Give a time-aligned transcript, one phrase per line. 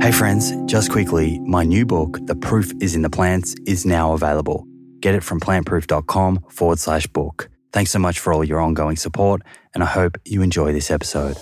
[0.00, 4.14] Hey friends, just quickly, my new book, The Proof is in the Plants, is now
[4.14, 4.66] available.
[5.00, 7.50] Get it from plantproof.com forward slash book.
[7.74, 9.42] Thanks so much for all your ongoing support,
[9.74, 11.36] and I hope you enjoy this episode.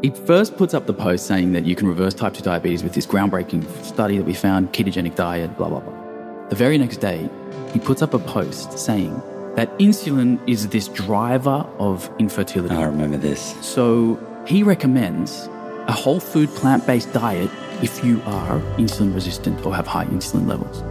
[0.00, 2.94] He first puts up the post saying that you can reverse type 2 diabetes with
[2.94, 6.48] this groundbreaking study that we found, ketogenic diet, blah, blah, blah.
[6.48, 7.28] The very next day,
[7.74, 9.12] he puts up a post saying
[9.56, 12.74] that insulin is this driver of infertility.
[12.74, 13.54] I remember this.
[13.60, 14.18] So
[14.48, 15.46] he recommends
[15.88, 17.50] a whole food plant based diet
[17.82, 20.82] if you are insulin resistant or have high insulin levels.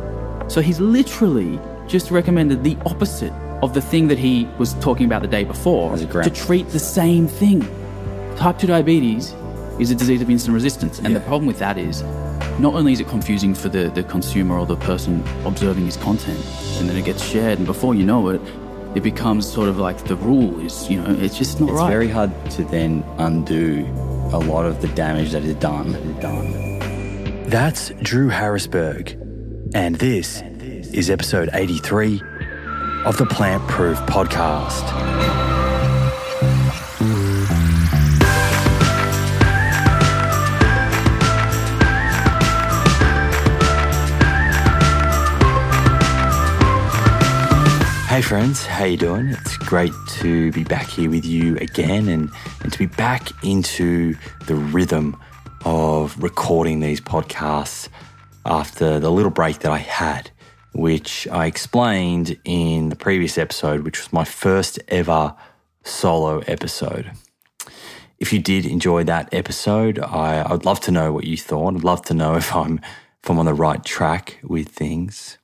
[0.54, 3.34] So he's literally just recommended the opposite
[3.64, 6.30] of the thing that he was talking about the day before As a gra- to
[6.30, 7.62] treat the same thing.
[8.36, 9.34] Type 2 diabetes
[9.80, 11.00] is a disease of insulin resistance.
[11.00, 12.04] And the problem with that is
[12.60, 16.40] not only is it confusing for the, the consumer or the person observing his content,
[16.78, 18.42] and then it gets shared, and before you know it,
[18.96, 21.90] it becomes sort of like the rule is, you know, it's just not It's right.
[21.90, 23.86] very hard to then undo
[24.32, 25.92] a lot of the damage that is done.
[26.20, 27.44] Done.
[27.50, 29.14] That's Drew Harrisberg,
[29.74, 30.42] and this
[30.94, 32.22] is episode 83
[33.06, 35.47] of the Plant Proof Podcast.
[48.28, 49.30] Friends, how you doing?
[49.30, 52.30] It's great to be back here with you again and,
[52.62, 55.16] and to be back into the rhythm
[55.64, 57.88] of recording these podcasts
[58.46, 60.30] after the little break that I had,
[60.74, 65.34] which I explained in the previous episode, which was my first ever
[65.86, 67.10] solo episode.
[68.20, 71.76] If you did enjoy that episode, I, I'd love to know what you thought.
[71.76, 72.82] I'd love to know if I'm
[73.24, 75.38] if I'm on the right track with things.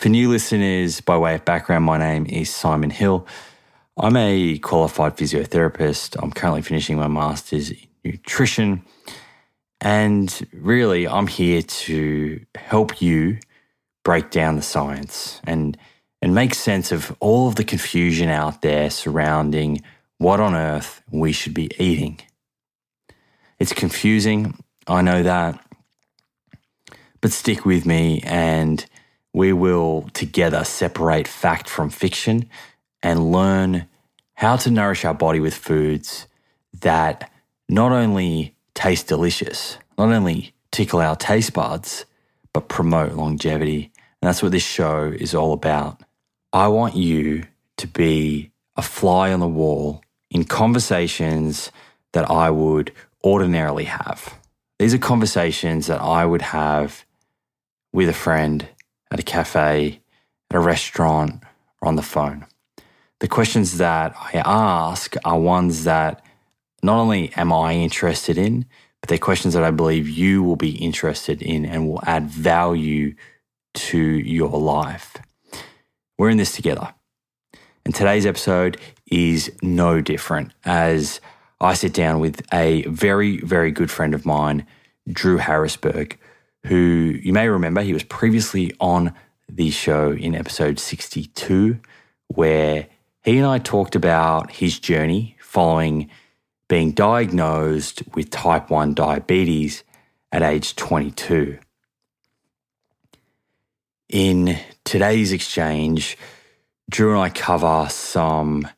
[0.00, 3.26] For new listeners, by way of background, my name is Simon Hill.
[3.98, 6.16] I'm a qualified physiotherapist.
[6.22, 8.82] I'm currently finishing my master's in nutrition.
[9.78, 13.40] And really, I'm here to help you
[14.02, 15.76] break down the science and,
[16.22, 19.82] and make sense of all of the confusion out there surrounding
[20.16, 22.18] what on earth we should be eating.
[23.58, 25.62] It's confusing, I know that,
[27.20, 28.86] but stick with me and
[29.32, 32.48] we will together separate fact from fiction
[33.02, 33.86] and learn
[34.34, 36.26] how to nourish our body with foods
[36.80, 37.30] that
[37.68, 42.06] not only taste delicious, not only tickle our taste buds,
[42.52, 43.92] but promote longevity.
[44.20, 46.02] And that's what this show is all about.
[46.52, 47.44] I want you
[47.76, 51.70] to be a fly on the wall in conversations
[52.12, 52.92] that I would
[53.22, 54.34] ordinarily have.
[54.78, 57.04] These are conversations that I would have
[57.92, 58.66] with a friend
[59.10, 60.00] at a cafe,
[60.50, 61.42] at a restaurant,
[61.80, 62.46] or on the phone.
[63.20, 66.24] The questions that I ask are ones that
[66.82, 68.66] not only am I interested in,
[69.00, 73.14] but they're questions that I believe you will be interested in and will add value
[73.74, 75.16] to your life.
[76.18, 76.92] We're in this together.
[77.84, 78.78] And today's episode
[79.10, 81.20] is no different as
[81.60, 84.66] I sit down with a very, very good friend of mine,
[85.10, 86.16] Drew Harrisberg,
[86.66, 86.76] who
[87.22, 89.14] you may remember he was previously on
[89.48, 91.78] the show in episode 62,
[92.28, 92.86] where
[93.22, 96.10] he and I talked about his journey following
[96.68, 99.82] being diagnosed with type 1 diabetes
[100.30, 101.58] at age 22.
[104.08, 106.16] In today's exchange,
[106.88, 108.68] Drew and I cover some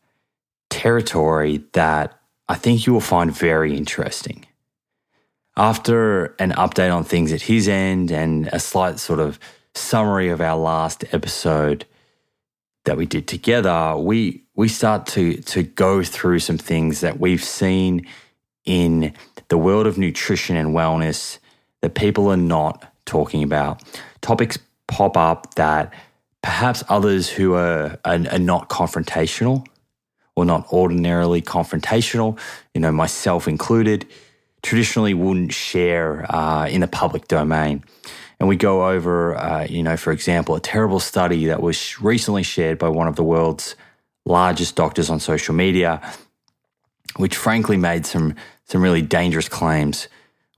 [0.70, 4.46] territory that I think you will find very interesting.
[5.56, 9.38] After an update on things at his end and a slight sort of
[9.74, 11.84] summary of our last episode
[12.84, 17.44] that we did together, we we start to to go through some things that we've
[17.44, 18.06] seen
[18.64, 19.12] in
[19.48, 21.38] the world of nutrition and wellness
[21.82, 23.82] that people are not talking about.
[24.20, 25.92] Topics pop up that
[26.42, 29.66] perhaps others who are, are, are not confrontational
[30.34, 32.38] or not ordinarily confrontational,
[32.74, 34.06] you know, myself included,
[34.62, 37.84] traditionally wouldn't share uh, in the public domain.
[38.38, 42.42] And we go over, uh, you know, for example, a terrible study that was recently
[42.42, 43.76] shared by one of the world's
[44.24, 46.00] largest doctors on social media,
[47.16, 50.08] which frankly made some some really dangerous claims.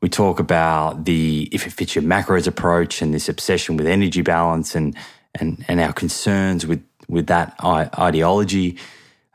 [0.01, 4.23] We talk about the if it fits your macros approach and this obsession with energy
[4.23, 4.97] balance and
[5.35, 8.79] and and our concerns with with that ideology.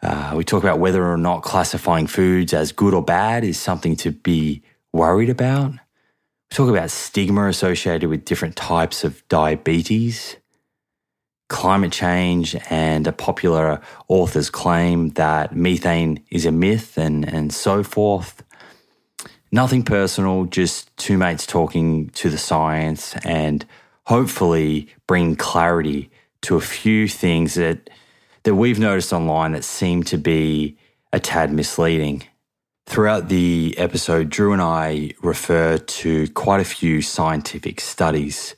[0.02, 3.96] Uh, we talk about whether or not classifying foods as good or bad is something
[3.98, 4.62] to be
[4.94, 5.72] worried about.
[5.72, 10.38] We talk about stigma associated with different types of diabetes,
[11.50, 17.84] climate change, and a popular author's claim that methane is a myth, and, and so
[17.84, 18.44] forth.
[19.52, 23.66] Nothing personal, just two mates talking to the science and
[24.06, 26.10] hopefully bring clarity
[26.42, 27.90] to a few things that
[28.44, 30.78] that we've noticed online that seem to be
[31.12, 32.24] a tad misleading.
[32.86, 38.56] Throughout the episode, Drew and I refer to quite a few scientific studies.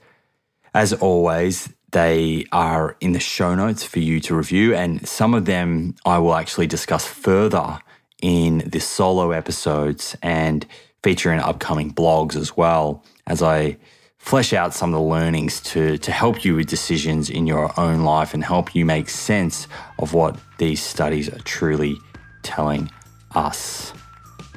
[0.73, 5.45] As always, they are in the show notes for you to review, and some of
[5.45, 7.79] them I will actually discuss further
[8.21, 10.65] in the solo episodes and
[11.03, 13.77] feature in upcoming blogs as well as I
[14.21, 18.03] flesh out some of the learnings to, to help you with decisions in your own
[18.03, 19.68] life and help you make sense
[20.00, 21.97] of what these studies are truly
[22.44, 22.89] telling
[23.35, 23.91] us.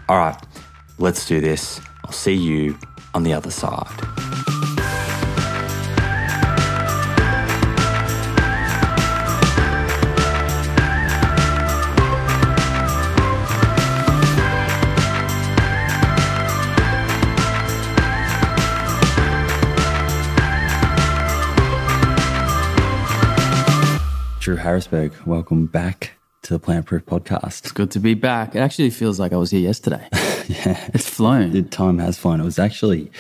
[0.09, 0.37] All right,
[0.99, 1.81] let's do this.
[2.05, 2.79] I'll see you
[3.15, 4.54] on the other side.
[24.45, 27.61] Drew Harrisberg, welcome back to the Plant Proof Podcast.
[27.61, 28.55] It's good to be back.
[28.55, 30.07] It actually feels like I was here yesterday.
[30.13, 30.91] yeah.
[30.93, 31.53] It's flown.
[31.53, 32.43] The time has flown.
[32.43, 33.11] It was actually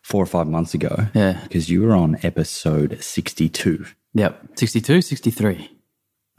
[0.00, 1.08] four or five months ago.
[1.12, 1.38] Yeah.
[1.42, 3.84] Because you were on episode 62.
[4.14, 4.42] Yep.
[4.54, 5.70] 62, 63.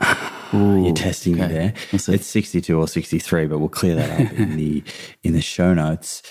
[0.56, 1.48] Ooh, You're testing okay.
[1.48, 1.74] me there.
[1.92, 4.84] It's 62 or 63, but we'll clear that up in the
[5.22, 6.24] in the show notes.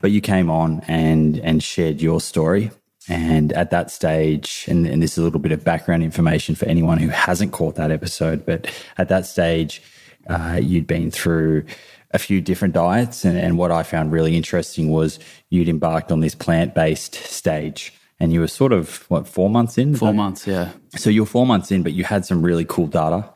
[0.00, 2.72] But you came on and and shared your story
[3.08, 6.64] and at that stage, and, and, this is a little bit of background information for
[6.66, 8.66] anyone who hasn't caught that episode, but
[8.96, 9.82] at that stage,
[10.28, 11.64] uh, you'd been through
[12.12, 13.24] a few different diets.
[13.24, 15.18] And, and what I found really interesting was
[15.50, 17.92] you'd embarked on this plant based stage.
[18.20, 19.96] And you were sort of, what, four months in?
[19.96, 20.70] Four months, yeah.
[20.96, 23.28] So you're four months in, but you had some really cool data.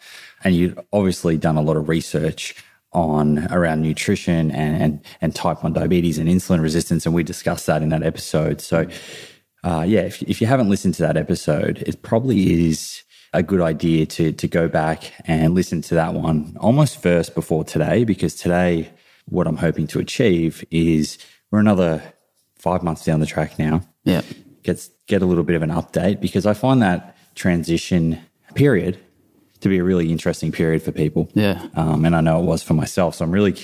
[0.44, 2.54] And you'd obviously done a lot of research
[2.92, 7.04] on around nutrition and, and, and type 1 diabetes and insulin resistance.
[7.04, 8.60] And we discussed that in that episode.
[8.60, 8.86] So,
[9.64, 13.02] uh, yeah, if, if you haven't listened to that episode, it probably is
[13.32, 17.64] a good idea to to go back and listen to that one almost first before
[17.64, 18.90] today, because today,
[19.26, 21.18] what I'm hoping to achieve is
[21.50, 22.02] we're another
[22.56, 23.82] five months down the track now.
[24.04, 24.22] Yeah,
[24.62, 28.20] gets get a little bit of an update because I find that transition
[28.54, 28.98] period
[29.60, 31.28] to be a really interesting period for people.
[31.34, 33.56] Yeah, um, and I know it was for myself, so I'm really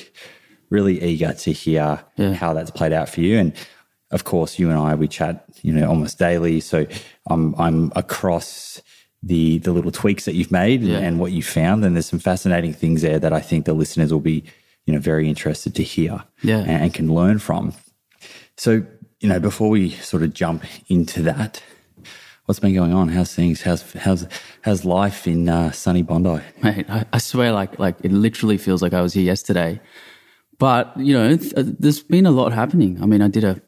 [0.70, 2.32] really eager to hear yeah.
[2.32, 3.52] how that's played out for you and
[4.14, 6.60] of course, you and I we chat, you know, almost daily.
[6.60, 6.86] So
[7.28, 8.80] I'm I'm across
[9.22, 10.98] the the little tweaks that you've made yeah.
[10.98, 13.74] and, and, what you found, and there's some fascinating things there that I think the
[13.74, 14.44] listeners will be,
[14.86, 17.74] you know, very interested to hear, yeah, and, and can learn from.
[18.56, 18.86] So
[19.18, 21.60] you know, before we sort of jump into that,
[22.44, 23.08] what's been going on?
[23.08, 23.62] How's things?
[23.62, 24.28] How's how's
[24.62, 26.40] how's life in uh, sunny Bondi?
[26.62, 29.80] Mate, I, I, swear, like like it literally feels like I was here yesterday.
[30.58, 33.02] But you know, uh, there's been a lot happening.
[33.02, 33.60] I mean, I did a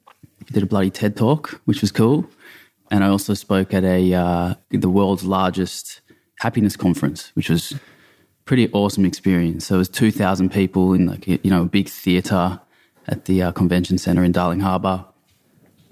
[0.52, 2.28] did a bloody TED talk, which was cool.
[2.90, 6.00] And I also spoke at a uh, the world's largest
[6.40, 7.74] happiness conference, which was
[8.44, 9.66] pretty awesome experience.
[9.66, 12.60] So it was two thousand people in like you know a big theater
[13.08, 15.04] at the uh, convention center in Darling Harbour.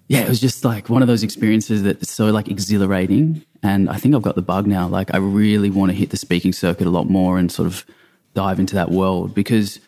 [0.06, 3.44] Yeah, it was just like one of those experiences that's so like exhilarating.
[3.62, 4.86] And I think I've got the bug now.
[4.86, 7.86] Like I really want to hit the speaking circuit a lot more and sort of
[8.34, 9.80] dive into that world because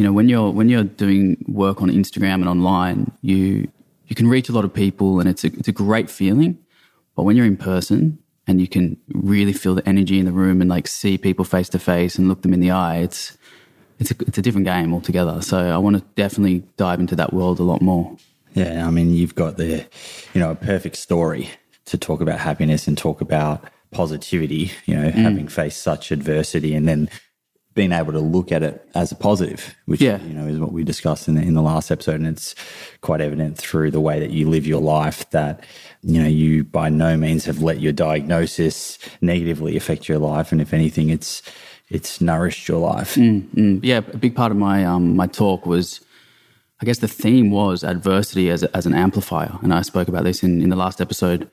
[0.00, 3.70] you know when you're when you're doing work on Instagram and online, you
[4.06, 6.56] you can reach a lot of people, and it's a it's a great feeling.
[7.14, 10.62] But when you're in person and you can really feel the energy in the room
[10.62, 13.36] and like see people face to face and look them in the eye, it's
[13.98, 15.42] it's a, it's a different game altogether.
[15.42, 18.16] So I want to definitely dive into that world a lot more.
[18.54, 19.84] Yeah, I mean, you've got the,
[20.32, 21.50] you know, a perfect story
[21.84, 24.72] to talk about happiness and talk about positivity.
[24.86, 25.12] You know, mm.
[25.12, 27.10] having faced such adversity and then
[27.74, 30.20] being able to look at it as a positive, which yeah.
[30.22, 32.54] you know is what we discussed in the, in the last episode, and it's
[33.00, 35.64] quite evident through the way that you live your life that
[36.02, 40.60] you know you by no means have let your diagnosis negatively affect your life, and
[40.60, 41.42] if anything, it's
[41.88, 43.14] it's nourished your life.
[43.14, 43.80] Mm, mm.
[43.82, 46.00] Yeah, a big part of my um, my talk was,
[46.80, 50.24] I guess the theme was adversity as a, as an amplifier, and I spoke about
[50.24, 51.48] this in in the last episode,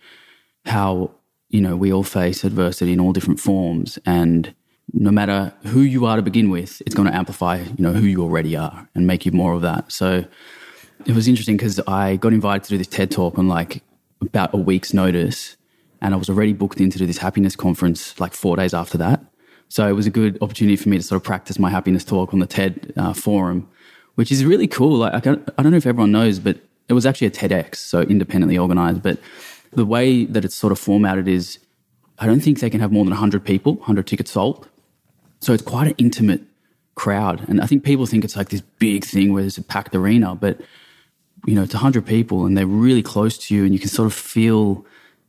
[0.65, 1.11] how
[1.49, 4.55] you know we all face adversity in all different forms, and
[4.93, 8.05] no matter who you are to begin with, it's going to amplify, you know, who
[8.05, 9.91] you already are and make you more of that.
[9.91, 10.25] So
[11.05, 13.83] it was interesting because I got invited to do this TED talk on like
[14.21, 15.57] about a week's notice,
[16.01, 18.97] and I was already booked in to do this happiness conference like four days after
[18.99, 19.23] that.
[19.69, 22.33] So it was a good opportunity for me to sort of practice my happiness talk
[22.33, 23.67] on the TED uh, forum,
[24.15, 24.97] which is really cool.
[24.97, 27.75] Like, I don't, I don't know if everyone knows, but it was actually a TEDx,
[27.75, 29.03] so independently organized.
[29.03, 29.19] But
[29.73, 31.59] the way that it's sort of formatted is,
[32.19, 34.69] I don't think they can have more than 100 people, 100 tickets sold.
[35.39, 36.41] So it's quite an intimate
[36.95, 37.47] crowd.
[37.47, 40.35] And I think people think it's like this big thing where there's a packed arena,
[40.35, 40.59] but
[41.45, 44.07] you know, it's 100 people and they're really close to you and you can sort
[44.07, 44.85] of feel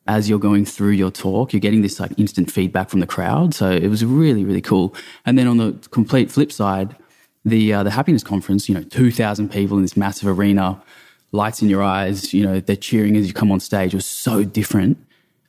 [0.06, 3.54] as you're going through your talk, you're getting this like instant feedback from the crowd.
[3.54, 4.94] So it was really, really cool.
[5.26, 6.96] And then on the complete flip side,
[7.44, 10.82] the uh, the happiness conference, you know, 2,000 people in this massive arena,
[11.32, 13.92] lights in your eyes, you know, they're cheering as you come on stage.
[13.92, 14.98] It was so different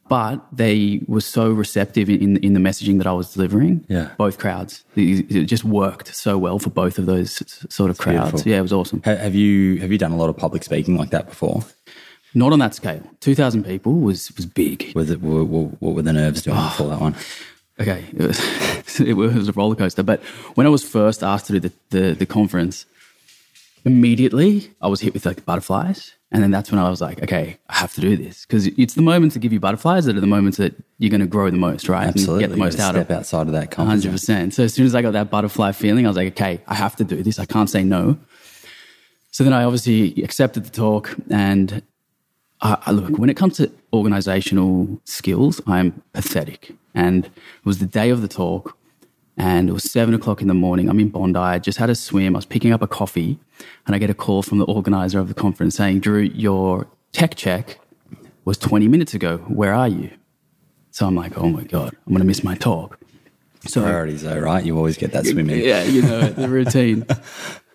[0.09, 3.85] but they were so receptive in, in the messaging that I was delivering.
[3.87, 4.09] Yeah.
[4.17, 4.83] Both crowds.
[4.95, 8.31] It, just worked so well for both of those sort of crowds.
[8.31, 8.51] beautiful.
[8.51, 9.01] Yeah, it was awesome.
[9.03, 11.63] Have you have you done a lot of public speaking like that before?
[12.33, 13.01] Not on that scale.
[13.21, 14.91] 2,000 people was, was big.
[14.93, 15.47] Was it what,
[15.81, 17.15] what, were the nerves doing before that one?
[17.79, 18.03] Okay.
[18.11, 20.03] It was, it was a roller coaster.
[20.03, 20.21] But
[20.55, 22.85] when I was first asked to do the, the, the conference,
[23.85, 26.11] immediately I was hit with like butterflies.
[26.31, 28.93] And then that's when I was like, okay, I have to do this because it's
[28.93, 31.50] the moments that give you butterflies that are the moments that you're going to grow
[31.50, 32.07] the most, right?
[32.07, 34.53] Absolutely, And get the most out of step outside of that comfort Hundred percent.
[34.53, 36.95] So as soon as I got that butterfly feeling, I was like, okay, I have
[36.98, 37.39] to do this.
[37.39, 38.19] I can't say no.
[39.31, 41.81] So then I obviously accepted the talk, and
[42.62, 46.75] I, I look when it comes to organizational skills, I'm pathetic.
[46.93, 47.31] And it
[47.65, 48.77] was the day of the talk,
[49.39, 50.89] and it was seven o'clock in the morning.
[50.89, 51.39] I'm in Bondi.
[51.39, 52.36] I just had a swim.
[52.36, 53.39] I was picking up a coffee,
[53.88, 57.36] and I get a call from the organizer of the conference saying, "Drew, your tech
[57.36, 57.79] check
[58.46, 59.38] was 20 minutes ago.
[59.48, 60.12] Where are you?"
[60.91, 63.00] So I'm like, "Oh my god, I'm going to miss my talk."
[63.67, 64.63] So Priorities though, right?
[64.63, 65.60] You always get that swimming.
[65.60, 67.05] yeah, you know the routine.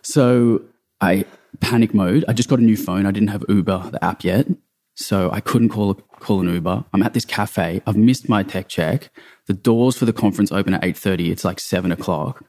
[0.06, 0.60] So
[1.00, 1.24] I
[1.60, 2.26] panic mode.
[2.28, 3.06] I just got a new phone.
[3.06, 4.46] I didn't have Uber, the app yet,
[4.94, 6.84] so I couldn't call call an Uber.
[6.92, 7.80] I'm at this cafe.
[7.86, 9.08] I've missed my tech check.
[9.46, 11.30] The doors for the conference open at eight thirty.
[11.30, 12.44] It's like seven o'clock.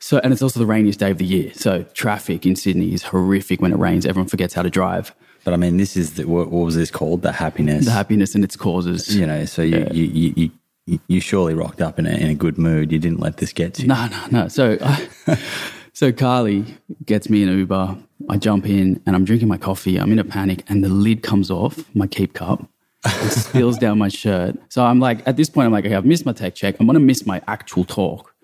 [0.00, 1.52] So and it's also the rainiest day of the year.
[1.54, 4.04] So traffic in Sydney is horrific when it rains.
[4.04, 5.14] Everyone forgets how to drive.
[5.44, 7.22] But I mean, this is the, what, what was this called?
[7.22, 7.84] The happiness.
[7.84, 9.14] The happiness and its causes.
[9.16, 10.50] you know, so you, you, you, you,
[10.86, 12.92] you, you surely rocked up in a, in a good mood.
[12.92, 13.88] You didn't let this get to you.
[13.88, 14.48] No, no, no.
[14.48, 15.38] So, I,
[15.92, 17.96] so Carly gets me an Uber.
[18.28, 19.98] I jump in and I'm drinking my coffee.
[19.98, 22.68] I'm in a panic, and the lid comes off my keep cup.
[23.04, 24.56] It spills down my shirt.
[24.68, 26.76] So I'm like, at this point, I'm like, okay, I've missed my tech check.
[26.78, 28.34] I'm going to miss my actual talk.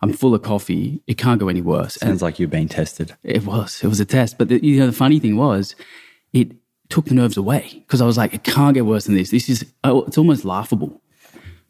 [0.00, 1.02] I'm full of coffee.
[1.06, 1.96] It can't go any worse.
[1.96, 3.14] And Sounds like you've been tested.
[3.22, 3.82] it was.
[3.82, 4.38] It was a test.
[4.38, 5.74] But the, you know, the funny thing was,
[6.32, 6.52] it
[6.88, 9.30] took the nerves away because I was like, it can't get worse than this.
[9.30, 11.02] This is, oh, it's almost laughable.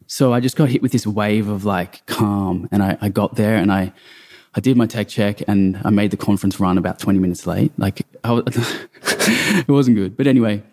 [0.07, 3.35] So I just got hit with this wave of like calm, and I, I got
[3.35, 3.93] there and I,
[4.55, 7.71] I did my tech check and I made the conference run about 20 minutes late.
[7.77, 8.43] Like I was,
[9.03, 10.17] it wasn't good.
[10.17, 10.63] But anyway,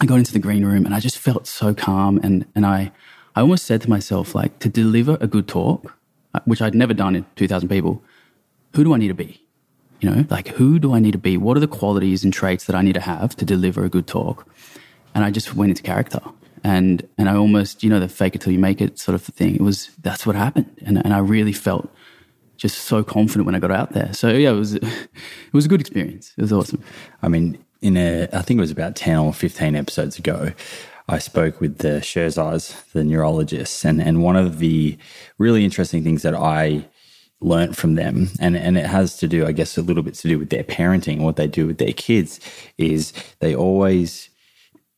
[0.00, 2.90] I got into the green room and I just felt so calm and and I
[3.36, 5.94] I almost said to myself like to deliver a good talk,
[6.34, 8.02] uh, which I'd never done in 2,000 people.
[8.74, 9.44] Who do I need to be?
[10.00, 11.36] You know, like who do I need to be?
[11.36, 14.06] What are the qualities and traits that I need to have to deliver a good
[14.06, 14.46] talk?
[15.14, 16.20] And I just went into character.
[16.64, 19.22] And and I almost, you know, the fake it till you make it sort of
[19.22, 19.54] thing.
[19.54, 20.74] It was that's what happened.
[20.84, 21.90] And and I really felt
[22.56, 24.12] just so confident when I got out there.
[24.12, 25.08] So yeah, it was it
[25.52, 26.32] was a good experience.
[26.38, 26.82] It was awesome.
[27.22, 30.52] I mean, in a, I think it was about 10 or 15 episodes ago,
[31.08, 34.96] I spoke with the Sherzais, the neurologists, and, and one of the
[35.38, 36.86] really interesting things that I
[37.40, 40.28] learnt from them, and, and it has to do, I guess, a little bit to
[40.28, 42.38] do with their parenting, what they do with their kids,
[42.78, 44.28] is they always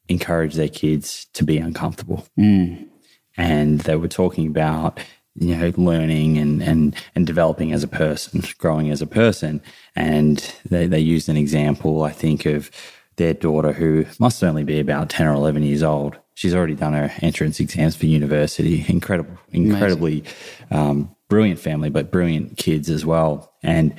[0.08, 2.26] encourage their kids to be uncomfortable.
[2.38, 2.88] Mm.
[3.36, 5.00] And they were talking about
[5.34, 9.62] you know learning and and and developing as a person growing as a person.
[9.96, 12.70] And they they used an example i think of
[13.16, 16.16] their daughter who must only be about 10 or 11 years old.
[16.34, 18.84] She's already done her entrance exams for university.
[18.88, 20.24] Incredible incredibly
[20.70, 23.52] um, brilliant family but brilliant kids as well.
[23.62, 23.94] And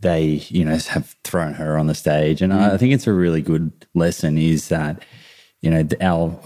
[0.00, 2.42] they you know have thrown her on the stage.
[2.42, 5.02] And I, I think it's a really good lesson is that
[5.62, 6.38] you know our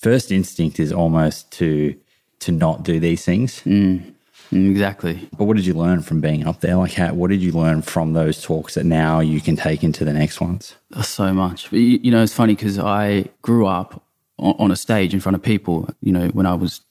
[0.00, 1.94] first instinct is almost to
[2.42, 4.14] to not do these things Mm,
[4.52, 5.28] Exactly.
[5.38, 7.80] but what did you learn from being up there like how, what did you learn
[7.82, 11.70] from those talks that now you can take into the next ones Oh, So much.
[11.70, 14.02] But, You you know, it's funny because I grew up
[14.38, 16.82] on, on a stage in front of people, you know, when I was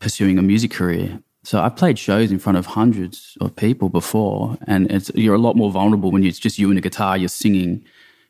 [0.00, 1.20] pursuing a music career.
[1.44, 5.46] So I played shows in front of hundreds of people before, and it's, you're a
[5.46, 7.84] lot more vulnerable when it's just you and a guitar, you're singing,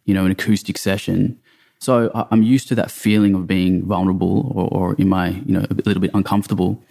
[0.04, 1.38] you know, an acoustic session.
[1.84, 5.66] So I'm used to that feeling of being vulnerable or, or in my, you know,
[5.68, 6.82] a little bit uncomfortable.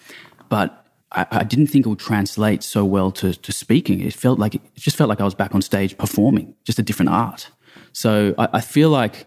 [0.49, 4.01] But I, I didn't think it would translate so well to, to speaking.
[4.01, 6.83] It felt like it just felt like I was back on stage performing, just a
[6.83, 7.49] different art.
[7.91, 9.25] So I, I feel like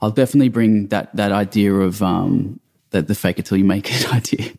[0.00, 2.60] I'll definitely bring that that idea of um,
[2.90, 4.52] that the fake it till you make it idea,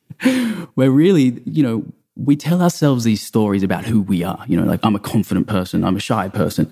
[0.74, 1.86] where really, you know,
[2.18, 4.44] we tell ourselves these stories about who we are.
[4.48, 6.72] You know, like I'm a confident person, I'm a shy person.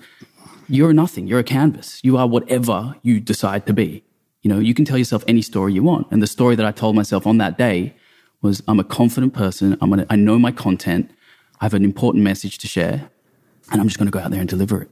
[0.68, 1.26] You're nothing.
[1.26, 2.00] You're a canvas.
[2.02, 4.04] You are whatever you decide to be.
[4.42, 6.06] You know, you can tell yourself any story you want.
[6.10, 7.94] And the story that I told myself on that day
[8.42, 9.76] was I'm a confident person.
[9.80, 11.10] I'm gonna, I know my content.
[11.60, 13.08] I have an important message to share,
[13.70, 14.90] and I'm just going to go out there and deliver it.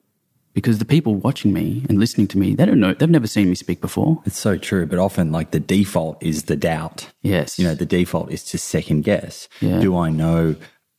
[0.55, 3.49] Because the people watching me and listening to me, they don't know, they've never seen
[3.49, 4.23] me speak before.
[4.27, 4.87] It's so true.
[4.87, 7.11] But often, like the default is the doubt.
[7.23, 7.59] Yes.
[7.59, 9.49] You know, the default is to second guess.
[9.61, 9.81] Yeah.
[9.81, 10.57] Do I know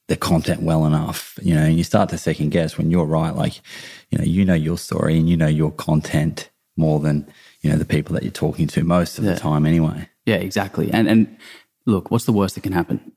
[0.08, 1.38] the content well enough?
[1.42, 3.36] You know, and you start to second guess when you're right.
[3.36, 3.62] Like,
[4.10, 7.28] you know, you know your story and you know your content more than,
[7.62, 9.34] you know, the people that you're talking to most of Yeah.
[9.34, 10.10] the time anyway.
[10.26, 10.92] Yeah, exactly.
[10.92, 11.38] And and
[11.86, 13.12] look, what's the worst that can happen?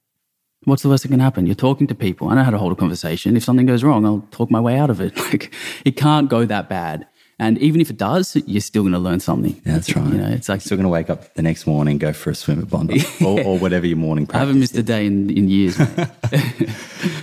[0.65, 1.47] What's the worst that can happen?
[1.47, 2.29] You're talking to people.
[2.29, 3.37] I know how to hold a conversation.
[3.37, 5.17] If something goes wrong, I'll talk my way out of it.
[5.31, 7.07] Like it can't go that bad.
[7.39, 9.61] And even if it does, you're still going to learn something.
[9.67, 10.07] Yeah, that's right.
[10.07, 12.35] You know, it's like Still going to wake up the next morning, go for a
[12.35, 14.37] swim at Bondi or, or whatever your morning practice.
[14.37, 15.79] I haven't missed a day in, in years.
[15.79, 16.09] mate.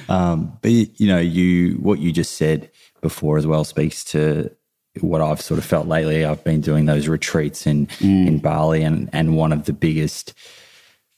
[0.10, 2.70] Um, but you know, you what you just said
[3.02, 4.52] before as well speaks to
[5.00, 6.24] what I've sort of felt lately.
[6.24, 8.28] I've been doing those retreats in mm.
[8.28, 10.34] in Bali, and and one of the biggest,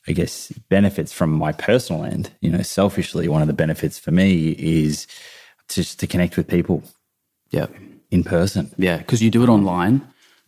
[0.08, 4.12] I guess, benefits from my personal end, you know, selfishly, one of the benefits for
[4.12, 5.08] me is
[5.68, 6.84] just to connect with people
[7.50, 7.68] yeah.
[8.12, 8.72] In person.
[8.78, 8.98] Yeah.
[8.98, 10.02] Because you do it online.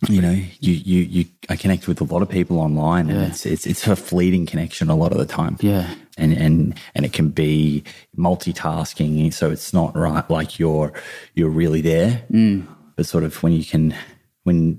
[0.07, 3.47] You know, you you you I connect with a lot of people online, and it's
[3.47, 5.89] it's it's a fleeting connection a lot of the time Yeah.
[6.19, 7.83] and and and it can be
[8.15, 10.93] multitasking so it's not right like you're
[11.33, 12.65] you're really there mm.
[12.95, 13.95] but sort of when you can
[14.43, 14.73] when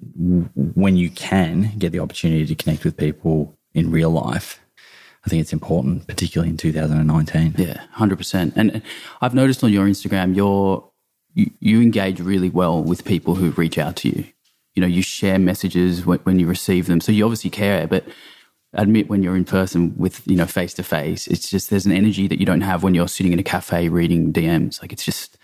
[0.54, 4.60] when you can get the opportunity to connect with people in real life
[5.24, 8.54] i think it's important particularly in 2019 Yeah, hundred percent.
[8.56, 8.82] And
[9.20, 10.87] I've noticed on your Instagram, you're
[11.38, 14.24] you, you engage really well with people who reach out to you.
[14.74, 17.86] You know, you share messages when, when you receive them, so you obviously care.
[17.86, 18.04] But
[18.72, 21.92] admit when you're in person with you know face to face, it's just there's an
[21.92, 24.80] energy that you don't have when you're sitting in a cafe reading DMs.
[24.82, 25.36] Like it's just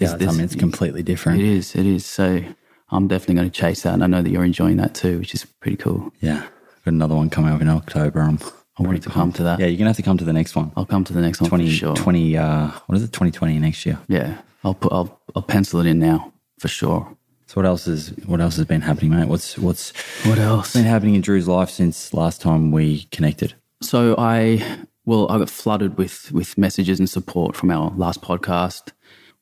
[0.00, 2.04] yeah there's- i mean it's completely different it is, it is.
[2.04, 2.42] So
[2.90, 5.34] I'm definitely going to chase that, and I know that you're enjoying that too, which
[5.34, 6.12] is pretty cool.
[6.20, 6.40] yeah
[6.84, 8.38] got another one coming up in october i'm
[8.78, 9.58] I wanted to come to that.
[9.60, 11.40] yeah you're gonna have to come to the next one I'll come to the next
[11.40, 11.96] one 20 for sure.
[11.96, 15.86] 20 uh what is it 2020 next year Yeah, I'll put I'll I'll pencil it
[15.86, 17.16] in now for sure.
[17.46, 19.92] so what else is what else has been happening mate what's what's
[20.26, 20.72] What else?
[20.72, 23.54] been happening in Drew's life since last time we connected?
[23.82, 24.62] So I
[25.06, 28.92] well, I got flooded with with messages and support from our last podcast,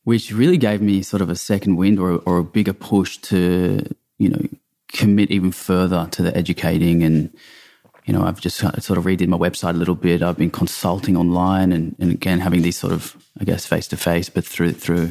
[0.05, 3.79] which really gave me sort of a second wind or or a bigger push to
[4.19, 4.43] you know
[4.89, 7.31] commit even further to the educating and
[8.07, 10.23] you know I've just sort of redid my website a little bit.
[10.23, 13.97] I've been consulting online and, and again having these sort of I guess face to
[13.97, 15.11] face, but through through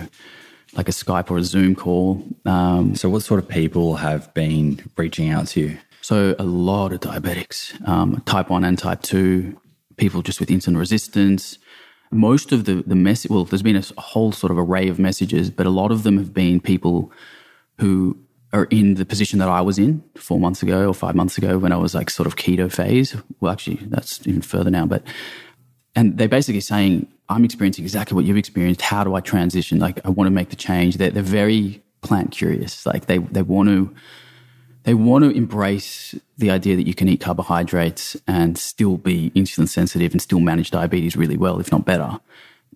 [0.73, 2.23] like a Skype or a Zoom call.
[2.45, 5.77] Um, So, what sort of people have been reaching out to you?
[6.01, 9.59] So a lot of diabetics, um, type one and type two,
[9.97, 11.57] people just with insulin resistance.
[12.11, 15.49] Most of the the message, well, there's been a whole sort of array of messages,
[15.49, 17.11] but a lot of them have been people
[17.79, 18.17] who
[18.53, 21.57] are in the position that I was in four months ago or five months ago
[21.57, 23.15] when I was like sort of keto phase.
[23.39, 25.03] Well, actually, that's even further now, but
[25.95, 28.81] and they're basically saying, I'm experiencing exactly what you've experienced.
[28.81, 29.79] How do I transition?
[29.79, 30.97] Like, I want to make the change.
[30.97, 32.85] They're, they're very plant curious.
[32.85, 33.93] Like, they, they want to,
[34.83, 39.67] they want to embrace the idea that you can eat carbohydrates and still be insulin
[39.67, 42.19] sensitive and still manage diabetes really well, if not better.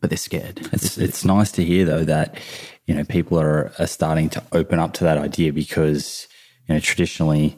[0.01, 0.67] But they're scared.
[0.73, 2.37] It's it's nice to hear though that
[2.85, 6.27] you know people are, are starting to open up to that idea because
[6.67, 7.57] you know traditionally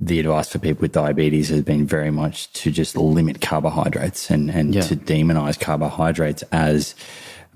[0.00, 4.50] the advice for people with diabetes has been very much to just limit carbohydrates and
[4.50, 4.82] and Yeah.
[4.82, 6.94] to demonize carbohydrates as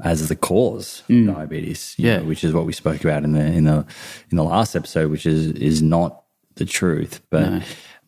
[0.05, 2.05] as the cause of diabetes Mm.
[2.05, 2.17] Yeah.
[2.19, 3.87] know, which is what we spoke about in the in the
[4.31, 6.23] in the last episode which is is not
[6.57, 7.63] the truth but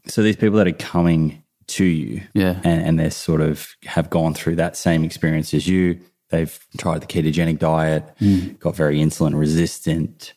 [0.07, 2.61] so these people that are coming to you Yeah.
[2.65, 6.01] and, and they're sort of have gone through that same experience as you.
[6.31, 8.59] They've tried the ketogenic diet, mm.
[8.59, 10.35] got very insulin resistant.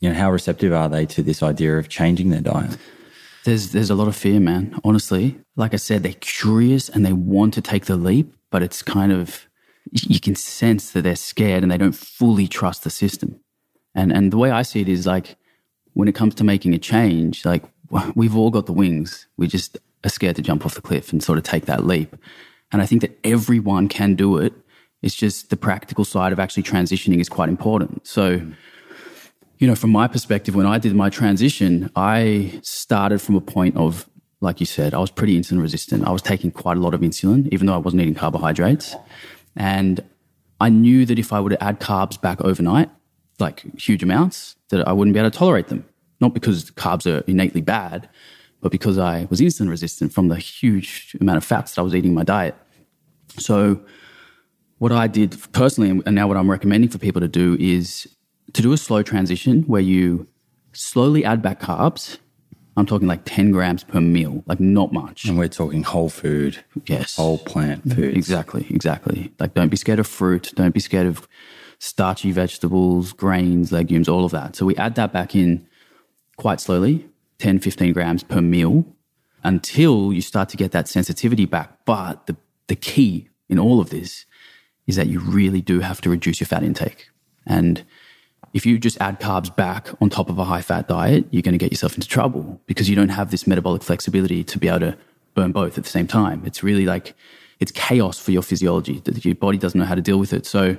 [0.00, 2.76] You know, how receptive are they to this idea of changing their diet?
[3.44, 4.78] There's there's a lot of fear, man.
[4.84, 8.82] Honestly, like I said, they're curious and they want to take the leap, but it's
[8.82, 9.46] kind of
[9.92, 13.40] you can sense that they're scared and they don't fully trust the system.
[13.94, 15.36] And and the way I see it is like
[15.94, 17.62] when it comes to making a change, like
[18.14, 19.26] we've all got the wings.
[19.36, 22.14] We just are scared to jump off the cliff and sort of take that leap.
[22.72, 24.52] And I think that everyone can do it.
[25.02, 28.06] It's just the practical side of actually transitioning is quite important.
[28.06, 28.40] So
[29.58, 33.76] you know, from my perspective, when I did my transition, I started from a point
[33.76, 34.08] of,
[34.40, 36.06] like you said, I was pretty insulin resistant.
[36.06, 38.94] I was taking quite a lot of insulin, even though I wasn't eating carbohydrates.
[39.56, 40.00] And
[40.60, 42.88] I knew that if I were to add carbs back overnight,
[43.40, 45.84] like huge amounts, that I wouldn't be able to tolerate them.
[46.20, 48.08] Not because carbs are innately bad,
[48.60, 51.94] but because I was insulin resistant from the huge amount of fats that I was
[51.94, 52.54] eating in my diet.
[53.38, 53.80] So,
[54.78, 58.06] what I did personally, and now what I'm recommending for people to do is
[58.52, 60.26] to do a slow transition where you
[60.72, 62.18] slowly add back carbs
[62.78, 65.24] I'm talking like 10 grams per meal, like not much.
[65.24, 67.16] And we're talking whole food, Yes.
[67.16, 68.16] whole plant food.
[68.16, 69.32] Exactly, exactly.
[69.40, 70.52] Like, don't be scared of fruit.
[70.54, 71.26] Don't be scared of
[71.80, 74.54] starchy vegetables, grains, legumes, all of that.
[74.54, 75.66] So we add that back in
[76.36, 78.84] quite slowly, 10, 15 grams per meal
[79.44, 81.84] until you start to get that sensitivity back.
[81.84, 84.26] But the, the key in all of this
[84.86, 87.10] is that you really do have to reduce your fat intake.
[87.46, 87.84] And
[88.52, 91.52] if you just add carbs back on top of a high fat diet, you're going
[91.52, 94.80] to get yourself into trouble because you don't have this metabolic flexibility to be able
[94.80, 94.98] to
[95.34, 96.42] burn both at the same time.
[96.44, 97.14] It's really like
[97.60, 100.46] it's chaos for your physiology that your body doesn't know how to deal with it.
[100.46, 100.76] So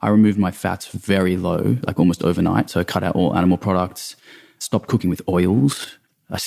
[0.00, 2.70] I removed my fats very low, like almost overnight.
[2.70, 4.16] So I cut out all animal products,
[4.58, 5.98] stopped cooking with oils.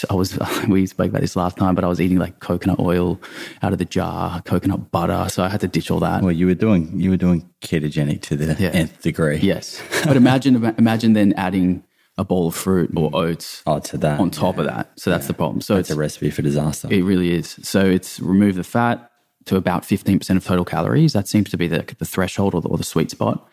[0.09, 3.19] I, was, we spoke about this last time, but I was eating like coconut oil
[3.61, 5.27] out of the jar, coconut butter.
[5.29, 6.21] So I had to ditch all that.
[6.23, 8.69] Well, you were doing you were doing ketogenic to the Yeah.
[8.69, 9.37] nth degree.
[9.37, 9.81] Yes.
[10.05, 11.83] But imagine, imagine then adding
[12.17, 14.19] a bowl of fruit or oats Oh, to that.
[14.19, 14.91] on top of that.
[14.99, 15.61] So that's the problem.
[15.61, 16.87] So It's it's, a recipe for disaster.
[16.91, 17.59] it really is.
[17.63, 19.09] So it's remove the fat
[19.45, 21.13] to about 15% of total calories.
[21.13, 23.45] That seems to be the, the threshold or the, or the sweet spot.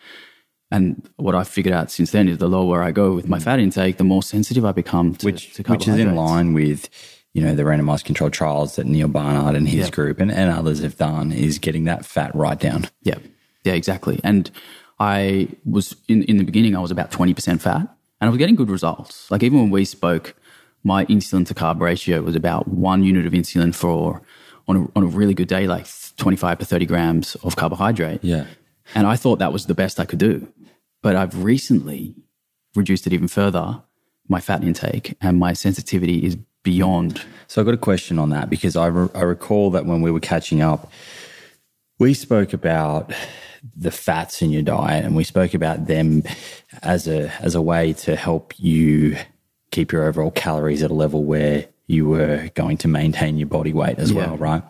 [0.71, 3.43] And what I've figured out since then is the lower I go with my mm.
[3.43, 6.89] fat intake, the more sensitive I become to, which to which is in line with
[7.33, 9.91] you know the randomized controlled trials that Neal Barnard and his Yeah.
[9.91, 12.87] group and, and others have done is getting that fat right down.
[13.03, 13.17] Yeah,
[13.63, 14.19] yeah, exactly.
[14.23, 14.49] And
[14.99, 18.37] I was in in the beginning, I was about twenty percent fat, and I was
[18.37, 19.29] getting good results.
[19.29, 20.35] Like even when we spoke,
[20.83, 24.21] my insulin to carb ratio was about one unit of insulin for
[24.67, 25.85] on a, on a really good day, like
[26.17, 28.23] twenty five to thirty grams of carbohydrate.
[28.23, 28.45] Yeah.
[28.95, 30.47] and I thought that was the best I could do.
[31.01, 32.13] But I've recently
[32.75, 33.81] reduced it even further,
[34.27, 37.21] my fat intake, and my sensitivity is beyond.
[37.47, 40.11] So I've got a question on that because I, re- I recall that when we
[40.11, 40.91] were catching up,
[41.99, 43.11] we spoke about
[43.75, 46.23] the fats in your diet and we spoke about them
[46.81, 49.15] as a as a way to help you
[49.69, 53.71] keep your overall calories at a level where you were going to maintain your body
[53.71, 54.17] weight as Yeah.
[54.27, 54.63] well, right?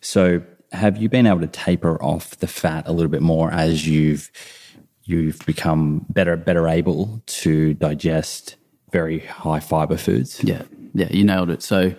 [0.00, 0.40] So
[0.72, 4.30] have you been able to taper off the fat a little bit more as you've
[5.04, 8.56] you've become better better able to digest
[8.92, 10.42] very high fiber foods?
[10.44, 10.62] Yeah,
[10.94, 11.62] yeah, you nailed it.
[11.62, 11.94] So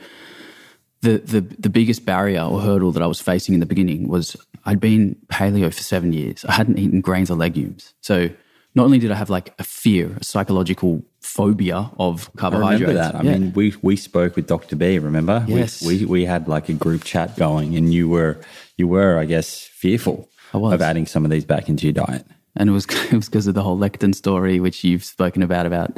[1.02, 4.36] the the the biggest barrier or hurdle that I was facing in the beginning was
[4.66, 6.44] I'd been paleo for seven years.
[6.46, 7.94] I hadn't eaten grains or legumes.
[8.02, 8.30] So
[8.74, 12.82] not only did I have like a fear, a psychological phobia of carbohydrates.
[12.82, 13.16] I remember that.
[13.16, 13.38] I Yeah.
[13.38, 14.76] mean, we we spoke with Dr.
[14.76, 14.98] B.
[15.00, 15.46] Remember?
[15.48, 15.82] We- Yes.
[15.86, 18.38] We, we had like a group chat going, and you were
[18.78, 22.26] you were, I guess, fearful of adding some of these back into your diet.
[22.56, 25.66] And it was it was because of the whole lectin story, which you've spoken about
[25.66, 25.98] about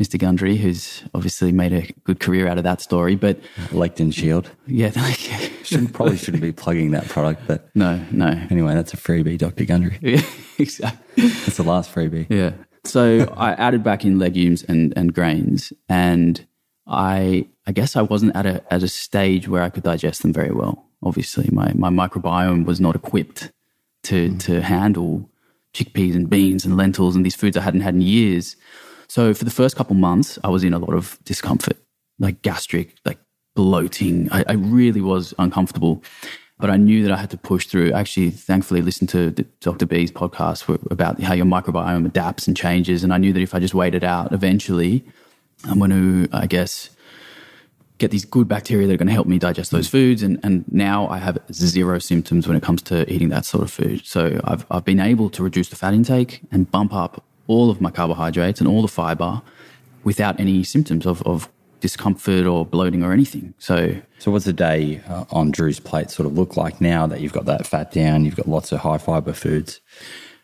[0.00, 0.18] Mr.
[0.18, 3.16] Gundry, who's obviously made a good career out of that story.
[3.16, 4.50] But Lectin Shield.
[4.66, 5.18] yeah, like,
[5.64, 9.64] Shouldn't probably shouldn't be plugging that product, but no, no, anyway, that's a freebie, Dr.
[9.64, 9.98] Gundry.
[10.00, 10.22] yeah,
[10.58, 11.28] exactly.
[11.28, 12.26] That's the last freebie.
[12.30, 12.52] Yeah.
[12.84, 16.46] So I added back in legumes and, and grains, and
[16.86, 20.32] I I guess I wasn't at a at a stage where I could digest them
[20.32, 20.86] very well.
[21.02, 23.52] Obviously, my my microbiome was not equipped
[24.04, 24.38] to hmm.
[24.38, 25.28] to handle
[25.78, 28.56] chickpeas and beans and lentils and these foods I hadn't had in years.
[29.08, 31.78] So for the first couple months, I was in a lot of discomfort,
[32.18, 33.18] like gastric, like
[33.54, 34.28] bloating.
[34.30, 36.02] I, I really was uncomfortable,
[36.58, 37.92] but I knew that I had to push through.
[37.92, 39.86] Actually, thankfully, listened to Dr.
[39.86, 43.60] B's podcast about how your microbiome adapts and changes, and I knew that if I
[43.60, 45.04] just waited out, eventually,
[45.64, 46.90] I'm going to, I guess,
[47.98, 50.22] get these good bacteria that are going to help me digest those foods.
[50.22, 53.70] And, and now I have zero symptoms when it comes to eating that sort of
[53.70, 54.06] food.
[54.06, 57.80] So I've, I've been able to reduce the fat intake and bump up all of
[57.80, 59.42] my carbohydrates and all the fiber
[60.04, 61.48] without any symptoms of, of
[61.80, 63.54] discomfort or bloating or anything.
[63.58, 67.20] So So, what's a day uh, on Drew's plate sort of look like now that
[67.20, 68.24] you've got that fat down?
[68.24, 69.80] You've got lots of high fiber foods.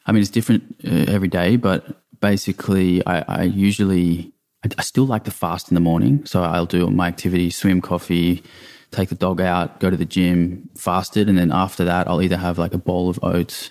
[0.06, 4.33] I mean, it's different uh, every day, but basically, I, I usually
[4.64, 6.24] I, I still like to fast in the morning.
[6.26, 8.42] So I'll do my activity, swim, coffee,
[8.90, 12.36] take the dog out, go to the gym, fasted, and then after that, I'll either
[12.36, 13.70] have like a bowl of oats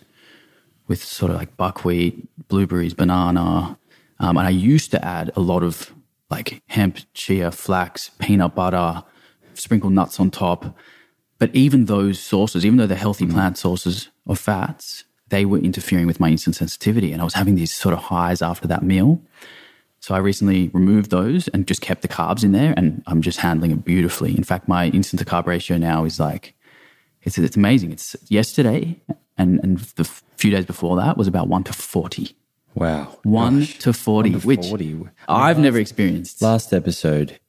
[0.87, 3.77] with sort of like buckwheat, blueberries, banana,
[4.19, 5.93] um, and I used to add a lot of
[6.29, 9.03] like hemp, chia, flax, peanut butter,
[9.53, 10.77] sprinkle nuts on top.
[11.39, 16.07] But even those sources, even though they're healthy plant sources of fats, they were interfering
[16.07, 17.11] with my insulin sensitivity.
[17.11, 19.21] And I was having these sort of highs after that meal.
[20.03, 22.73] So I recently removed those and just kept the carbs in there.
[22.75, 24.35] And I'm just handling it beautifully.
[24.35, 26.55] In fact, my insulin to carb ratio now is like,
[27.21, 27.93] it's, it's amazing.
[27.93, 28.99] It's yesterday
[29.37, 32.35] and, and the few days before that was about one to 40.
[32.75, 33.17] Wow.
[33.23, 33.79] One Gosh.
[33.79, 35.05] to 40, One to which 40.
[35.29, 36.41] I've never experienced.
[36.41, 37.39] Last episode,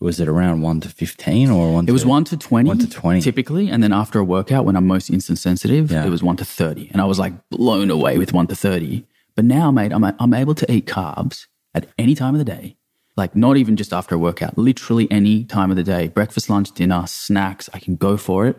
[0.00, 2.68] was it around 1 to 15 or 1 It was to, 1 to 20.
[2.68, 3.20] 1 to 20.
[3.20, 3.68] Typically.
[3.68, 6.06] And then after a workout, when I'm most insulin sensitive, Yeah.
[6.06, 6.88] it was 1 to 30.
[6.90, 9.04] And I was like blown away with 1 to 30.
[9.34, 11.44] But now, mate, I'm, I'm able to eat carbs
[11.78, 12.76] at any time of the day.
[13.18, 16.70] like not even just after a workout, literally any time of the day, breakfast, lunch,
[16.72, 18.56] dinner, snacks, I can go for it.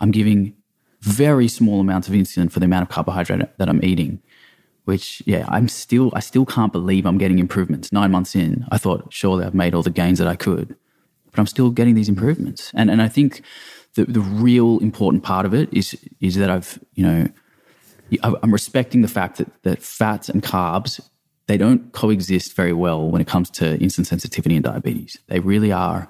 [0.00, 0.54] I'm giving
[1.02, 4.20] very small amounts of insulin for the amount of carbohydrate that I'm eating.
[4.86, 7.92] Which, yeah, I'm still, I still can't believe I'm getting improvements.
[7.92, 10.74] Nine months in, I thought surely I've made all the gains that I could,
[11.30, 12.72] but I'm still getting these improvements.
[12.74, 13.42] And and I think
[13.94, 17.28] the the real important part of it is is that I've you know
[18.42, 21.00] I'm respecting the fact that that fats and carbs
[21.46, 25.18] they don't coexist very well when it comes to insulin sensitivity and diabetes.
[25.26, 26.08] They really are.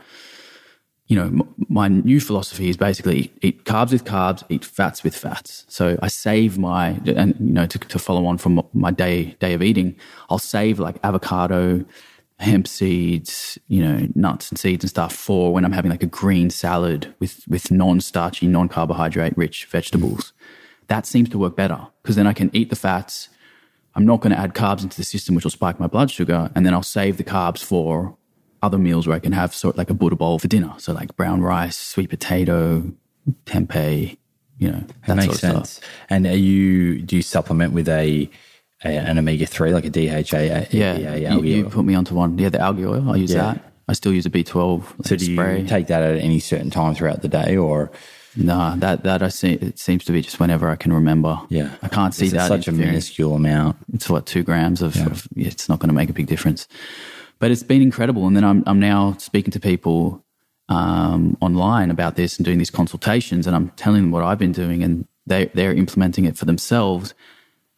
[1.06, 5.16] You know, m- my new philosophy is basically eat, carbs with carbs, eat fats with
[5.16, 5.64] fats.
[5.68, 9.54] So I save my, and you know, to, to follow on from my day day
[9.54, 9.96] of eating,
[10.28, 11.84] I'll save like avocado,
[12.38, 16.06] hemp seeds, you know, nuts and seeds and stuff for when I'm having like a
[16.06, 20.32] green salad with with non-starchy, non-carbohydrate rich vegetables.
[20.32, 20.86] Mm.
[20.88, 23.28] That seems to work better because then I can eat the fats
[23.94, 26.50] I'm not going to add carbs into the system, which will spike my blood sugar.
[26.54, 28.16] And then I'll save the carbs for
[28.62, 30.74] other meals where I can have sort of like a Buddha bowl for dinner.
[30.78, 32.92] So like brown rice, sweet potato,
[33.46, 34.16] tempeh,
[34.58, 35.70] you know, that, that makes sense.
[35.70, 35.88] Stuff.
[36.08, 38.30] And are you, do you supplement with a,
[38.84, 40.68] a an omega 3, like a DHA?
[40.70, 41.14] yeah.
[41.14, 42.38] You, you, put me onto one.
[42.38, 42.50] Yeah.
[42.50, 43.10] The algae oil.
[43.10, 43.54] I use yeah.
[43.54, 43.72] that.
[43.88, 45.06] I still use a B12.
[45.06, 45.62] So do spray.
[45.62, 47.90] you take that at any certain time throughout the day or?
[48.36, 49.54] No, that that I see.
[49.54, 51.40] It seems to be just whenever I can remember.
[51.48, 52.48] Yeah, I can't see it's that.
[52.48, 53.76] Such a minuscule amount.
[53.92, 54.94] It's what two grams of.
[54.96, 55.06] Yeah.
[55.06, 56.68] of it's not going to make a big difference,
[57.38, 58.26] but it's been incredible.
[58.26, 60.24] And then I'm I'm now speaking to people
[60.68, 64.52] um, online about this and doing these consultations, and I'm telling them what I've been
[64.52, 67.14] doing, and they they're implementing it for themselves.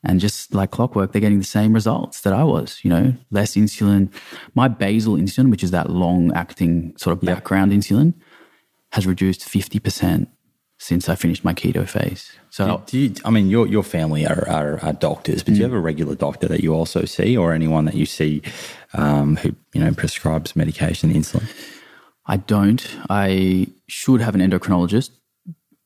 [0.05, 2.81] And just like clockwork, they're getting the same results that I was.
[2.83, 4.13] You know, less insulin.
[4.55, 8.15] My basal insulin, which is that long acting sort of background insulin,
[8.91, 10.29] has reduced fifty percent
[10.83, 12.33] since I finished my keto phase.
[12.51, 15.55] So, do you, I mean, your your family are, are, are doctors, but mm.
[15.55, 15.71] do you mm.
[15.71, 18.43] have a regular doctor that you also see, or anyone that you see
[18.95, 21.49] um, who you know prescribes medication, insulin?
[22.27, 22.85] I don't.
[23.09, 25.11] I should have an endocrinologist.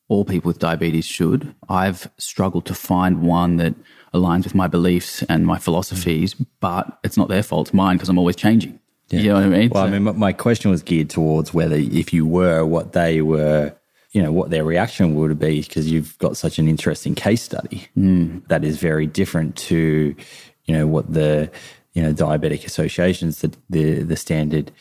[0.09, 1.55] All people with diabetes should.
[1.69, 3.75] I've struggled to find one that
[4.15, 6.47] aligns with my beliefs and my philosophies, mm.
[6.61, 7.69] but it's not their fault.
[7.69, 8.81] It's mine because I'm always changing.
[9.11, 9.21] Yeah.
[9.21, 9.69] You know what I mean?
[9.69, 13.21] Well, so, I mean, my question was geared towards whether if you were, what they
[13.21, 13.77] were
[14.17, 17.87] you know what their reaction would be because you've got such an interesting case study
[17.99, 18.43] mm.
[18.49, 20.17] that is very different to
[20.65, 21.51] you know what the
[21.93, 24.73] you know diabetic associations the the, the standard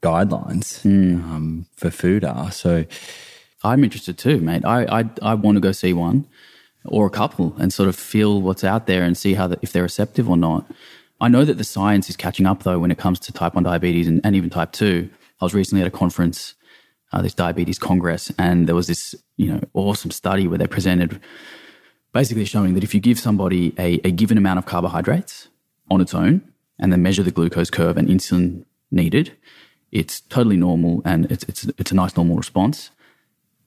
[0.00, 1.22] guidelines mm.
[1.22, 2.86] um, for food are so
[3.62, 6.26] i'm interested too mate i i, I want to go see one
[6.86, 9.72] or a couple and sort of feel what's out there and see how the, if
[9.72, 10.64] they're receptive or not
[11.20, 13.64] i know that the science is catching up though when it comes to type 1
[13.64, 15.10] diabetes and, and even type 2
[15.42, 16.54] i was recently at a conference
[17.12, 21.20] uh, this diabetes congress, and there was this you know awesome study where they presented
[22.12, 25.48] basically showing that if you give somebody a, a given amount of carbohydrates
[25.90, 26.42] on its own
[26.78, 29.36] and then measure the glucose curve and insulin needed,
[29.92, 32.90] it's totally normal and it's, it's, it's a nice normal response.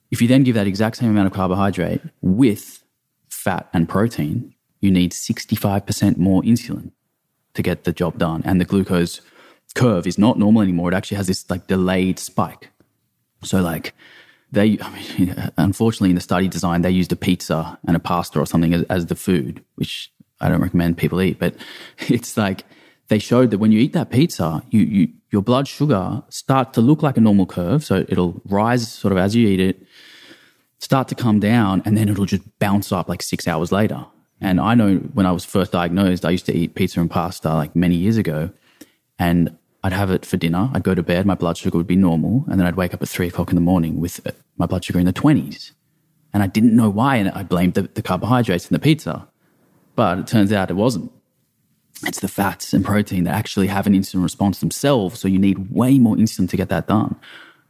[0.10, 2.84] If you then give that exact same amount of carbohydrate with
[3.30, 6.92] fat and protein, you need 65% more insulin
[7.54, 8.42] to get the job done.
[8.46, 9.22] And the glucose
[9.76, 10.92] curve is not normal anymore.
[10.92, 12.71] It actually has this like delayed spike.
[13.44, 13.94] So like
[14.52, 18.40] they, I mean, unfortunately in the study design, they used a pizza and a pasta
[18.40, 21.56] or something as, as the food, which I don't recommend people eat, but
[22.00, 22.64] it's like
[23.08, 26.82] they showed that when you eat that pizza, you, you, your blood sugar start to
[26.82, 27.84] look like a normal curve.
[27.84, 29.86] So it'll rise sort of as you eat it,
[30.80, 34.06] start to come down, and then it'll just bounce up like six hours later.
[34.40, 37.54] And I know when I was first diagnosed, I used to eat pizza and pasta
[37.54, 38.50] like many years ago.
[39.20, 40.70] And I'd have it for dinner.
[40.74, 41.26] I'd go to bed.
[41.26, 42.46] My blood sugar would be normal.
[42.48, 44.86] And then I'd wake up at three o'clock in the morning with uh, my blood
[44.86, 45.72] sugar in the 20s.
[46.34, 47.16] And I didn't know why.
[47.16, 49.28] And I blamed the, the carbohydrates in the pizza.
[49.96, 51.12] But it turns out it wasn't.
[52.06, 55.20] It's the fats and protein that actually have an insulin response themselves.
[55.20, 57.16] So you need way more insulin to get that done,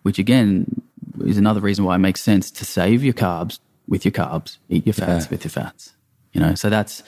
[0.03, 0.81] which again
[1.25, 4.85] is another reason why it makes sense to save your carbs with your carbs, eat
[4.85, 5.31] your fats yeah.
[5.31, 5.93] with your fats.
[6.31, 7.03] You know, so that's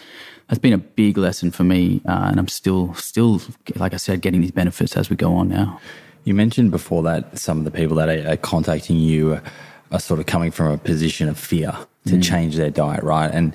[0.48, 3.42] that's been a big lesson for me, uh, and I'm still, still,
[3.76, 5.80] like I said, getting these benefits as we go on now.
[6.26, 9.34] You mentioned before that some of the people that are, are contacting you
[9.92, 11.72] are, sort of coming from a position of fear
[12.08, 12.24] to mm.
[12.24, 13.30] change their diet, right?
[13.32, 13.54] And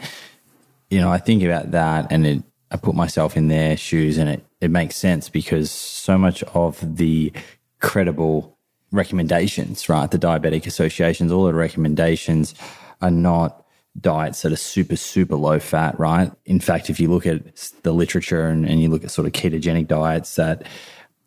[0.89, 4.29] you know, I think about that, and it, I put myself in their shoes, and
[4.29, 7.33] it it makes sense because so much of the
[7.81, 8.57] credible
[8.91, 12.55] recommendations, right, the diabetic associations, all the recommendations
[13.01, 13.65] are not
[14.01, 16.33] diets that are super, super low fat, right?
[16.45, 19.33] In fact, if you look at the literature and, and you look at sort of
[19.33, 20.67] ketogenic diets that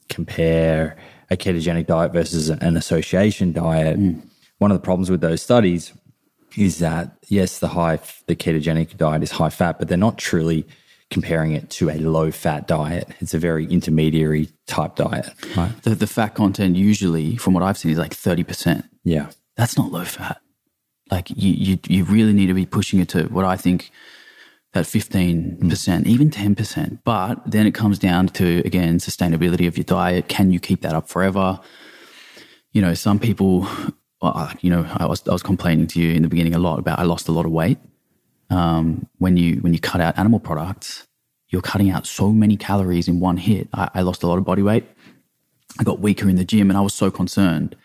[0.10, 0.98] compare
[1.30, 4.22] a ketogenic diet versus an association diet, mm.
[4.58, 5.94] one of the problems with those studies
[6.58, 10.66] is that yes, the high the ketogenic diet is high fat, but they're not truly
[11.10, 13.08] comparing it to a low fat diet.
[13.20, 15.72] It's a very intermediary type diet, right?
[15.84, 18.88] The, the fat content usually, from what I've seen, is like 30%.
[19.04, 19.30] Yeah.
[19.58, 20.42] That's not low fat.
[21.12, 23.92] Like you, you, you really need to be pushing it to what I think
[24.74, 26.06] that 15%, mm.
[26.06, 27.00] even 10%.
[27.04, 30.30] But then it comes down to, again, sustainability of your diet.
[30.30, 31.60] Can you keep that up forever?
[32.72, 33.68] You know, some people,
[34.62, 37.00] you know, I was, I was complaining to you in the beginning a lot about
[37.00, 37.78] I lost a lot of weight.
[38.50, 41.08] Um, when you when you cut out animal products,
[41.48, 43.70] you're cutting out so many calories in one hit.
[43.74, 44.86] I, I lost a lot of body weight.
[45.80, 47.78] I got weaker in the gym, and I was so concerned.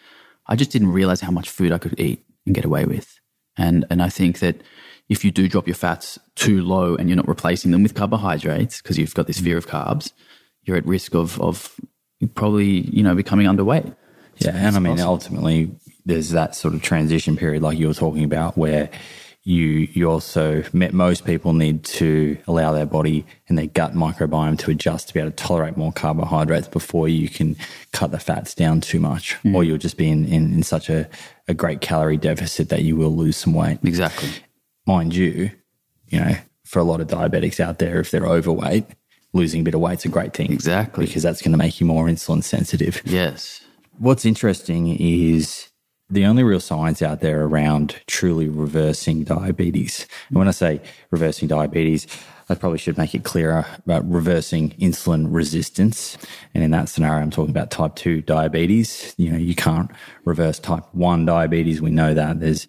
[0.48, 3.15] I just didn't realize how much food I could eat and get away with.
[3.56, 4.62] And and I think that
[5.08, 8.82] if you do drop your fats too low and you're not replacing them with carbohydrates
[8.82, 10.12] because you've got this fear of carbs,
[10.64, 11.78] you're at risk of of
[12.34, 13.94] probably you know becoming underweight.
[14.38, 18.24] Yeah, and I mean ultimately there's that sort of transition period like you were talking
[18.24, 18.90] about where
[19.46, 24.72] you you also most people need to allow their body and their gut microbiome to
[24.72, 27.54] adjust to be able to tolerate more carbohydrates before you can
[27.92, 29.54] cut the fats down too much, mm.
[29.54, 31.09] or you'll just be in, in, in such a,
[31.46, 33.78] a great calorie deficit that you will lose some weight.
[33.85, 34.30] Exactly.
[34.85, 35.52] Mind you,
[36.09, 38.85] you know, for a lot of diabetics out there, if they're overweight,
[39.32, 40.50] losing a bit of weight's a great thing.
[40.50, 41.06] Exactly.
[41.06, 43.00] Because that's going to make you more insulin sensitive.
[43.04, 43.64] Yes.
[43.98, 45.68] What's interesting is
[46.08, 50.06] the only real science out there around truly reversing diabetes.
[50.28, 52.06] And when I say reversing diabetes,
[52.48, 56.16] I probably should make it clearer about reversing insulin resistance.
[56.54, 59.14] And in that scenario, I'm talking about type 2 diabetes.
[59.16, 59.90] You know, you can't
[60.24, 61.82] reverse type 1 diabetes.
[61.82, 62.68] We know that there's,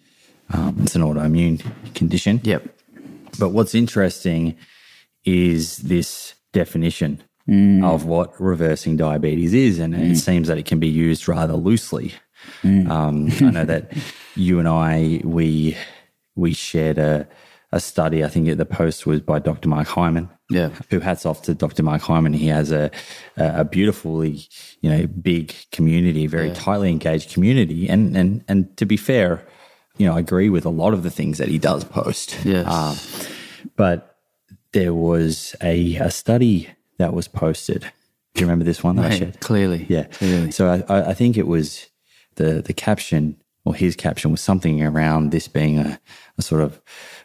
[0.52, 1.62] um, it's an autoimmune
[1.94, 2.40] condition.
[2.42, 2.66] Yep.
[3.38, 4.56] But what's interesting
[5.24, 7.84] is this definition mm.
[7.84, 9.78] of what reversing diabetes is.
[9.78, 10.10] And mm.
[10.10, 12.14] it seems that it can be used rather loosely.
[12.62, 12.88] Mm.
[12.88, 13.92] Um, I know that
[14.34, 15.76] you and I we
[16.34, 17.28] we shared a
[17.70, 18.24] a study.
[18.24, 19.68] I think the post was by Dr.
[19.68, 20.30] Mark Hyman.
[20.48, 20.70] Yeah.
[20.90, 21.82] Who hats off to Dr.
[21.82, 22.32] Mark Hyman.
[22.32, 22.90] He has a
[23.36, 24.48] a beautifully
[24.80, 26.54] you know big community, very yeah.
[26.54, 29.46] tightly engaged community, and and and to be fair,
[29.98, 32.38] you know I agree with a lot of the things that he does post.
[32.44, 32.66] Yes.
[32.66, 32.96] Um,
[33.76, 34.16] but
[34.72, 37.82] there was a, a study that was posted.
[38.34, 39.40] Do you remember this one that right, I shared?
[39.40, 39.86] Clearly.
[39.88, 40.04] Yeah.
[40.04, 40.50] Clearly.
[40.50, 41.86] So I, I think it was
[42.38, 46.00] the the caption or his caption was something around this being a,
[46.38, 46.80] a sort of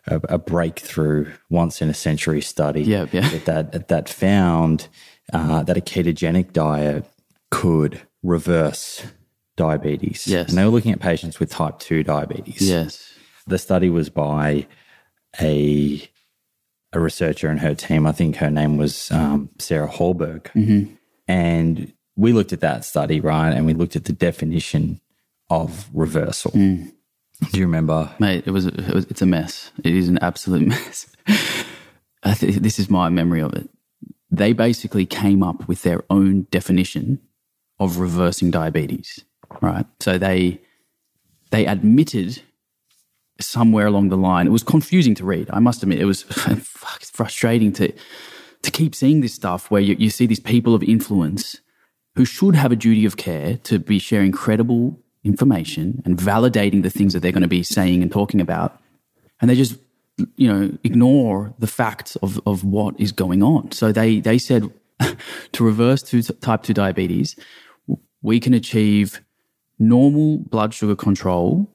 [0.08, 3.30] a, a, breakthrough once in a century study yeah, yeah.
[3.46, 4.90] that that, found
[5.32, 7.06] uh, that a ketogenic diet
[7.50, 9.06] could reverse
[9.56, 10.28] diabetes.
[10.28, 10.50] Yes.
[10.50, 12.62] And they were looking at patients with type 2 diabetes.
[12.62, 13.14] Yes.
[13.48, 14.68] The study was by
[15.40, 16.10] a
[16.92, 18.06] a researcher and her team.
[18.06, 20.44] I think her name was um, Sarah Hallberg.
[20.54, 20.94] Mm-hmm.
[21.28, 23.52] And we looked at that study, right?
[23.52, 25.00] And we looked at the definition
[25.50, 26.52] of reversal.
[26.52, 26.92] Mm.
[27.52, 28.14] Do you remember?
[28.20, 29.72] Mate, it was, it was, it's a mess.
[29.84, 31.08] It is an absolute mess.
[32.24, 33.70] I th- this is my memory of it.
[34.32, 37.20] They basically came up with their own definition
[37.80, 39.24] of reversing diabetes,
[39.62, 39.86] right?
[40.00, 40.62] So they
[41.52, 42.42] they admitted
[43.40, 44.48] somewhere along the line.
[44.48, 45.50] It was confusing to read.
[45.52, 46.24] I must admit, it was
[47.14, 47.94] frustrating to
[48.62, 51.60] to keep seeing this stuff where you, you see these people of influence
[52.16, 56.90] who should have a duty of care to be sharing credible information and validating the
[56.90, 58.80] things that they're going to be saying and talking about.
[59.42, 59.78] And they just,
[60.36, 63.72] you know, ignore the facts of, of what is going on.
[63.72, 64.72] So they, they said
[65.54, 67.36] to reverse to type 2 diabetes,
[68.22, 69.22] we can achieve
[69.80, 71.70] normal blood sugar control,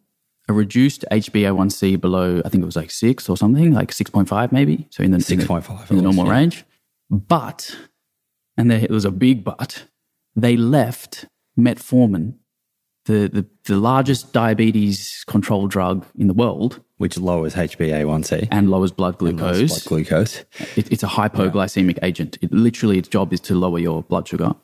[0.49, 4.87] a reduced HbA1c below, I think it was like six or something, like 6.5 maybe.
[4.91, 6.33] So in the 6.5 in the, normal yeah.
[6.33, 6.65] range.
[7.11, 7.77] But,
[8.57, 9.85] and there was a big but,
[10.43, 11.27] they left
[11.59, 12.35] metformin,
[13.07, 16.83] the, the, the largest diabetes control drug in the world.
[16.99, 18.49] Which lowers HbA1c.
[18.51, 19.41] And lowers blood glucose.
[19.41, 20.45] Lowers blood glucose.
[20.77, 22.05] It, it's a hypoglycemic yeah.
[22.07, 22.39] agent.
[22.43, 24.55] It, literally, its job is to lower your blood sugar.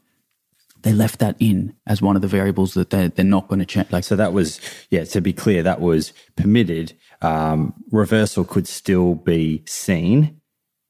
[0.82, 3.64] They left that in as one of the variables that they're, they're not going to
[3.64, 3.90] change.
[3.90, 4.60] Like, so that was,
[4.90, 6.92] yeah, to be clear, that was permitted.
[7.22, 10.40] Um, reversal could still be seen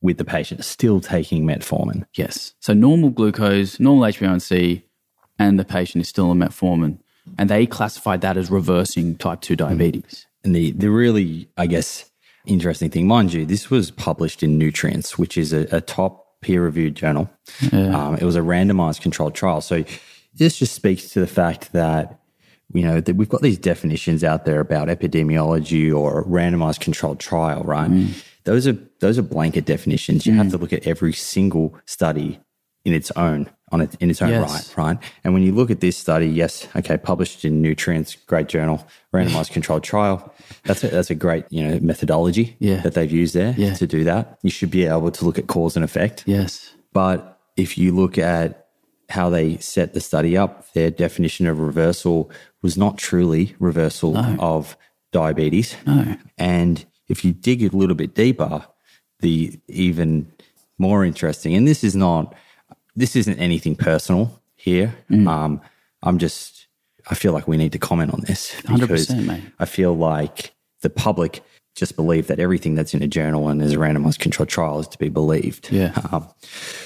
[0.05, 2.05] with the patient still taking metformin.
[2.15, 2.53] Yes.
[2.61, 4.83] So normal glucose, normal HbA1c,
[5.39, 6.99] and the patient is still on metformin.
[7.39, 10.27] And they classified that as reversing type 2 diabetes.
[10.45, 12.11] And the, the really, I guess,
[12.45, 16.63] interesting thing, mind you, this was published in Nutrients, which is a, a top peer
[16.63, 17.31] reviewed journal.
[17.73, 18.09] Yeah.
[18.09, 19.63] Um, it was a randomized controlled trial.
[19.63, 19.85] So
[20.35, 22.21] this just speaks to the fact that
[22.75, 27.63] you know, that we've got these definitions out there about epidemiology or randomized controlled trial,
[27.63, 27.91] right?
[27.91, 28.23] Mm.
[28.45, 30.27] Those are those are blanket definitions.
[30.27, 30.37] You mm.
[30.37, 32.41] have to look at every single study
[32.85, 34.77] in its own on it in its own Yes.
[34.77, 34.99] right, right?
[35.25, 39.53] And when you look at this study, yes, okay, published in Nutrients, great journal, randomized
[39.53, 40.33] controlled trial.
[40.65, 42.83] That's a, that's a great you know methodology Yeah.
[42.83, 43.75] that they've used there Yeah.
[43.75, 44.39] to do that.
[44.43, 46.25] You should be able to look at cause and effect.
[46.27, 46.75] Yes.
[46.93, 48.69] But if you look at
[49.09, 52.31] how they set the study up, their definition of reversal
[52.63, 54.77] was not truly reversal of
[55.13, 55.77] diabetes.
[55.87, 56.17] No.
[56.39, 58.65] And if you dig a little bit deeper,
[59.21, 60.31] the even
[60.79, 62.35] more interesting, and this is not,
[62.97, 64.95] this isn't anything personal here.
[65.29, 65.61] Um,
[66.03, 66.67] I'm just,
[67.09, 69.43] I feel like we need to comment on this 100%, mate.
[69.59, 71.43] I feel like the public
[71.75, 74.89] just believe that everything that's in a journal and is a randomized controlled trial is
[74.89, 75.73] to be believed.
[75.73, 75.93] Yeah.
[76.13, 76.29] Um,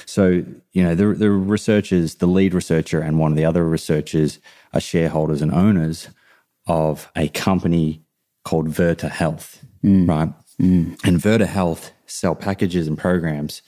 [0.06, 0.42] so,
[0.72, 4.38] you know, the, the researchers, the lead researcher and one of the other researchers
[4.72, 6.08] are shareholders and owners
[6.66, 8.02] of a company
[8.44, 10.32] called Virta Health, right?
[10.58, 13.62] And Virta Health sell packages and programs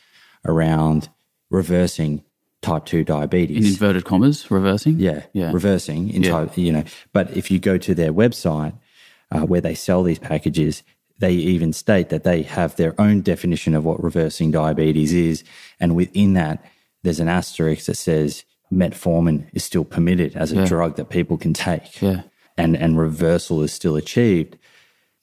[0.45, 1.09] around
[1.51, 2.23] reversing
[2.63, 3.59] type 2 diabetes.
[3.59, 4.99] In inverted commas, reversing.
[4.99, 5.53] Yeah, Yeah.
[5.53, 6.31] reversing in Yeah.
[6.31, 6.85] type, you know.
[7.13, 8.75] But if you go to their website
[9.31, 10.83] uh, where they sell these packages,
[11.19, 15.45] they even state that they have their own definition of what reversing diabetes is,
[15.79, 16.65] and within that,
[17.03, 21.53] there's an asterisk that says metformin is still permitted as a drug that people can
[21.53, 22.23] take, Yeah.
[22.57, 24.57] and and reversal is still achieved.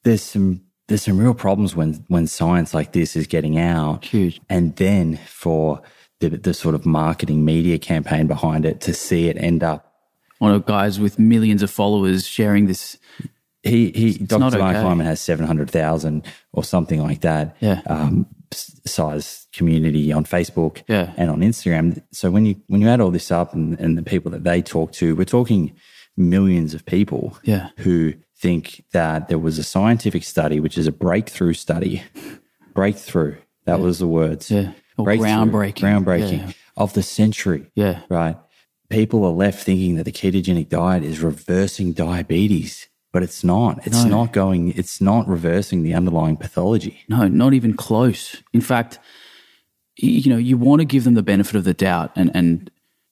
[0.03, 4.39] There's some there's some real problems when when science like this is getting out, Huge.
[4.49, 5.81] and then for
[6.19, 9.93] the, the sort of marketing media campaign behind it to see it end up
[10.39, 12.97] One of guys with millions of followers sharing this.
[13.63, 14.39] he he Dr.
[14.59, 14.81] Mark okay.
[14.81, 17.55] Hyman has seven hundred thousand or something like that.
[17.59, 17.81] Yeah.
[17.85, 18.25] Um,
[18.85, 21.13] size community on Facebook Yeah.
[21.17, 22.01] and on Instagram.
[22.11, 24.61] So when you when you add all this up and, and the people that they
[24.61, 25.75] talk to, we're talking
[26.15, 27.69] millions of people Yeah.
[27.77, 32.03] who think that there was a scientific study, which is a breakthrough study.
[32.73, 33.35] breakthrough.
[33.65, 34.51] That was the words.
[34.51, 34.73] Yeah.
[34.97, 35.73] Or groundbreaking.
[36.03, 36.51] Groundbreaking Yeah.
[36.77, 38.01] of the century Yeah.
[38.09, 38.37] right?
[38.89, 43.85] People are left thinking that the ketogenic diet is reversing diabetes, but it's not.
[43.85, 44.09] It's No.
[44.09, 46.99] not going, it's not reversing the underlying pathology.
[47.09, 48.37] No, not even close.
[48.53, 48.99] In fact,
[49.97, 52.69] you know, you want to give them the benefit of the doubt and, and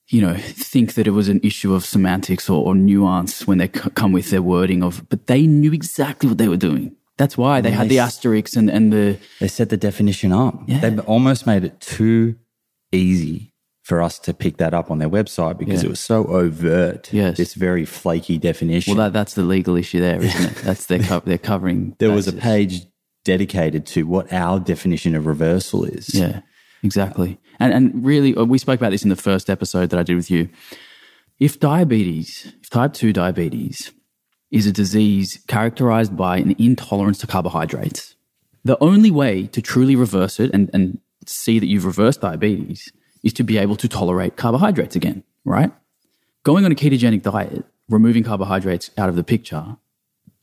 [0.09, 3.67] you know, think that it was an issue of semantics or, or nuance when they
[3.67, 6.95] c- come with their wording of, but they knew exactly what they were doing.
[7.17, 10.59] That's why they had the asterisks and, and the, They set the definition up.
[10.67, 10.79] Yeah.
[10.79, 12.35] They've almost made it too
[12.91, 13.51] easy
[13.83, 15.87] for us to pick that up on their website because Yeah.
[15.87, 17.11] it was so overt.
[17.13, 17.37] Yes.
[17.37, 18.95] This very flaky definition.
[18.97, 20.55] well, that, that's the legal issue there, isn't it?
[20.63, 21.95] That's their, co- they're covering.
[21.99, 22.81] there was a page
[23.23, 26.13] dedicated to what our definition of reversal is.
[26.13, 26.41] Yeah,
[26.83, 27.39] exactly.
[27.59, 30.15] And and really, uh, we spoke about this in the first episode that I did
[30.15, 30.49] with you.
[31.39, 33.91] If diabetes, if type two diabetes,
[34.51, 38.15] is a disease characterized by an intolerance to carbohydrates,
[38.63, 42.91] the only way to truly reverse it and and see that you've reversed diabetes
[43.23, 45.71] is to be able to tolerate carbohydrates again, right?
[46.43, 49.77] Going on a ketogenic diet, removing carbohydrates out of the picture,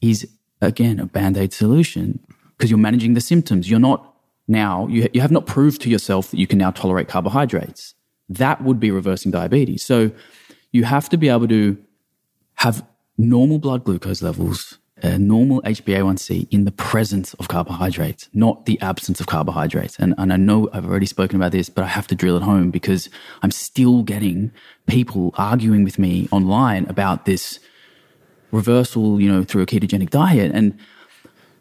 [0.01, 0.29] is
[0.61, 2.21] again a band-aid solution
[2.57, 4.12] because you're managing the symptoms you're not
[4.49, 7.95] now you, you have not proved to yourself that you can now tolerate carbohydrates
[8.29, 10.11] that would be reversing diabetes so
[10.73, 11.77] you have to be able to
[12.57, 12.87] have
[13.19, 18.81] normal blood glucose levels uh, a normal HbA1c in the presence of carbohydrates, not the
[18.81, 19.97] absence of carbohydrates.
[19.99, 22.43] And, and I know I've already spoken about this, but I have to drill it
[22.43, 23.11] home because
[23.43, 24.53] I'm still getting
[24.87, 27.59] people arguing with me online about this
[28.53, 30.53] reversal, you know, through a ketogenic diet.
[30.55, 30.79] And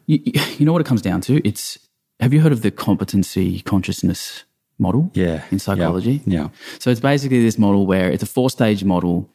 [0.06, 0.20] you,
[0.58, 1.46] you know what it comes down to?
[1.46, 1.78] It's
[2.22, 4.44] have you heard of the competency consciousness
[4.78, 5.10] model?
[5.12, 5.42] Yeah.
[5.50, 6.22] In psychology?
[6.24, 6.50] Yeah.
[6.78, 9.28] So it's basically this model where it's a four stage model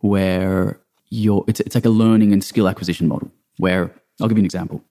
[0.00, 0.78] where
[1.08, 4.44] you're, it's, it's like a learning and skill acquisition model where I'll give you an
[4.44, 4.84] example.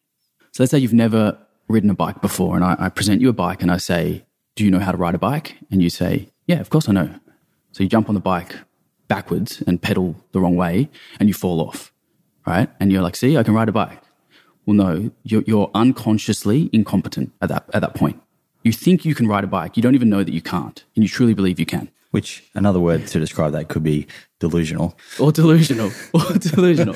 [0.54, 1.38] So let's say you've never
[1.68, 4.26] ridden a bike before and I, I present you a bike and I say,
[4.56, 5.58] do you know how to ride a bike?
[5.70, 7.14] And you say, yeah, of course I know.
[7.74, 8.56] So you jump on the bike
[9.08, 10.90] backwards and pedal the wrong way
[11.20, 11.94] and you fall off,
[12.48, 12.70] right?
[12.80, 14.02] And you're like, see, I can ride a bike.
[14.66, 18.22] Well, no, you're, you're unconsciously incompetent at that, at that point.
[18.64, 19.78] You think you can ride a bike.
[19.78, 20.84] You don't even know that you can't.
[20.96, 21.90] And you truly believe you can.
[22.12, 24.08] Which another word to describe that could be
[24.40, 24.98] delusional.
[25.20, 25.92] Or delusional.
[26.14, 26.96] or delusional.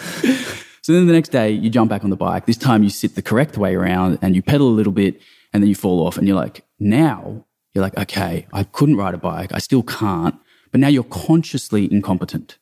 [0.81, 2.45] So then the next day you jump back on the bike.
[2.45, 5.21] This time you sit the correct way around and you pedal a little bit
[5.53, 9.13] and then you fall off and you're like, now you're like, okay, I couldn't ride
[9.13, 9.51] a bike.
[9.53, 10.35] I still can't.
[10.71, 12.57] But now you're consciously incompetent.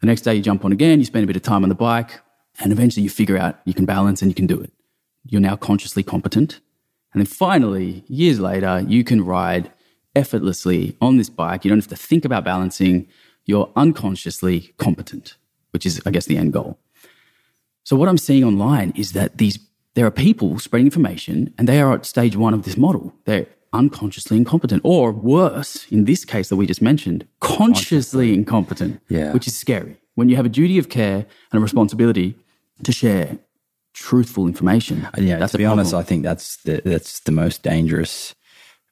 [0.00, 1.74] The next day you jump on again, you spend a bit of time on the
[1.74, 2.20] bike
[2.60, 4.72] and eventually you figure out you can balance and you can do it.
[5.26, 6.60] You're now consciously competent.
[7.12, 9.70] And then finally, years later, you can ride
[10.14, 11.64] effortlessly on this bike.
[11.64, 13.08] You don't have to think about balancing.
[13.46, 15.36] You're unconsciously competent,
[15.70, 16.78] which is, I guess, the end goal.
[17.84, 19.58] So what I'm seeing online is that these
[19.94, 23.14] there are people spreading information and they are at stage one of this model.
[23.26, 29.32] They're unconsciously incompetent, or worse, in this case that we just mentioned, consciously incompetent, Yeah.
[29.32, 29.96] which is scary.
[30.16, 32.36] When you have a duty of care and a responsibility
[32.84, 33.38] to share
[33.94, 35.94] truthful information, And yeah, that's to be honest.
[35.94, 38.34] I think that's the that's the most dangerous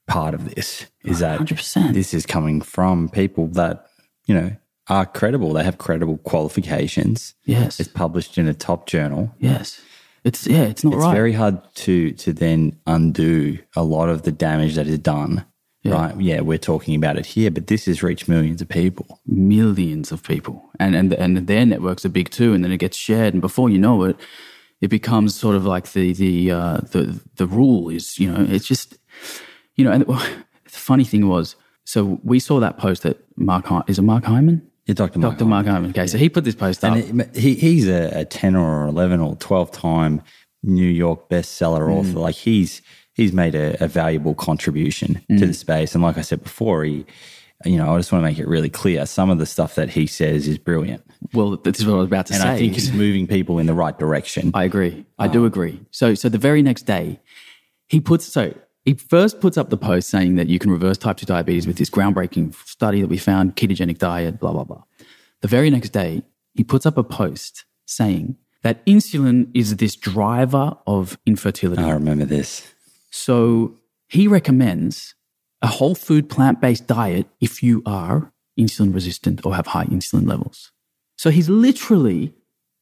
[0.06, 1.92] part of this is that 100%.
[1.94, 3.86] this is coming from people that
[4.26, 4.50] you know
[4.88, 5.52] are credible.
[5.52, 7.34] They have credible qualifications.
[7.44, 9.34] yes, It's published in a top journal.
[9.38, 9.80] yes,
[10.24, 11.14] it's yeah, it's not It's right.
[11.14, 15.44] very hard to to then undo a lot of the damage that is done.
[15.82, 15.94] Yeah.
[15.94, 16.20] Right?
[16.20, 19.20] Yeah, we're talking about it here, but this has reached millions of people.
[19.26, 22.96] millions of people, and and and their networks are big too, and then it gets
[22.96, 24.16] shared, and before you know it,
[24.80, 28.66] it becomes sort of like the the uh, the the rule is you know it's
[28.66, 28.96] just
[29.76, 33.82] you know and the funny thing was so we saw that post that Mark Hy-
[33.88, 35.18] is it Mark Hyman Yeah, Dr.
[35.18, 35.46] Mark Dr.
[35.48, 38.24] Mark Hyman okay so he put this post up And it, he, he's a, a
[38.24, 40.22] 10 or 11 or 12 time
[40.62, 41.96] New York bestseller Mm.
[41.98, 42.18] author.
[42.20, 42.82] Like he's,
[43.14, 45.38] he's made a, a valuable contribution Mm.
[45.38, 45.94] to the space.
[45.94, 47.04] And like I said before, he,
[47.64, 49.06] you know, I just want to make it really clear.
[49.06, 51.02] Some of the stuff that he says is brilliant.
[51.32, 53.58] well this is what I was about to And say I think he's moving people
[53.58, 54.50] in the right direction.
[54.54, 55.04] I agree.
[55.18, 55.80] I do agree.
[55.90, 57.20] So, so the very next day,
[57.86, 58.54] he puts so
[58.84, 61.76] he first puts up the post saying that you can reverse type two diabetes with
[61.76, 64.82] this groundbreaking study that we found, ketogenic diet, blah blah blah.
[65.40, 66.22] The very next day,
[66.54, 71.82] he puts up a post saying that insulin is this driver of infertility.
[71.82, 72.66] I remember this.
[73.12, 75.14] So he recommends
[75.60, 80.26] a whole food plant based diet if you are insulin resistant or have high insulin
[80.26, 80.72] levels.
[81.16, 82.34] So he's literally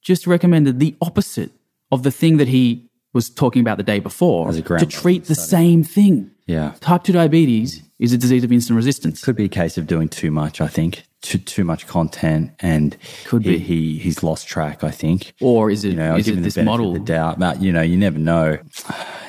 [0.03, 1.51] just recommended the opposite
[1.93, 5.83] of the thing that he was talking about the day before to treat the same
[5.83, 6.31] thing.
[6.47, 6.74] Yeah.
[6.81, 9.22] Type 2 diabetes is a disease of insulin resistance.
[9.22, 11.05] Could be a case of doing too much, I think.
[11.23, 12.53] Too, too much content.
[12.61, 12.97] And
[13.27, 13.59] Could he, be.
[13.59, 15.35] he, he's lost track, I think.
[15.41, 16.95] Or is it, you know, is it this model?
[16.95, 17.39] the doubt.
[17.39, 18.57] But you know, you never know.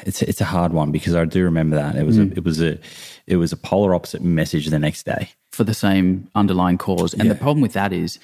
[0.06, 2.32] It's it's a hard one because I do remember that it was Mm.
[2.32, 2.80] a, it was a
[3.28, 5.30] it was a polar opposite message the next day.
[5.52, 7.14] for the same underlying cause.
[7.14, 8.20] And the problem with that is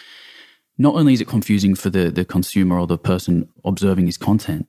[0.78, 4.66] not only is it confusing for the, the consumer or the person observing his content,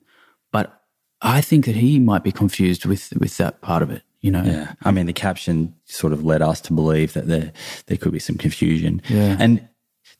[0.51, 0.81] but
[1.21, 4.43] I think that he might be confused with, with that part of it, you know?
[4.43, 7.51] Yeah, I mean, the caption sort of led us to believe that there
[7.87, 9.01] there could be some confusion.
[9.09, 9.35] Yeah.
[9.39, 9.67] and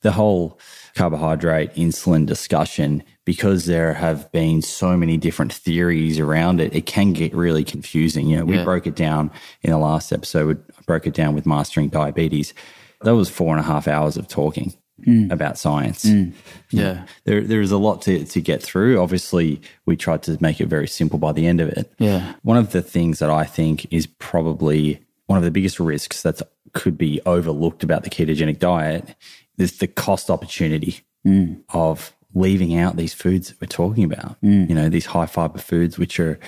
[0.01, 0.57] the whole
[0.95, 7.11] carbohydrate insulin discussion because there have been so many different theories around it, it can
[7.11, 8.27] get really confusing.
[8.27, 8.63] You know, we Yeah.
[8.63, 9.29] broke it down
[9.61, 10.63] in the last episode.
[10.77, 12.53] I broke it down with mastering diabetes.
[13.01, 14.73] That was four and a half hours of talking
[15.05, 15.31] Mm.
[15.31, 16.05] about science.
[16.05, 16.33] Mm.
[16.71, 17.05] Yeah.
[17.23, 18.99] There, there is a lot to, to get through.
[18.99, 21.91] Obviously, we tried to make it very simple by the end of it.
[21.97, 22.33] Yeah.
[22.43, 26.41] One of the things that I think is probably one of the biggest risks that
[26.73, 29.15] could be overlooked about the ketogenic diet
[29.57, 31.61] is the cost opportunity mm.
[31.69, 34.37] of leaving out these foods that we're talking about.
[34.41, 36.39] You know, these high fiber foods, which are,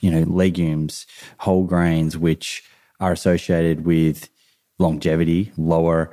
[0.00, 1.06] you know, legumes,
[1.38, 2.62] whole grains, which
[2.98, 4.28] are associated with
[4.78, 6.10] longevity, lower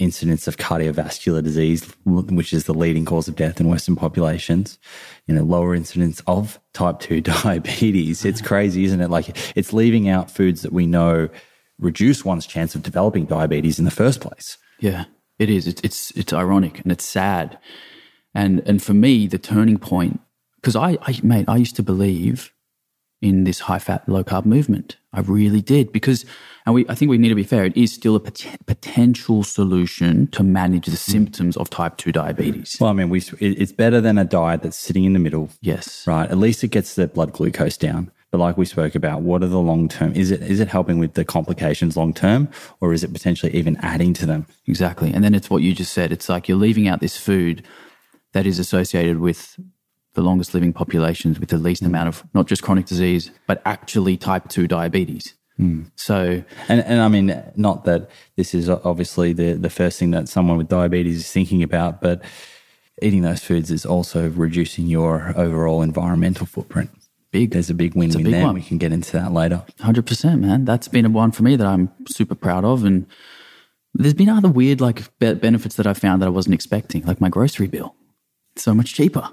[0.00, 4.78] incidence of cardiovascular disease, which is the leading cause of death in Western populations,
[5.26, 8.24] you know, lower incidence of type 2 diabetes.
[8.24, 9.10] It's crazy, isn't it?
[9.10, 11.28] Like it's leaving out foods that we know
[11.78, 14.58] reduce one's chance of developing diabetes in the first place.
[14.80, 15.04] Yeah,
[15.38, 15.66] it is.
[15.66, 17.58] It's it's it's ironic and it's sad,
[18.34, 20.20] and and for me the turning point
[20.56, 22.52] because I, I mate I used to believe
[23.20, 24.96] in this high fat low carb movement.
[25.12, 26.24] I really did because,
[26.66, 27.64] and we I think we need to be fair.
[27.64, 30.98] It is still a pot- potential solution to manage the mm.
[30.98, 32.76] symptoms of type two diabetes.
[32.80, 36.06] Well, I mean, we, it's better than a diet that's sitting in the middle, Yes.
[36.06, 36.30] right?
[36.30, 38.10] At least it gets the blood glucose down.
[38.30, 40.12] But like we spoke about, what are the long term?
[40.14, 42.48] Is it is it helping with the complications long term,
[42.80, 44.46] or is it potentially even adding to them?
[44.66, 45.12] Exactly.
[45.12, 46.12] And then it's what you just said.
[46.12, 47.64] It's like you're leaving out this food
[48.32, 49.58] that is associated with
[50.14, 51.86] the longest living populations with the least mm.
[51.86, 55.34] amount of not just chronic disease, but actually type 2 diabetes.
[55.60, 55.90] Mm.
[55.96, 60.28] So, And and I mean, not that this is obviously the the first thing that
[60.28, 62.22] someone with diabetes is thinking about, but
[63.02, 66.90] eating those foods is also reducing your overall environmental footprint.
[67.32, 68.44] big, There's a big win win big there.
[68.44, 68.54] one.
[68.54, 69.62] We can get into that later.
[69.80, 70.64] 100%, man.
[70.64, 72.84] That's been a one for me that I'm super proud of.
[72.84, 73.06] And
[73.94, 77.20] there's been other weird like be- benefits that I found that I wasn't expecting, like
[77.20, 77.94] my grocery bill.
[78.54, 79.28] It's so much cheaper.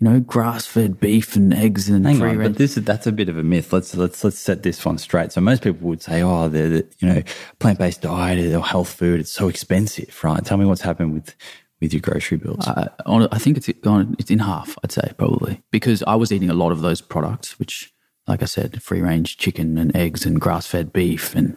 [0.00, 2.52] You know, grass fed beef and eggs and Hang free on, range.
[2.52, 3.72] but this is that's a bit of a myth.
[3.72, 5.32] Let's let's let's set this one straight.
[5.32, 7.22] So most people would say, "Oh, the, the you know
[7.60, 10.44] plant based diet or health food, it's so expensive." Right?
[10.44, 11.36] Tell me what's happened with
[11.80, 12.66] with your grocery bills.
[12.66, 14.16] Uh, I, I think it's gone.
[14.18, 14.76] It's in half.
[14.82, 17.92] I'd say probably because I was eating a lot of those products, which,
[18.26, 21.56] like I said, free range chicken and eggs and grass fed beef and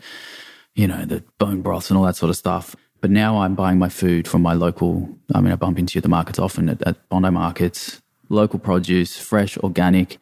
[0.75, 2.75] you know the bone broths and all that sort of stuff.
[3.01, 5.09] But now I'm buying my food from my local.
[5.33, 9.57] I mean, I bump into the markets often at, at Bondi markets, local produce, fresh,
[9.57, 10.17] organic,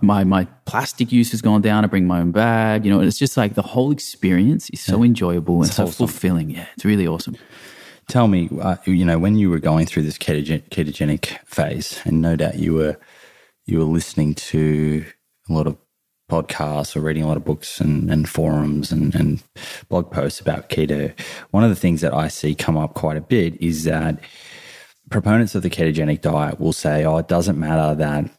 [0.00, 1.84] My my plastic use has gone down.
[1.84, 2.84] I bring my own bag.
[2.84, 6.06] You know, and it's just like the whole experience is so enjoyable and so wholesome.
[6.06, 6.50] fulfilling.
[6.50, 7.36] Yeah, it's really awesome.
[8.08, 12.22] Tell me, uh, you know, when you were going through this ketogen- ketogenic phase, and
[12.22, 12.96] no doubt you were
[13.66, 15.04] you were listening to
[15.48, 15.76] a lot of
[16.30, 19.42] podcasts or reading a lot of books and, and forums and, and
[19.88, 21.12] blog posts about keto.
[21.50, 24.20] One of the things that I see come up quite a bit is that
[25.10, 28.30] proponents of the ketogenic diet will say, "Oh, it doesn't matter that."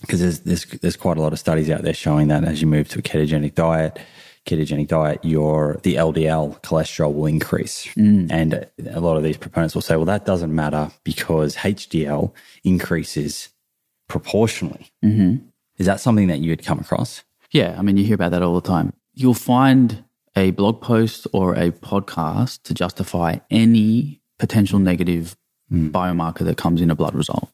[0.00, 2.66] Because there's, there's there's quite a lot of studies out there showing that as you
[2.66, 3.98] move to a ketogenic diet,
[4.46, 7.86] ketogenic diet, your the LDL cholesterol will increase.
[7.94, 8.30] Mm.
[8.30, 12.32] And a lot of these proponents will say, well, that doesn't matter because HDL
[12.64, 13.50] increases
[14.08, 14.90] proportionally.
[15.04, 15.46] Mm-hmm.
[15.78, 17.22] Is that something that you had come across?
[17.50, 18.92] Yeah, I mean, you hear about that all the time.
[19.12, 20.04] You'll find
[20.36, 25.36] a blog post or a podcast to justify any potential negative
[25.72, 25.90] Mm.
[25.90, 27.50] biomarker that comes in a blood result.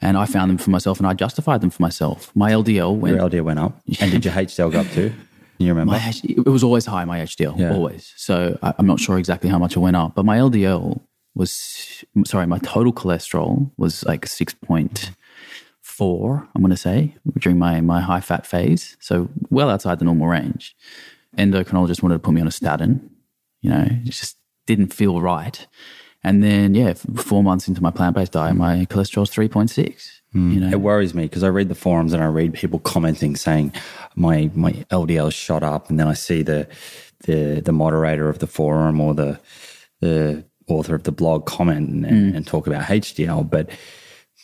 [0.00, 2.32] And I found them for myself and I justified them for myself.
[2.34, 3.78] My LDL went, Your LDL went up.
[4.00, 5.10] And did your HDL go up too?
[5.10, 6.00] Can you remember?
[6.02, 7.74] H- it was always high, my HDL, Yeah.
[7.74, 8.14] always.
[8.16, 10.98] So I, I'm not sure exactly how much it went up, but my LDL
[11.34, 18.00] was, sorry, my total cholesterol was like 6.4, I'm going to say, during my, my
[18.00, 18.96] high fat phase.
[19.00, 20.74] So well outside the normal range.
[21.38, 23.10] Endocrinologist wanted to put me on a statin.
[23.60, 24.36] You know, it just
[24.66, 25.66] didn't feel right.
[26.24, 30.08] And then, yeah, four months into my plant based diet, my cholesterol's 3.6.
[30.32, 30.52] Hmm.
[30.52, 33.36] You know, It worries me because I read the forums and I read people commenting
[33.36, 33.72] saying
[34.14, 36.66] my my LDL shot up, and then I see the
[37.24, 39.40] the the moderator of the forum or the
[40.00, 42.42] the author of the blog comment and, and hmm.
[42.42, 43.48] talk about HDL.
[43.50, 43.68] But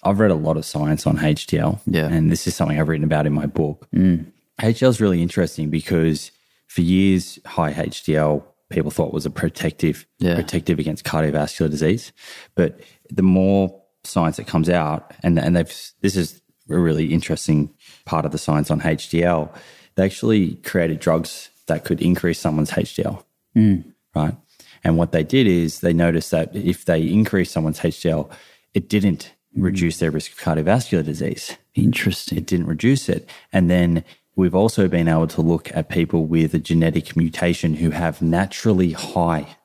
[0.02, 2.06] I've read a lot of science on HDL, Yeah.
[2.06, 3.86] and this is something I've written about in my book.
[3.92, 4.24] Hmm.
[4.60, 6.32] HDL is really interesting because
[6.66, 10.34] for years, high HDL people thought was a protective Yeah.
[10.36, 12.12] protective against cardiovascular disease,
[12.54, 16.40] but the more science that comes out, and and they've this is
[16.70, 17.70] a really interesting
[18.04, 19.50] part of the science on HDL.
[19.94, 23.24] They actually created drugs that could increase someone's HDL,
[23.56, 23.84] mm.
[24.14, 24.36] right?
[24.84, 28.30] And what they did is they noticed that if they increased someone's HDL,
[28.74, 29.64] it didn't mm.
[29.64, 32.38] reduce their risk of cardiovascular disease interesting.
[32.38, 33.28] it didn't reduce it.
[33.52, 34.04] And then
[34.38, 38.92] we've also been able to look at people with a genetic mutation who have naturally
[38.92, 39.56] high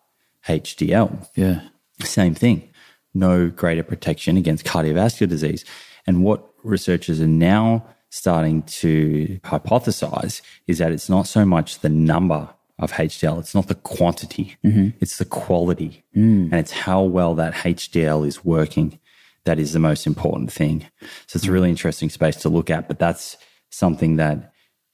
[0.47, 1.29] HDL.
[1.35, 1.61] Yeah.
[2.01, 2.67] Same thing,
[3.13, 5.63] no greater protection against cardiovascular disease.
[6.07, 11.89] And what researchers are now starting to hypothesize is that it's not so much the
[11.89, 12.49] number
[12.79, 14.89] of HDL, it's not the quantity, mm-hmm.
[14.99, 16.03] it's the quality.
[16.15, 16.45] Mm.
[16.45, 18.99] And it's how well that HDL is working
[19.45, 20.85] that is the most important thing.
[21.27, 23.37] So it's a really interesting space to look at, but that's
[23.69, 24.52] something that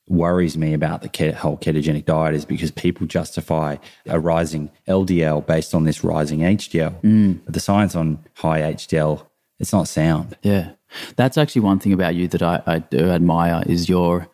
[0.10, 5.46] worries me about the ket- whole ketogenic diet is because people justify a rising LDL
[5.46, 6.96] based on this rising HDL.
[7.02, 7.46] But mm.
[7.46, 9.26] the science on high HDL,
[9.60, 10.36] it's not sound.
[10.42, 10.72] Yeah.
[11.16, 14.28] That's actually one thing about you that I, I do admire is your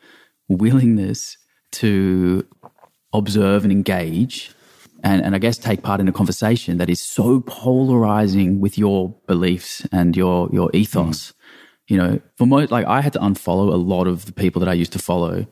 [0.48, 1.38] willingness
[1.74, 2.48] to
[3.14, 4.56] observe and engage
[5.06, 9.14] and, and I guess take part in a conversation that is so polarizing with your
[9.28, 11.32] beliefs and your your ethos.
[11.32, 11.34] Mm.
[11.88, 14.70] You know, for most like I had to unfollow a lot of the people that
[14.70, 15.46] I used to follow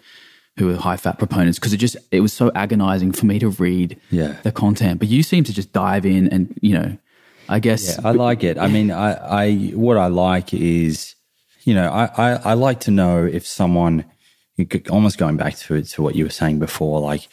[0.58, 3.50] who were high fat proponents because it just it was so agonizing for me to
[3.50, 4.36] read Yeah.
[4.44, 5.00] the content.
[5.00, 6.98] But you seem to just dive in and, you know,
[7.50, 8.58] I guess I like it.
[8.58, 11.16] I mean, I, I what I like is,
[11.66, 14.06] you know, I, I, I like to know if someone,
[14.90, 17.28] almost going back to to what you were saying before, like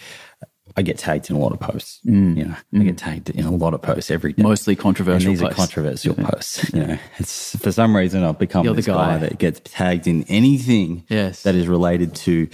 [0.77, 2.01] I get tagged in a lot of posts.
[2.07, 2.37] Mm.
[2.37, 2.99] You know, I get mm.
[2.99, 4.43] tagged in a lot of posts every day.
[4.43, 5.59] mostly and controversial these are posts.
[5.59, 6.73] controversial posts.
[6.73, 8.95] You know, it's for some reason I've become You're the guy.
[8.95, 9.19] guy.
[9.19, 11.43] that gets tagged in anything Yes.
[11.43, 12.49] that is related to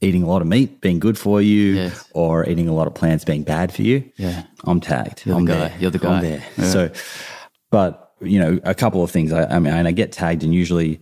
[0.00, 2.08] eating a lot of meat being good for you, Yes.
[2.12, 4.04] or eating a lot of plants being bad for you.
[4.16, 4.42] Yeah.
[4.64, 5.24] I'm tagged.
[5.24, 5.54] You're the I'm guy.
[5.54, 5.76] there.
[5.78, 6.16] You're the guy.
[6.16, 6.42] I'm there.
[6.58, 6.64] Yeah.
[6.70, 6.90] So,
[7.70, 9.32] but you know, a couple of things.
[9.32, 11.00] I, I mean, and I get tagged, and usually,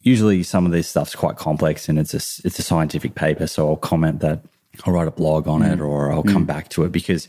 [0.00, 3.46] usually some of this stuff's quite complex, and it's a it's a scientific paper.
[3.46, 4.42] So I'll comment that
[4.84, 5.72] I'll write a blog on Mm.
[5.72, 7.28] it, or I'll come back to it because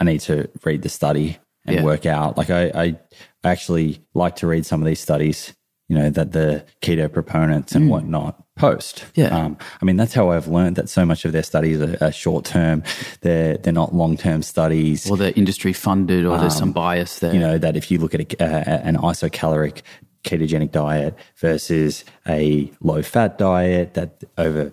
[0.00, 1.82] I need to read the study and Yeah.
[1.82, 2.36] work out.
[2.36, 2.96] Like I, I
[3.44, 5.52] actually like to read some of these studies.
[5.88, 9.04] You know that the keto proponents and whatnot post.
[9.04, 9.10] Mm.
[9.14, 9.26] Yeah.
[9.44, 12.10] Um, I mean, that's how I've learned that so much of their studies are, are
[12.10, 12.82] short term.
[13.20, 17.32] They're they're not long term studies Or they're industry funded or there's some bias there.
[17.32, 19.82] you know that if you look at a, uh, an isocaloric
[20.24, 24.72] ketogenic diet versus a low fat diet that over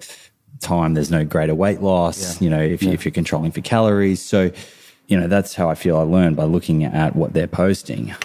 [0.64, 4.22] time there's no greater weight loss you know if, you if you're controlling for calories
[4.22, 4.51] so
[5.07, 8.16] you know that's how i feel i learned by looking at what they're posting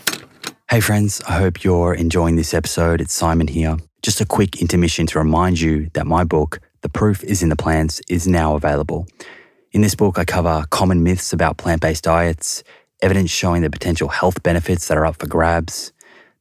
[0.71, 3.01] Hey, friends, I hope you're enjoying this episode.
[3.01, 3.79] It's Simon here.
[4.03, 7.57] Just a quick intermission to remind you that my book, The Proof is in the
[7.57, 9.07] Plants, is now available.
[9.73, 12.63] In this book, I cover common myths about plant based diets,
[13.01, 15.91] evidence showing the potential health benefits that are up for grabs,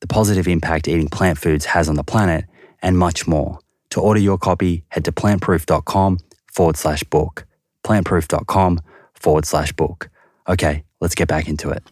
[0.02, 2.44] the positive impact eating plant foods has on the planet,
[2.82, 3.60] and much more.
[3.92, 6.20] To order your copy, head to plantproof.com
[6.54, 7.46] forward slash book.
[7.86, 8.82] Plantproof.com
[9.14, 10.10] forward slash book.
[10.48, 11.84] Okay, let's get back into it.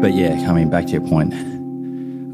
[0.00, 1.34] But yeah, coming back to your point,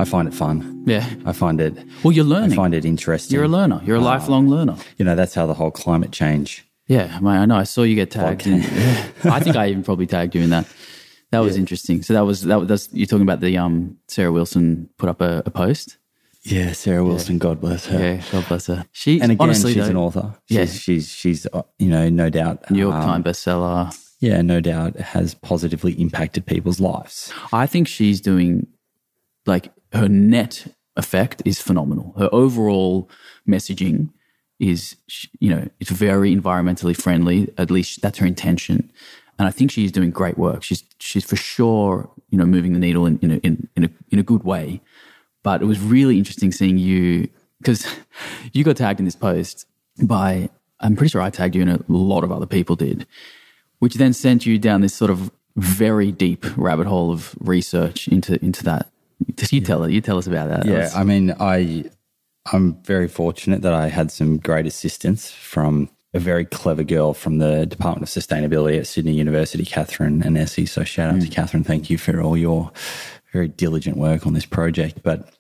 [0.01, 0.83] I find it fun.
[0.87, 1.09] Yeah.
[1.25, 1.75] I find it.
[2.03, 2.53] Well, you're learning.
[2.53, 3.35] I find it interesting.
[3.35, 3.81] You're a learner.
[3.85, 4.77] You're a lifelong learner.
[4.99, 6.67] you know, that's how the whole climate change.
[6.87, 7.57] Yeah, mate, I know.
[7.57, 8.47] I saw you get tagged.
[8.47, 9.07] In, yeah.
[9.25, 10.67] I think I even probably tagged you in that.
[11.31, 12.03] That was interesting.
[12.03, 15.43] So that was that was you're talking about the um Sarah Wilson put up a,
[15.47, 15.97] a post.
[16.45, 17.99] Yeah, Sarah Wilson, God bless her.
[17.99, 18.85] Yeah, God bless her.
[18.93, 20.35] She And again, honestly she's though, an author.
[20.47, 20.65] She's, Yeah.
[20.67, 22.71] she's, she's, uh, you know, no doubt.
[22.71, 23.99] New York um, Times bestseller.
[24.21, 27.33] Yeah, no doubt has positively impacted people's lives.
[27.53, 28.67] I think she's doing
[29.47, 30.67] like her net
[30.97, 32.15] effect is phenomenal.
[32.19, 33.11] Her overall
[33.49, 34.11] messaging
[34.59, 34.97] is,
[35.41, 37.53] you know, it's very environmentally friendly.
[37.59, 38.91] At least that's her intention.
[39.39, 40.63] And I think she's doing great work.
[40.63, 43.91] She's she's for sure, you know, moving the needle in in a, in, in a
[44.11, 44.81] in a good way.
[45.45, 47.29] But it was really interesting seeing you
[47.61, 47.87] because
[48.53, 49.67] you got tagged in this post
[50.03, 53.07] by I'm pretty sure I tagged you and a lot of other people did,
[53.79, 58.45] which then sent you down this sort of very deep rabbit hole of research into
[58.45, 58.91] into that.
[59.51, 59.93] You tell it.
[59.93, 60.67] You tell us about that.
[60.67, 61.85] Yeah, I mean, I
[62.53, 67.39] I'm very fortunate that I had some great assistance from a very clever girl from
[67.39, 70.69] the Department of Sustainability at Sydney University, Catherine Anesi.
[70.69, 71.33] So shout out to mm.
[71.33, 71.65] Catherine.
[71.65, 72.71] Thank you for all your
[73.33, 75.01] very diligent work on this project.
[75.03, 75.34] But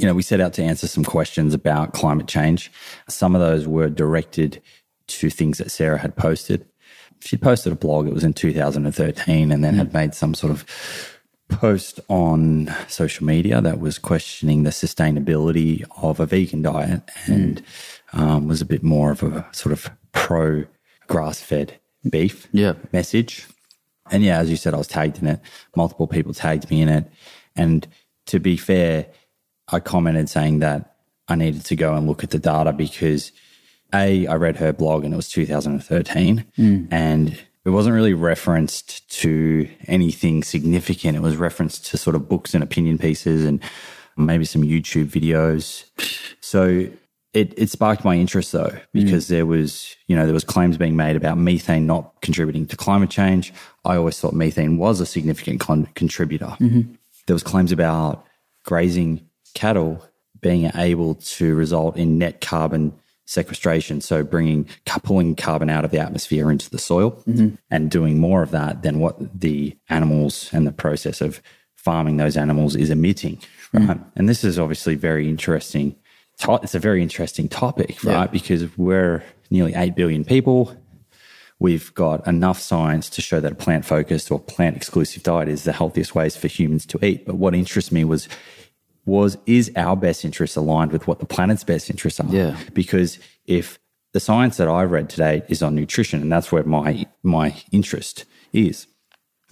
[0.00, 2.70] you know, we set out to answer some questions about climate change.
[3.08, 4.60] Some of those were directed
[5.08, 6.66] to things that Sarah had posted.
[7.20, 10.64] She posted a blog, it was in 2013, and then had made some sort of
[11.48, 17.62] post on social media that was questioning the sustainability of a vegan diet and
[18.12, 20.64] um, was a bit more of a sort of pro
[21.06, 21.78] grass fed
[22.10, 22.74] beef Yeah.
[22.92, 23.46] message.
[24.10, 25.40] And yeah, as you said, I was tagged in it.
[25.76, 27.10] Multiple people tagged me in it.
[27.54, 27.86] And
[28.26, 29.06] to be fair,
[29.68, 30.96] I commented saying that
[31.28, 33.32] I needed to go and look at the data because
[33.92, 36.88] A, I read her blog and it was 2013 mm.
[36.90, 41.16] and it wasn't really referenced to anything significant.
[41.16, 43.60] It was referenced to sort of books and opinion pieces and
[44.16, 45.84] maybe some YouTube videos.
[46.40, 46.88] So
[47.32, 48.82] it, it sparked my interest though, mm.
[48.92, 52.76] because there was, you know, there was claims being made about methane not contributing to
[52.76, 53.52] climate change.
[53.84, 56.56] I always thought methane was a significant con- contributor.
[56.60, 56.94] Mm-hmm.
[57.26, 58.24] There was claims about
[58.64, 60.04] grazing cattle
[60.40, 62.92] being able to result in net carbon
[63.24, 64.00] sequestration.
[64.00, 64.68] So bringing,
[65.02, 67.56] pulling carbon out of the atmosphere into the soil mm-hmm.
[67.70, 71.42] and doing more of that than what the animals and the process of
[71.74, 73.38] farming those animals is emitting.
[73.72, 73.86] Mm-hmm.
[73.86, 74.00] Right.
[74.14, 75.96] And this is obviously very interesting.
[76.38, 78.24] It's a very interesting topic, right?
[78.24, 78.26] Yeah.
[78.26, 80.76] Because we're nearly 8 billion people.
[81.58, 85.64] We've got enough science to show that a plant focused or plant exclusive diet is
[85.64, 87.24] the healthiest ways for humans to eat.
[87.24, 88.28] But what interests me was
[89.06, 92.26] was is our best interests aligned with what the planet's best interests are?
[92.28, 92.58] Yeah.
[92.74, 93.78] Because if
[94.12, 98.24] the science that I've read today is on nutrition, and that's where my my interest
[98.52, 98.86] is.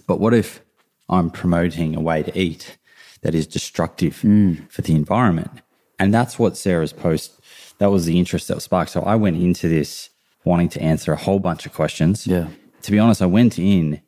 [0.07, 0.61] But what if
[1.09, 2.77] I'm promoting a way to eat
[3.21, 4.55] that is destructive hmm.
[4.69, 5.61] for the environment?
[5.97, 7.39] And that's what Sarah's post,
[7.77, 8.91] that was the interest that was sparked.
[8.91, 10.09] So I went into this
[10.43, 12.27] wanting to answer a whole bunch of questions.
[12.27, 12.47] Yeah.
[12.83, 14.01] To be honest, I went in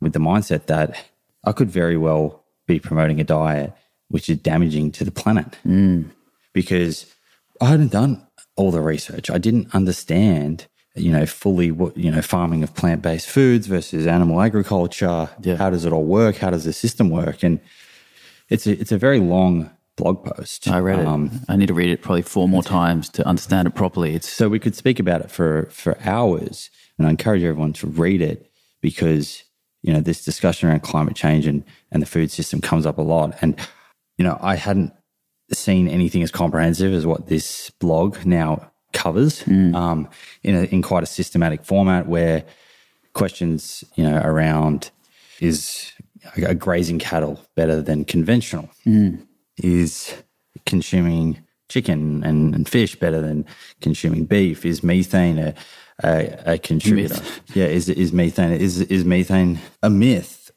[0.00, 1.04] with the mindset that
[1.44, 3.72] I could very well be promoting a diet
[4.12, 5.56] which is damaging to the planet
[6.52, 7.06] because
[7.62, 8.24] I hadn't done
[8.56, 9.30] all the research.
[9.30, 14.06] I didn't understand, you know, fully what, you know, farming of plant based foods versus
[14.06, 15.30] animal agriculture.
[15.40, 15.56] Yeah.
[15.56, 16.36] How does it all work?
[16.36, 17.42] How does the system work?
[17.42, 17.58] And
[18.50, 20.68] it's a, it's a very long blog post.
[20.68, 21.06] I read it.
[21.06, 24.14] Um, I need to read it probably four more times to understand it properly.
[24.14, 26.68] It's so we could speak about it for, for hours.
[26.98, 28.50] And I encourage everyone to read it
[28.82, 29.42] because,
[29.80, 33.02] you know, this discussion around climate change and, and the food system comes up a
[33.02, 33.38] lot.
[33.40, 33.58] And,
[34.22, 34.92] you know, I hadn't
[35.50, 39.42] seen anything as comprehensive as what this blog now covers
[39.74, 40.08] um,
[40.44, 42.44] in, a, in quite a systematic format where
[43.14, 44.92] questions, you know, around
[45.40, 45.90] is
[46.36, 48.70] a grazing cattle better than conventional?
[49.56, 50.14] Is
[50.66, 53.44] consuming chicken and, and fish better than
[53.80, 54.64] consuming beef?
[54.64, 55.54] Is methane a,
[56.04, 57.14] a, a contributor?
[57.14, 57.40] Myth.
[57.54, 60.52] Yeah, is is methane is is methane a myth?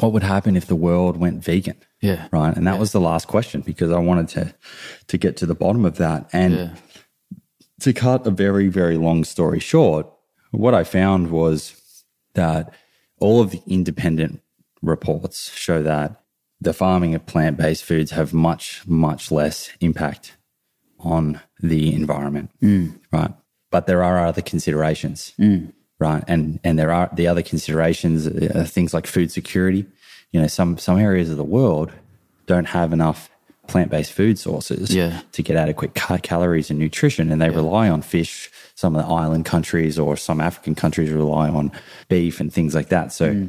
[0.00, 1.76] What would happen if the world went vegan?
[2.00, 2.28] Yeah.
[2.30, 2.54] right.
[2.56, 4.54] And that was the last question because I wanted to
[5.08, 6.28] to get to the bottom of that.
[6.32, 6.74] And yeah.
[7.80, 10.06] to cut a very very long story short,
[10.50, 11.80] what I found was
[12.34, 12.72] that
[13.18, 14.42] all of the independent
[14.82, 16.22] reports show that
[16.60, 20.36] the farming of plant based foods have much much less impact
[20.98, 22.50] on the environment,
[23.12, 23.32] right?
[23.70, 25.32] But there are other considerations,
[25.98, 26.24] right?
[26.26, 29.86] And and there are the other considerations, uh, things like food security.
[30.32, 31.92] You know, some some areas of the world
[32.46, 33.30] don't have enough
[33.66, 35.22] plant based food sources Yeah.
[35.32, 37.32] to get adequate ca- calories and nutrition.
[37.32, 38.50] And they rely on fish.
[38.76, 41.72] Some of the island countries or some African countries rely on
[42.08, 43.12] beef and things like that.
[43.12, 43.48] So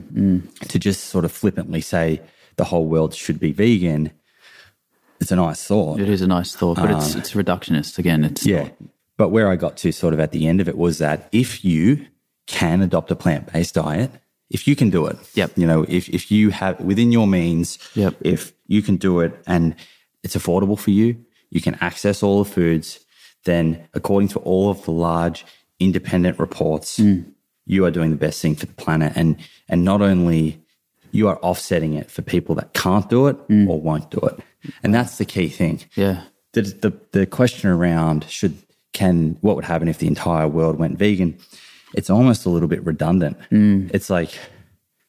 [0.70, 2.22] to just sort of flippantly say
[2.56, 4.12] the whole world should be vegan,
[5.20, 6.00] it's a nice thought.
[6.00, 8.24] It is a nice thought, but it's it's reductionist again.
[8.24, 8.64] It's Um, Yeah.
[8.64, 8.72] not-
[9.18, 11.66] But where I got to sort of at the end of it was that if
[11.66, 12.06] you
[12.48, 14.12] can adopt a plant based diet,
[14.50, 15.58] if you can do it, Yep.
[15.58, 18.16] you know, if, if you have within your means, Yep.
[18.22, 19.76] if you can do it and
[20.24, 21.18] it's affordable for you,
[21.50, 23.00] you can access all the foods,
[23.46, 25.46] then according to all of the large
[25.80, 27.22] independent reports, hmm.
[27.66, 29.14] you are doing the best thing for the planet.
[29.16, 29.38] And
[29.70, 30.62] and not only
[31.12, 33.70] you are offsetting it for people that can't do it hmm.
[33.70, 34.40] or won't do it.
[34.84, 36.24] And that's the key thing yeah,
[36.54, 38.58] the, the the question around should
[38.92, 41.38] can what would happen if the entire world went vegan
[41.94, 43.38] it's almost a little bit redundant.
[43.52, 43.92] Mm.
[43.94, 44.38] It's like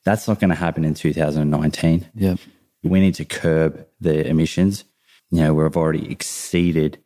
[0.05, 2.37] that's not going to happen in 2019 yeah,
[2.83, 4.85] we need to curb the emissions.
[5.31, 6.99] You know we've already exceeded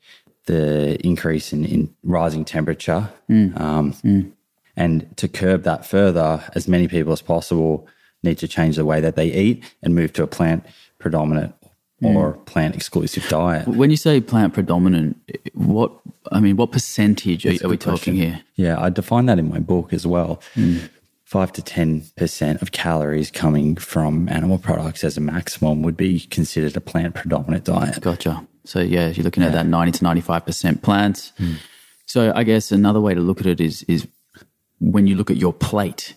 [0.46, 3.10] the increase in, in rising temperature.
[3.30, 3.60] Mm.
[3.60, 4.32] Um, mm.
[4.76, 7.86] and to curb that further as many people as possible
[8.22, 10.64] need to change the way that they eat and move to a plant
[10.98, 11.54] predominant
[12.03, 15.16] or plant exclusive diet When you say plant predominant,
[15.55, 15.92] what
[16.30, 18.42] I mean, what percentage are, are we talking here?
[18.57, 20.40] Yeah, I define that in my book as well.
[20.55, 20.78] Hmm.
[21.24, 26.20] Five to ten percent of calories coming from animal products as a maximum would be
[26.20, 28.00] considered a plant predominant diet.
[28.00, 28.46] Gotcha.
[28.64, 31.32] So yeah, you're looking at that 90 to 95 percent plants.
[31.38, 31.55] Hmm.
[32.07, 34.07] So I guess another way to look at it is is
[34.80, 36.14] when you look at your plate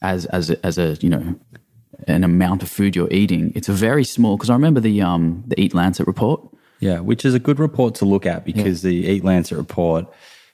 [0.00, 1.34] as as a, as a you know
[2.08, 4.36] an amount of food you're eating, it's a very small.
[4.36, 6.40] Because I remember the um the Eat Lancet report.
[6.80, 10.06] Yeah, which is a good report to look at because the Eat Lancet report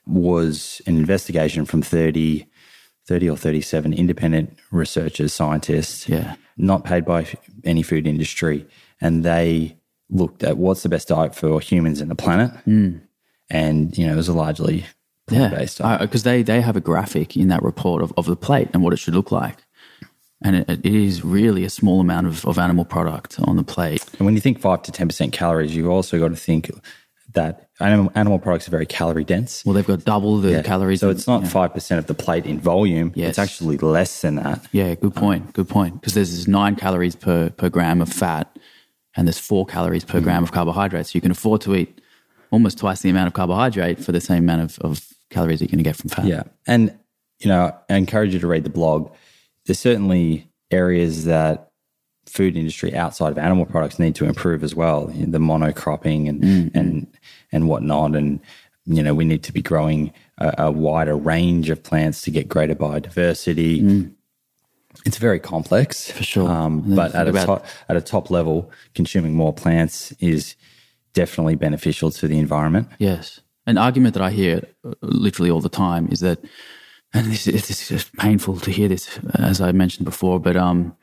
[0.07, 2.47] was an investigation from 30,
[3.07, 6.37] 30 or 37 independent researchers, scientists, Yeah.
[6.57, 7.27] not paid by
[7.65, 8.67] any food industry.
[9.01, 9.77] And they
[10.11, 12.51] looked at what's the best diet for humans and the planet.
[13.51, 14.85] And, you know, it was a largely
[15.27, 16.01] plant based diet.
[16.01, 18.93] because they they have a graphic in that report of, of the plate and what
[18.93, 19.57] it should look like,
[20.43, 24.05] and it, it is really a small amount of, of animal product on the plate.
[24.19, 26.71] And when you think five to ten percent calories, you've also got to think
[27.35, 29.63] that animal, animal products are very calorie dense.
[29.65, 31.01] Well, they've got double the calories.
[31.01, 33.13] So it's not five percent of the plate in volume.
[33.15, 33.31] Yes.
[33.31, 34.67] It's actually less than that.
[34.73, 35.53] Yeah, good point.
[35.53, 36.01] Good point.
[36.01, 38.57] Because there's this nine calories per, per gram of fat
[39.15, 40.25] and there's four calories per hmm.
[40.25, 41.13] gram of carbohydrates.
[41.13, 42.01] So you can afford to eat
[42.51, 45.77] almost twice the amount of carbohydrate for the same amount of, of calories that you're
[45.77, 46.25] going to get from fat.
[46.25, 46.45] Yeah.
[46.67, 46.97] And,
[47.41, 49.13] you know, I encourage you to read the blog.
[49.69, 51.71] There's certainly areas that
[52.25, 55.11] food industry outside of animal products need to improve as well.
[55.15, 57.07] You know, the monocropping and, and,
[57.53, 58.17] and whatnot.
[58.17, 58.41] And,
[58.87, 62.49] you know, we need to be growing a, a wider range of plants to get
[62.49, 64.11] greater biodiversity.
[65.05, 66.11] It's very complex.
[66.11, 66.51] For sure.
[66.51, 70.57] Um, but at a, top, at a top level, consuming more plants is
[71.13, 72.89] definitely beneficial to the environment.
[72.99, 73.41] Yes.
[73.67, 76.41] An argument that I hear uh, literally all the time is that,
[77.15, 80.97] and this, this is just painful to hear this, as I mentioned before, but um,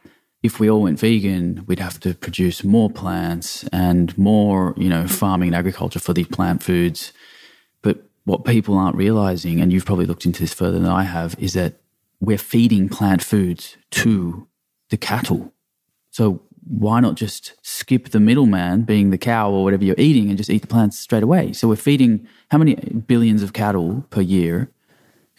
[0.44, 5.08] if we all went vegan, we'd have to produce more plants and more, you know,
[5.08, 7.12] farming and agriculture for these plant foods.
[7.82, 11.36] But what people aren't realizing, and you've probably looked into this further than I have,
[11.40, 11.82] is that
[12.20, 14.48] we're feeding plant foods to
[14.92, 15.54] the cattle.
[16.12, 20.38] So why not just skip the middleman, being the cow or whatever you're eating, and
[20.38, 21.54] just eat the plants straight away?
[21.54, 24.72] So we're feeding how many billions of cattle per year?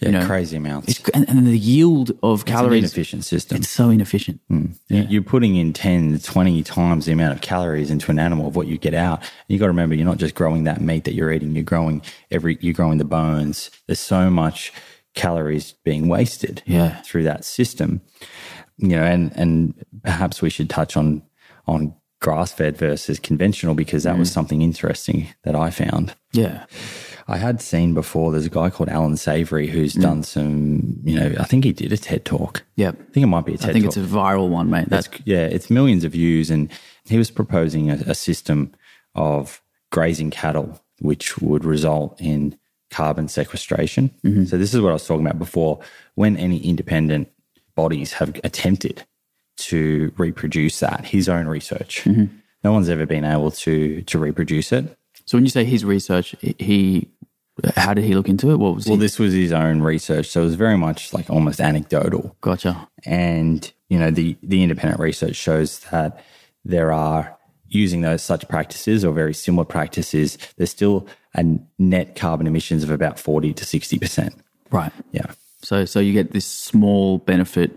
[0.01, 0.89] Yeah, know, crazy amounts.
[0.89, 3.57] It's, and, and the yield of It's an calories, inefficient system.
[3.59, 4.41] it's so inefficient.
[4.49, 4.67] Hmm.
[4.89, 8.57] You- You're putting in 10, 20 times the amount of calories into an animal of
[8.57, 9.21] what you get out.
[9.21, 11.55] And you got to remember, you're not just growing that meat that you're eating.
[11.55, 13.71] You're growing every, you're growing the bones.
[13.87, 14.71] There's so much
[15.15, 17.01] calories being wasted Yeah.
[17.01, 18.03] through that system.
[18.77, 21.23] You know, and, and perhaps we should touch on,
[21.67, 24.35] on grass fed versus conventional because that was mm.
[24.35, 26.15] something interesting that I found.
[26.33, 26.67] Yeah.
[27.29, 30.03] I had seen before, there's a guy called Allan Savory who's mm.
[30.03, 32.63] done some, you know, I think he did a TED talk.
[32.77, 32.95] Yep.
[32.95, 33.97] I think it might be a TED I think talk.
[33.97, 34.89] it's a viral one, mate.
[34.89, 36.71] That's It's, yeah, it's millions of views, and
[37.05, 38.73] he was proposing a, a system
[39.17, 39.61] of
[39.91, 42.57] grazing cattle, which would result in
[42.91, 44.11] carbon sequestration.
[44.25, 44.45] Mm-hmm.
[44.45, 45.81] So this is what I was talking about before.
[46.15, 47.29] When any independent
[47.75, 49.05] bodies have attempted
[49.57, 52.27] to reproduce that, his own research, mm-hmm.
[52.63, 54.97] no one's ever been able to to reproduce it.
[55.25, 55.37] so.
[55.37, 57.09] When you say his research, he,
[57.77, 58.57] how did he look into it?
[58.59, 59.01] What was Well, he?
[59.01, 62.37] this was his own research, so it was very much like almost anecdotal.
[62.41, 62.89] Gotcha.
[63.05, 66.23] and you know the the independent research shows that
[66.65, 67.37] there are
[67.69, 71.45] using those such practices or very similar practices there's still a
[71.79, 74.35] net carbon emissions of about 40 to 60 percent
[74.71, 74.93] Right.
[75.13, 75.33] yeah
[75.63, 77.77] So, so you get this small benefit.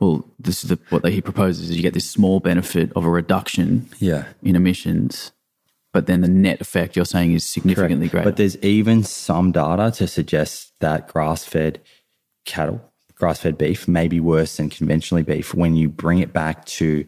[0.00, 3.10] Well, this is the, what he proposes: is you get this small benefit of a
[3.10, 5.30] reduction yeah in emissions,
[5.92, 8.24] but then the net effect you're saying is significantly greater.
[8.28, 11.80] But there's even some data to suggest that grass fed
[12.44, 12.80] cattle,
[13.14, 17.04] grass fed beef, may be worse than conventionally beef when you bring it back to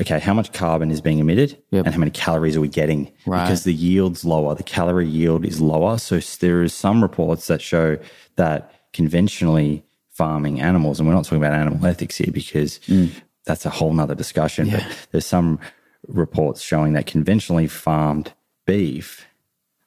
[0.00, 1.84] okay, how much carbon is being emitted Yep.
[1.84, 3.12] and how many calories are we getting?
[3.26, 3.44] Right.
[3.44, 5.98] Because the yield's lower, the calorie yield is lower.
[5.98, 7.98] So there is some reports that show
[8.36, 13.10] that conventionally farming animals, and we're not talking about animal ethics here because Mm.
[13.44, 14.70] that's a whole nother discussion.
[14.70, 15.58] But there's some
[16.12, 18.32] reports showing that conventionally farmed
[18.66, 19.26] beef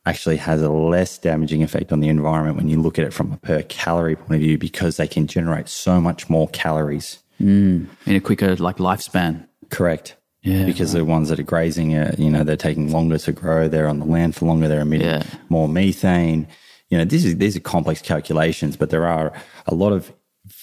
[0.06, 3.32] actually has a less damaging effect on the environment when you look at it from
[3.32, 7.20] a per calorie point of view because they can generate so much more calories.
[7.42, 7.88] Mm.
[8.06, 9.48] in a quicker like lifespan.
[9.70, 10.16] Correct.
[10.44, 13.68] Yeah, Because the ones that are grazing, you know, they're taking longer to grow.
[13.70, 14.68] They're on the land for longer.
[14.68, 15.24] They're emitting Yeah.
[15.50, 16.48] more methane.
[16.90, 19.32] You know, these are these are complex calculations, but there are
[19.68, 20.12] a lot of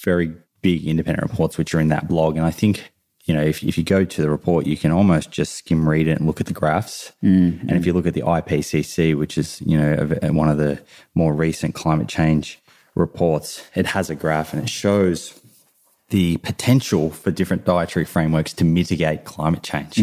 [0.03, 2.37] very big independent reports which are in that blog.
[2.37, 2.90] And I think,
[3.25, 6.07] you know, if if you go to the report, you can almost just skim read
[6.07, 7.11] it and look at the graphs.
[7.23, 7.69] Mm-hmm.
[7.69, 9.95] And if you look at the IPCC, which is you know
[10.31, 10.81] one of the
[11.13, 12.59] more recent climate change
[12.95, 15.39] reports, it has a graph and it shows
[16.09, 19.97] the potential for different dietary frameworks to mitigate climate change.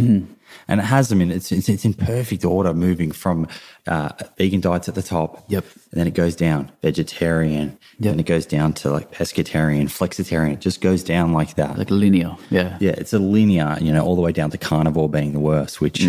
[0.68, 3.48] And it has them in it's, it's, it's in perfect order, moving from
[3.86, 5.44] uh, vegan diets at the top.
[5.48, 5.64] Yep.
[5.64, 7.78] And then it goes down vegetarian.
[8.00, 8.10] Yep.
[8.10, 10.52] And it goes down to like pescatarian, flexitarian.
[10.52, 11.78] It just goes down like that.
[11.78, 12.36] Like linear.
[12.50, 12.76] Yeah.
[12.80, 15.80] yeah, it's a linear, you know, all the way down to carnivore being the worst,
[15.80, 16.04] which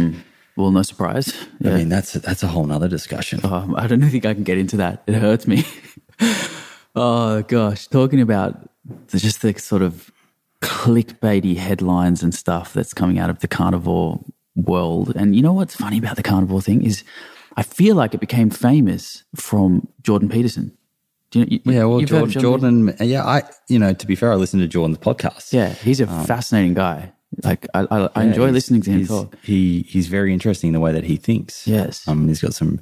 [0.59, 1.33] Well, no surprise.
[1.63, 3.39] I mean, that's that's a whole nother discussion.
[3.45, 5.03] Um, I don't think I can get into that.
[5.07, 5.63] It hurts me.
[6.95, 8.69] oh gosh, talking about
[9.07, 10.11] the, just the sort of
[10.61, 14.19] clickbaity headlines and stuff that's coming out of the carnivore
[14.63, 15.13] world.
[15.15, 17.03] And you know what's funny about the carnivore thing is,
[17.57, 20.77] I feel like it became famous from Jordan Peterson.
[21.31, 24.31] Do you, you, Yeah, well, of Jordan, Jordan, yeah, I, you know, to be fair,
[24.31, 25.53] I listened to Jordan's podcast.
[25.53, 27.11] Yeah, he's a fascinating guy.
[27.43, 29.35] Like I, I, I enjoy listening to him he's, talk.
[29.43, 31.67] He he's very interesting in the way that he thinks.
[31.67, 32.07] Yes.
[32.07, 32.79] um, he's got some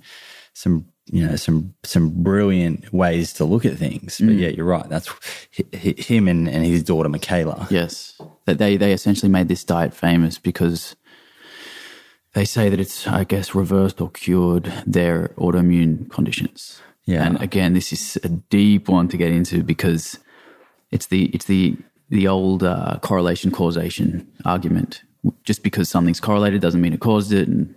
[0.53, 4.17] some you know some some brilliant ways to look at things.
[4.17, 4.27] Mm.
[4.27, 4.87] But yeah, you're right.
[4.87, 7.69] That's hi- hi- him and, and his daughter Mikhaila.
[7.69, 10.95] Yes, that they they essentially made this diet famous because
[12.37, 16.79] they say that it's I guess reversed or cured their autoimmune conditions.
[17.05, 17.25] Yeah.
[17.25, 20.19] and again, this is a deep one to get into because
[20.91, 21.77] it's the it's the
[22.09, 25.01] the old uh, correlation causation argument.
[25.43, 27.73] Just because something's correlated doesn't mean it caused it, and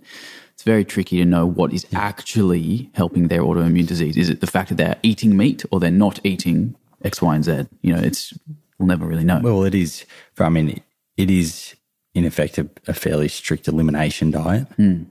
[0.53, 4.15] it's very tricky to know what is actually helping their autoimmune disease.
[4.15, 7.43] Is it the fact that they're eating meat or they're not eating X, Y, and
[7.43, 7.67] Z?
[7.81, 8.37] You know, it's
[8.77, 9.41] we'll never really know.
[9.41, 10.05] Well, it is.
[10.37, 10.81] I mean,
[11.17, 11.75] it is
[12.13, 14.67] in effect a, a fairly strict elimination diet.
[14.75, 15.03] Hmm.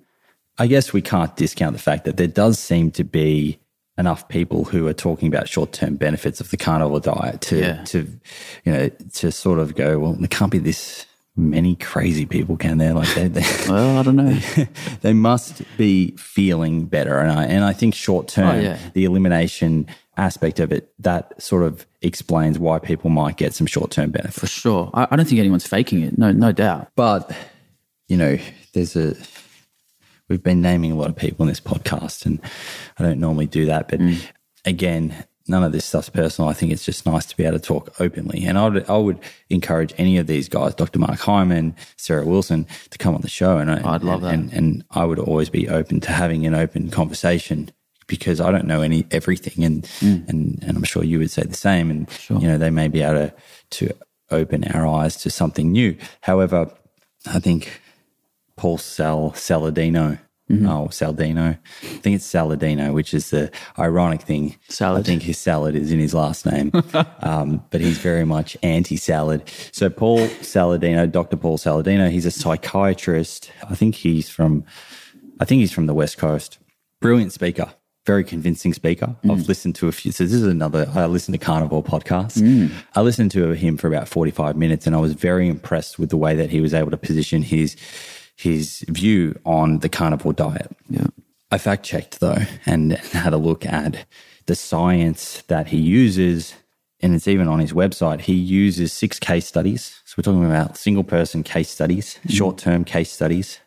[0.58, 3.58] I guess we can't discount the fact that there does seem to be
[3.96, 7.84] enough people who are talking about short-term benefits of the carnivore diet to Yeah.
[7.84, 7.98] to
[8.64, 12.78] you know to sort of go well there can't be this many crazy people can
[12.78, 14.38] there like they, they well, I don't know.
[15.00, 17.18] they must be feeling better.
[17.18, 18.78] And I, and I think short term, Oh, yeah.
[18.94, 23.90] the elimination aspect of it, that sort of explains why people might get some short
[23.90, 24.40] term benefit.
[24.40, 24.90] For sure.
[24.92, 26.18] I, I don't think anyone's faking it.
[26.18, 26.90] No, no doubt.
[26.96, 27.34] But,
[28.08, 28.38] you know,
[28.74, 29.14] there's a,
[30.28, 32.40] we've been naming a lot of people in this podcast, and
[32.98, 33.88] I don't normally do that.
[33.88, 34.14] But hmm.
[34.64, 36.48] again, none of this stuff's personal.
[36.48, 38.46] I think it's just nice to be able to talk openly.
[38.46, 39.18] And I would, I would
[39.50, 40.98] encourage any of these guys, Dr.
[40.98, 43.58] Mark Hyman, Sarah Wilson, to come on the show.
[43.58, 44.32] And I, I'd love that.
[44.32, 47.70] And, and I would always be open to having an open conversation
[48.06, 50.28] because I don't know any everything, and mm.
[50.28, 51.90] and and I'm sure you would say the same.
[51.90, 53.34] And you know, they may be able to
[53.70, 53.96] to
[54.30, 55.96] open our eyes to something new.
[56.22, 56.72] However,
[57.26, 57.80] I think
[58.56, 60.18] Paul Sal Saladino.
[60.50, 60.66] Mm-hmm.
[60.66, 61.56] Oh, Saldino.
[61.56, 64.56] I think it's Saladino, which is the ironic thing.
[64.68, 65.00] Salad.
[65.00, 66.72] I think his salad is in his last name,
[67.20, 69.48] um, but he's very much anti-salad.
[69.70, 71.36] So Paul Saladino, Dr.
[71.36, 73.52] Paul Saladino, he's a psychiatrist.
[73.68, 74.64] I think he's from,
[75.38, 76.58] I think he's from the West Coast.
[77.00, 77.72] Brilliant speaker,
[78.04, 79.14] very convincing speaker.
[79.24, 79.30] Mm.
[79.30, 80.10] I've listened to a few.
[80.10, 80.90] So this is another.
[80.94, 82.42] I listened to Carnivore podcast.
[82.42, 82.72] Mm.
[82.96, 86.16] I listened to him for about forty-five minutes, and I was very impressed with the
[86.16, 87.76] way that he was able to position his
[88.40, 90.74] his view on the carnivore diet.
[90.88, 91.08] Yeah.
[91.50, 94.06] I fact checked though and had a look at
[94.46, 96.54] the science that he uses,
[97.00, 98.22] and it's even on his website.
[98.22, 100.00] He uses six case studies.
[100.06, 102.30] So we're talking about single person case studies, mm-hmm.
[102.30, 103.58] short term case studies.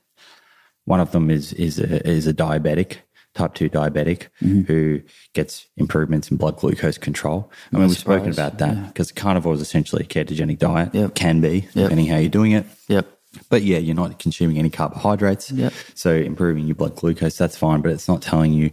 [0.86, 2.98] One of them is is a, is a diabetic,
[3.36, 4.62] type two diabetic, mm-hmm.
[4.62, 5.02] who
[5.34, 7.52] gets improvements in blood glucose control.
[7.72, 10.96] I mean, we've spoken about that because carnivore is essentially a ketogenic diet.
[10.96, 11.14] Yep.
[11.14, 12.66] Can be depending how you're doing it.
[12.88, 13.13] Yep.
[13.50, 15.52] But yeah, you're not consuming any carbohydrates.
[15.52, 15.74] Yep.
[15.96, 18.72] So improving your blood glucose, that's fine, but it's not telling you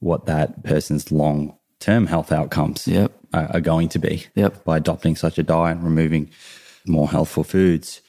[0.00, 3.12] what that person's long term health outcomes Yep.
[3.34, 4.64] are, are going to be Yep.
[4.64, 6.30] by adopting such a diet and removing
[6.86, 8.00] more healthful foods.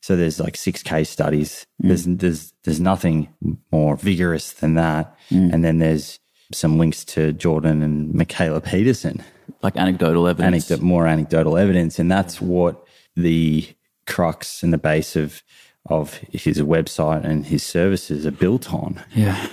[0.00, 1.64] So there's like six case studies.
[1.82, 1.88] Mm.
[1.88, 3.28] There's there's there's nothing
[3.70, 5.16] more vigorous than that.
[5.30, 5.52] Mm.
[5.54, 6.18] And then there's
[6.52, 9.22] some links to Jordan and Mikhaila Peterson,
[9.62, 10.70] Like anecdotal evidence.
[10.80, 12.84] more anecdotal evidence, and that's what
[13.16, 13.66] the
[14.06, 15.42] crux and the base of
[15.86, 19.02] of his website and his services are built on.
[19.14, 19.48] Yeah.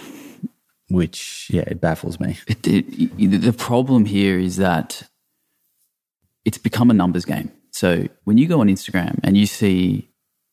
[0.89, 2.38] Which yeah, it baffles me.
[2.47, 5.04] It, it, the problem here is that
[6.45, 7.52] it's become a numbers game.
[7.72, 10.10] So when you go on Instagram and you see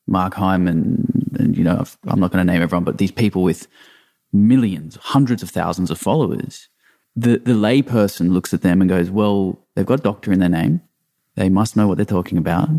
[0.07, 3.67] Mark Hyman, and you know, I'm not going to name everyone, but these people with
[4.31, 6.69] millions, hundreds of thousands of followers,
[7.15, 10.81] the, the layperson looks at them and goes, well, they've got doctor in their name.
[11.35, 12.69] They must know what they're talking about.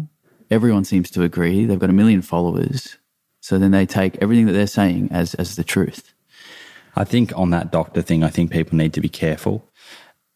[0.51, 1.65] Everyone seems to agree.
[1.65, 2.97] They've got a million followers.
[3.41, 6.13] So then they take everything that they're saying as, as the truth.
[6.97, 9.65] I think on that doctor thing, I think people need to be careful.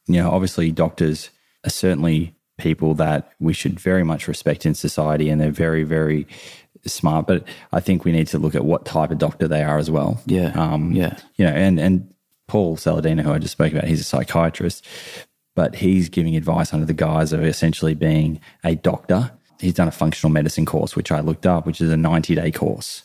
[0.07, 1.31] You know, obviously, doctors
[1.65, 6.27] are certainly people that we should very much respect in society, and they're very, very
[6.87, 7.27] smart.
[7.27, 9.91] But I think we need to look at what type of doctor they are as
[9.91, 10.21] well.
[10.27, 10.53] Yeah.
[10.55, 11.19] Um, yeah.
[11.37, 12.15] You know, and and
[12.47, 14.87] Paul Saladino, who I just spoke about, he's a psychiatrist,
[15.55, 19.33] but he's giving advice under the guise of essentially being a doctor.
[19.63, 22.51] He's done a functional medicine course, which I looked up, which is a 90 day
[22.51, 23.05] course.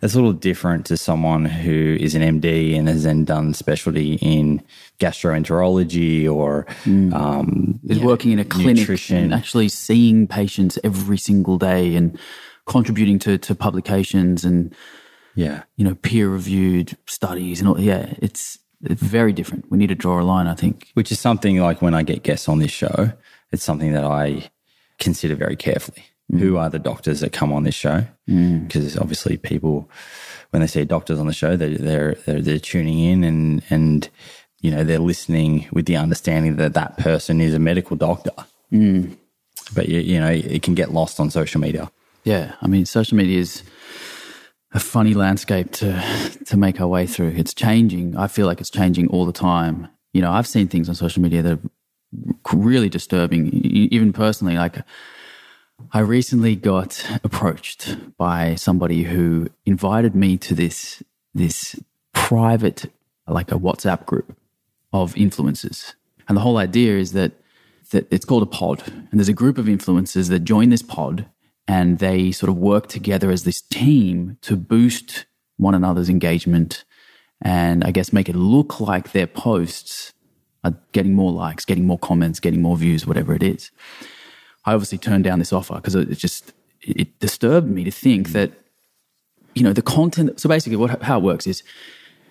[0.00, 4.14] That's a little different to someone who is an MD and has then done specialty
[4.22, 4.62] in
[5.00, 6.66] gastroenterology or
[7.12, 9.16] um, is you know, working in a clinic nutrition.
[9.16, 12.16] and actually seeing patients every single day and
[12.66, 14.72] contributing to, to publications and
[15.34, 15.64] yeah.
[15.76, 19.94] you know peer reviewed studies and all yeah it's, it's very different we need to
[19.94, 22.70] draw a line i think Which is something like when I get guests on this
[22.70, 23.12] show,
[23.50, 24.50] it's something that I
[24.98, 26.04] consider very carefully.
[26.32, 26.40] Mm.
[26.40, 28.04] Who are the doctors that come on this show?
[28.28, 28.66] Mm.
[28.66, 29.88] Because obviously, people
[30.50, 34.08] when they see doctors on the show, they're, they're they're they're tuning in and and
[34.60, 38.32] you know they're listening with the understanding that that person is a medical doctor.
[38.72, 39.16] Mm.
[39.74, 41.90] But you, you know, it can get lost on social media.
[42.24, 43.62] yeah i mean social media is
[44.72, 46.02] a funny landscape to
[46.44, 49.88] to make our way through it's changing i feel like it's changing all the time
[50.12, 51.60] you know i've seen things on social media that are
[52.52, 54.82] really disturbing even personally like
[55.92, 61.02] I recently got approached by somebody who invited me to this
[61.34, 61.78] this
[62.12, 62.90] private
[63.26, 64.36] like a WhatsApp group
[64.92, 65.94] of influencers.
[66.26, 67.32] And the whole idea is that
[67.90, 68.82] that it's called a pod.
[68.86, 71.26] And there's a group of influencers that join this pod
[71.66, 76.84] and they sort of work together as this team to boost one another's engagement
[77.40, 80.12] and I guess make it look like their posts
[80.68, 83.70] are getting more likes, getting more comments, getting more views, whatever it is.
[84.64, 86.52] I obviously turned down this offer because it just
[86.82, 88.32] it disturbed me to think mm.
[88.32, 88.52] that
[89.54, 90.38] you know the content.
[90.40, 91.62] So basically, what how it works is,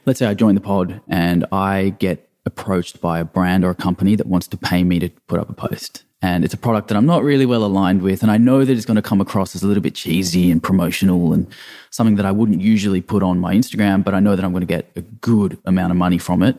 [0.06, 3.76] let's say I join the pod and I get approached by a brand or a
[3.76, 6.88] company that wants to pay me to put up a post, and it's a product
[6.88, 9.20] that I'm not really well aligned with, and I know that it's going to come
[9.20, 11.48] across as a little bit cheesy and promotional and
[11.90, 14.62] something that I wouldn't usually put on my Instagram, but I know that I'm going
[14.62, 16.56] to get a good amount of money from it.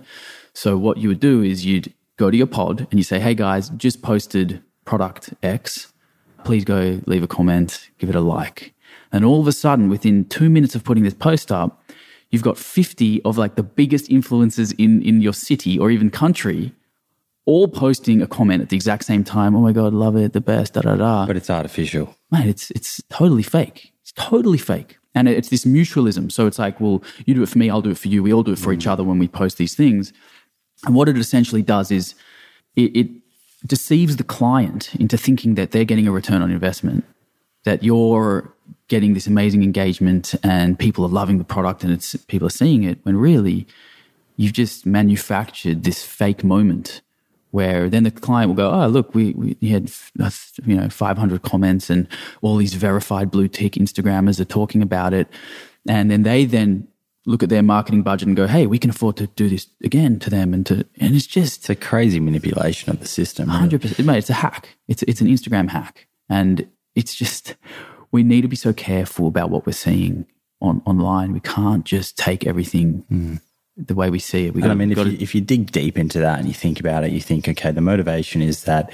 [0.59, 3.32] So what you would do is you'd go to your pod and you say, "Hey
[3.32, 5.92] guys, just posted product X.
[6.42, 8.74] Please go leave a comment, give it a like."
[9.12, 11.80] And all of a sudden, within two minutes of putting this post up,
[12.32, 16.72] you've got 50 of like the biggest influencers in in your city or even country,
[17.44, 19.54] all posting a comment at the exact same time.
[19.54, 21.24] Oh my god, love it, the best, da da da.
[21.24, 22.16] But it's artificial.
[22.32, 23.92] Man, it's it's totally fake.
[24.02, 24.98] It's totally fake.
[25.14, 26.30] And it's this mutualism.
[26.30, 28.22] So it's like, well, you do it for me, I'll do it for you.
[28.22, 30.12] We all do it for each other when we post these things.
[30.85, 32.14] And what it essentially does is
[32.76, 33.09] it, it
[33.66, 37.05] deceives the client into thinking that they're getting a return on investment,
[37.64, 38.53] that you're
[38.89, 42.85] getting this amazing engagement and people are loving the product and it's people are seeing
[42.85, 43.66] it when really
[44.37, 47.03] you've just manufactured this fake moment
[47.51, 49.91] where then the client will go, oh, look, we, we had,
[50.66, 52.07] you know, 500 comments and
[52.43, 55.29] all these verified blue tick Instagrammers are talking about it.
[55.89, 56.86] And then they then
[57.28, 60.18] look at their marketing budget and go, hey, we can afford to do this again
[60.20, 60.55] to them.
[60.55, 63.48] And to, and it's just It's a crazy manipulation of the system.
[63.48, 64.18] hundred percent, mate.
[64.18, 64.76] It's a hack.
[64.88, 67.55] It's it's an Instagram hack, and it's just
[68.10, 70.26] we need to be so careful about what we're seeing
[70.60, 71.32] on online.
[71.32, 73.36] We can't just take everything hmm.
[73.76, 74.55] the way we see it.
[74.55, 76.80] We got I mean, if you, if you dig deep into that and you think
[76.80, 78.90] about it, you think, okay, the motivation is that,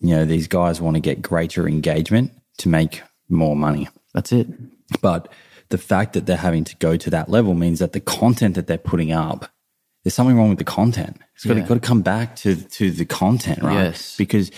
[0.00, 3.88] you know, these guys want to get greater engagement to make more money.
[4.14, 4.48] that's it.
[5.02, 5.28] But
[5.70, 8.66] the fact that they're having to go to that level means that the content that
[8.66, 9.50] they're putting up,
[10.04, 11.20] there's something wrong with the content.
[11.34, 13.74] It's got, to, got to come back to, to the content, right?
[13.74, 14.16] Yes.
[14.16, 14.50] Because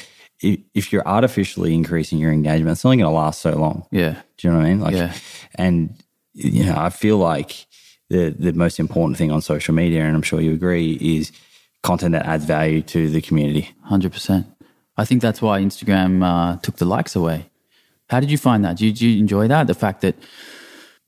[0.42, 3.86] if, if you're artificially increasing your engagement, it's only going to last so long.
[3.90, 4.80] Yeah, Do you know what I mean?
[4.80, 5.12] Like, Yeah.
[5.54, 5.94] and
[6.34, 7.66] you know, I feel like
[8.10, 11.32] the the most important thing on social media, and I'm sure you agree, is
[11.82, 13.74] content that adds value to the community.
[13.82, 14.46] hundred percent.
[14.96, 17.50] I think that's why Instagram uh, took the likes away
[18.10, 18.76] How did you find that?
[18.76, 19.66] Did you enjoy that?
[19.66, 20.14] The fact that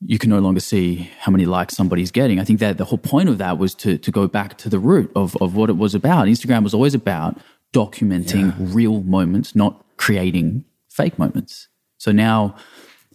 [0.05, 2.39] you can no longer see how many likes somebody's getting.
[2.39, 4.79] I think that the whole point of that was to to go back to the
[4.79, 6.27] root of, of what it was about.
[6.27, 7.37] Instagram was always about
[7.73, 8.67] documenting yeah.
[8.75, 11.67] real moments, not creating fake moments.
[11.97, 12.55] So now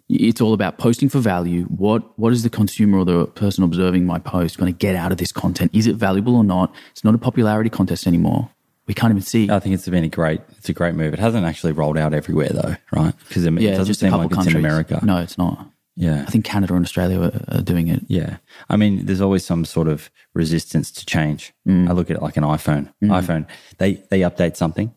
[0.09, 1.65] it's all about posting for value.
[1.65, 5.11] What what is the consumer or the person observing my post going to get out
[5.13, 5.73] of this content?
[5.75, 6.73] Is it valuable or not?
[6.93, 8.51] It's not a popularity contest anymore.
[8.87, 9.51] We can't even see.
[9.51, 11.13] I think it's been a great it's a great move.
[11.13, 13.15] It hasn't actually rolled out everywhere though, right?
[13.27, 14.47] Because it, yeah, it doesn't seem like countries.
[14.47, 15.01] it's in America.
[15.03, 15.69] No, it's not.
[15.97, 16.23] Yeah.
[16.23, 18.03] I think Canada and Australia are, are, doing it.
[18.07, 18.37] Yeah.
[18.69, 21.55] I mean, there's always some sort of resistance to change.
[21.67, 21.89] Mm.
[21.89, 22.93] I look at it like an iPhone.
[23.03, 23.09] Mm.
[23.23, 23.47] iPhone,
[23.79, 24.95] they, they update something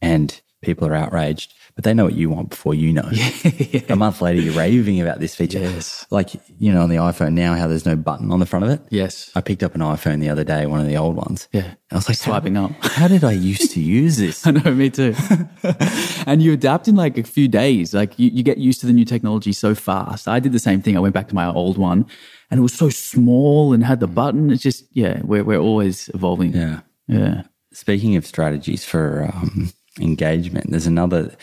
[0.00, 3.08] and people are outraged but they know what you want before you know.
[3.12, 3.82] Yeah.
[3.88, 5.60] A month later, you're raving about this feature.
[5.60, 6.04] Yes.
[6.10, 8.70] Like, you know, on the iPhone now, how there's no button on the front of
[8.72, 8.80] it.
[8.90, 9.30] Yes.
[9.36, 11.46] I picked up an iPhone the other day, one of the old ones.
[11.52, 11.74] Yeah.
[11.92, 12.72] I was like, swiping how, up.
[12.82, 14.44] How did I used to use this?
[14.44, 15.14] I know, me too.
[16.26, 17.94] and you adapt in like a few days.
[17.94, 20.26] Like, you, you get used to the new technology so fast.
[20.26, 20.96] I did the same thing.
[20.96, 22.06] I went back to my old one
[22.50, 24.50] and it was so small and had the button.
[24.50, 26.54] It's just, yeah, we're, we're always evolving.
[26.54, 26.80] Yeah.
[27.06, 27.42] Yeah.
[27.72, 31.36] Speaking of strategies for um, engagement, there's another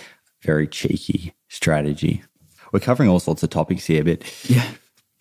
[0.46, 2.24] very cheeky strategy.
[2.72, 4.68] We're covering all sorts of topics here, but yeah,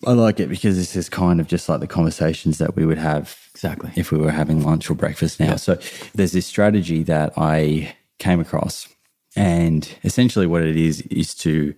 [0.05, 2.97] I like it because this is kind of just like the conversations that we would
[2.97, 5.51] have exactly if we were having lunch or breakfast now.
[5.51, 5.55] Yeah.
[5.55, 5.79] So
[6.13, 8.87] there's this strategy that I came across,
[9.35, 11.73] and essentially what it is is to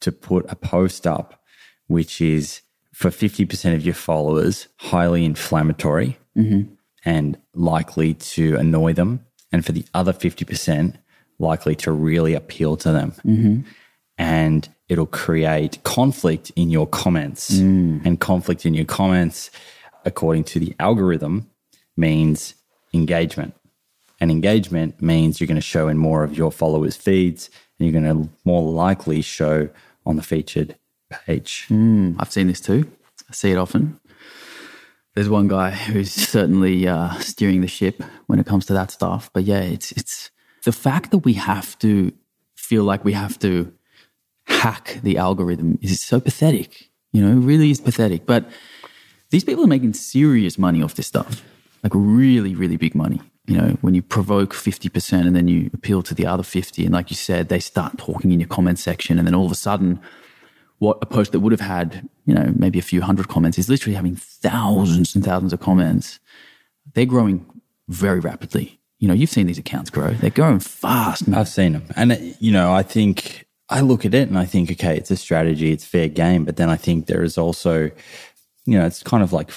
[0.00, 1.42] to put a post up
[1.86, 2.62] which is
[2.92, 6.72] for 50% of your followers highly inflammatory mm-hmm.
[7.04, 10.96] and likely to annoy them and for the other 50%
[11.38, 13.12] likely to really appeal to them.
[13.24, 13.60] Mm-hmm.
[14.18, 17.50] And it'll create conflict in your comments.
[17.58, 18.04] Mm.
[18.06, 19.50] And conflict in your comments,
[20.04, 21.50] according to the algorithm,
[21.96, 22.54] means
[22.94, 23.54] engagement.
[24.20, 28.00] And engagement means you're going to show in more of your followers' feeds and you're
[28.00, 29.68] going to more likely show
[30.06, 30.76] on the featured
[31.10, 31.66] page.
[31.68, 32.90] Mm, I've seen this too.
[33.28, 34.00] I see it often.
[35.14, 39.30] There's one guy who's certainly uh, steering the ship when it comes to that stuff.
[39.32, 40.30] But yeah, it's it's
[40.66, 42.12] the fact that we have to
[42.56, 43.72] feel like we have to
[44.48, 46.90] hack the algorithm is so pathetic.
[47.12, 48.26] You know, it really is pathetic.
[48.26, 48.50] But
[49.30, 51.44] these people are making serious money off this stuff,
[51.84, 53.20] like really, really big money.
[53.46, 56.92] You know, when you provoke 50% and then you appeal to the other 50, and
[56.92, 59.62] like you said, they start talking in your comment section, and then all of a
[59.68, 60.00] sudden,
[60.78, 63.68] what a post that would have had, you know, maybe a few hundred comments is
[63.68, 66.18] literally having thousands and thousands of comments.
[66.92, 67.46] They're growing
[67.88, 70.10] very rapidly you know, you've seen these accounts grow.
[70.10, 71.28] They're growing fast.
[71.28, 71.38] Man.
[71.38, 71.84] I've seen them.
[71.96, 75.16] And, you know, I think I look at it and I think, okay, it's a
[75.16, 76.44] strategy, it's fair game.
[76.44, 77.90] But then I think there is also,
[78.64, 79.50] you know, it's kind of like,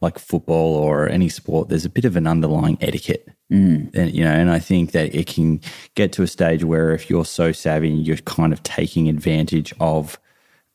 [0.00, 3.28] like football or any sport, there's a bit of an underlying etiquette.
[3.52, 3.94] Mm.
[3.94, 5.60] And, you know, and I think that it can
[5.94, 10.18] get to a stage where if you're so savvy, you're kind of taking advantage of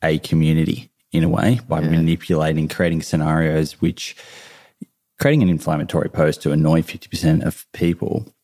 [0.02, 1.90] a community in a way by yeah.
[1.90, 4.14] manipulating, creating scenarios which,
[5.18, 8.34] creating an inflammatory post to annoy 50% of people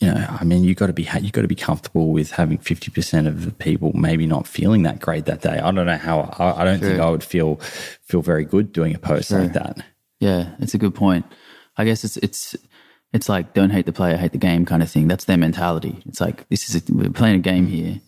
[0.00, 2.56] you know, I mean, you got to be you got to be comfortable with having
[2.56, 5.58] fifty percent of the people maybe not feeling that great that day.
[5.58, 6.34] I don't know how.
[6.38, 9.84] I, I don't think I would feel feel very good doing a post like that.
[10.18, 11.26] Yeah, it's a good point.
[11.76, 12.56] I guess it's it's
[13.12, 15.06] it's like don't hate the player, hate the game kind of thing.
[15.06, 16.02] That's their mentality.
[16.06, 18.00] It's like this is a, we're playing a game here.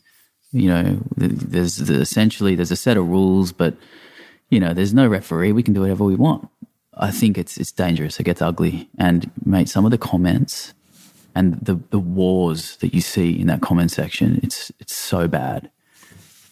[0.50, 3.76] You know, there's the, essentially there's a set of rules, but
[4.48, 5.52] you know, there's no referee.
[5.52, 6.48] We can do whatever we want.
[6.94, 8.20] I think it's it's dangerous.
[8.20, 8.88] It gets ugly.
[8.98, 10.74] And mate, some of the comments
[11.34, 15.70] and the the wars that you see in that comment section, it's it's so bad.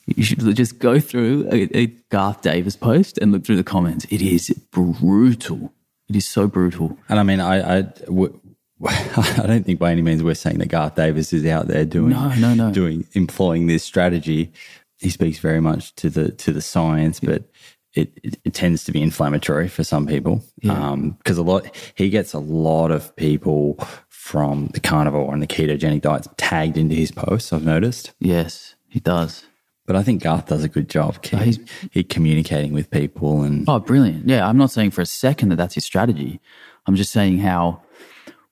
[0.06, 4.06] You should just go through a, a Garth Davis post and look through the comments.
[4.10, 5.72] It is brutal.
[6.08, 6.98] It is so brutal.
[7.08, 8.40] And I mean, I, I, w-
[8.84, 12.10] I don't think by any means we're saying that Garth Davis is out there doing
[12.10, 12.72] no, no, no.
[12.72, 14.52] doing employing this strategy.
[14.98, 17.44] He speaks very much to the to the science, but
[17.94, 20.90] it, it, it, tends to be inflammatory for some people because yeah.
[20.90, 26.02] um, a lot he gets a lot of people from the carnivore and the ketogenic
[26.02, 27.52] diets tagged into his posts.
[27.52, 28.12] I've noticed.
[28.20, 29.44] Yes, he does.
[29.86, 31.18] But I think Garth does a good job.
[31.32, 31.58] Oh, he's,
[31.90, 34.28] he communicating with people and oh, brilliant!
[34.28, 36.40] Yeah, I'm not saying for a second that that's his strategy.
[36.86, 37.82] I'm just saying how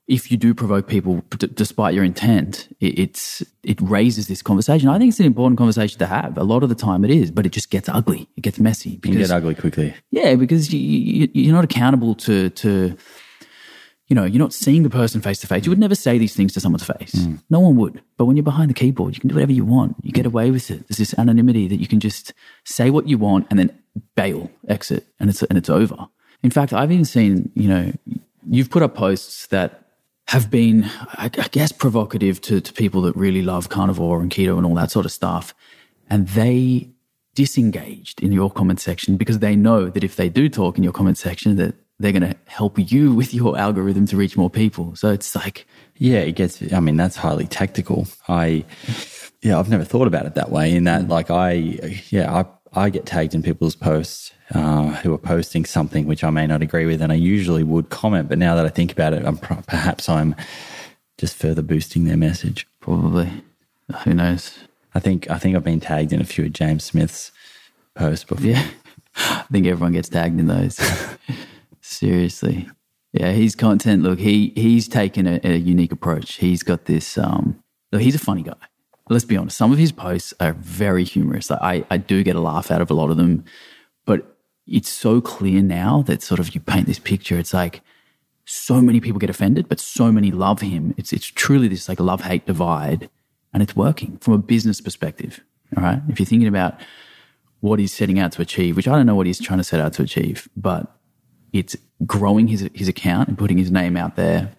[0.08, 4.88] if you do provoke people d- despite your intent, it, it's it raises this conversation.
[4.88, 6.38] I think it's an important conversation to have.
[6.38, 8.26] A lot of the time, it is, but it just gets ugly.
[8.36, 8.96] It gets messy.
[8.96, 9.94] Because, it get ugly quickly.
[10.10, 12.96] Yeah, because you, you, you're not accountable to to
[14.08, 15.66] you know you're not seeing the person face to face.
[15.66, 17.14] You would never say these things to someone's face.
[17.14, 17.42] Mm.
[17.50, 18.00] No one would.
[18.16, 19.96] But when you're behind the keyboard, you can do whatever you want.
[20.02, 20.88] You get away with it.
[20.88, 22.32] There's this anonymity that you can just
[22.64, 23.78] say what you want and then
[24.16, 26.08] bail, exit, and it's and it's over.
[26.42, 27.92] In fact, I've even seen you know
[28.48, 29.84] you've put up posts that
[30.28, 34.66] have been, I guess, provocative to, to people that really love carnivore and keto and
[34.66, 35.54] all that sort of stuff.
[36.10, 36.88] and they
[37.34, 40.92] disengaged in your comment section because they know that if they do talk in your
[40.92, 44.96] comment section that they're going to help you with your algorithm to reach more people.
[44.96, 48.08] So it's like yeah, it gets I mean that's highly tactical.
[48.26, 48.64] I
[49.40, 51.52] yeah, I've never thought about it that way in that like I
[52.10, 56.30] yeah, I I get tagged in people's posts uh, who are posting something which I
[56.30, 58.28] may not agree with, and I usually would comment.
[58.28, 60.34] But now that I think about it, I'm perhaps I'm
[61.16, 62.66] just further boosting their message.
[62.80, 63.30] Probably,
[64.04, 64.58] who knows?
[64.94, 67.32] I think I think I've been tagged in a few of James Smith's
[67.94, 68.44] posts before.
[68.44, 68.66] Yeah,
[69.16, 70.78] I think everyone gets tagged in those.
[71.80, 72.68] Seriously,
[73.12, 74.02] yeah, his content.
[74.02, 76.36] Look, he he's taken a, a unique approach.
[76.36, 77.16] He's got this.
[77.16, 77.62] Um,
[77.92, 78.67] look, he's a funny guy
[79.10, 81.50] let's be honest, some of his posts are very humorous.
[81.50, 83.44] I, I do get a laugh out of a lot of them,
[84.04, 84.36] but
[84.66, 87.38] it's so clear now that sort of you paint this picture.
[87.38, 87.80] It's like
[88.44, 90.94] so many people get offended, but so many love him.
[90.96, 93.10] It's it's truly this like love hate divide,
[93.52, 95.40] and it's working from a business perspective.
[95.76, 96.80] All right, if you're thinking about
[97.60, 99.80] what he's setting out to achieve, which I don't know what he's trying to set
[99.80, 100.94] out to achieve, but
[101.52, 101.76] it's
[102.06, 104.52] growing his his account and putting his name out there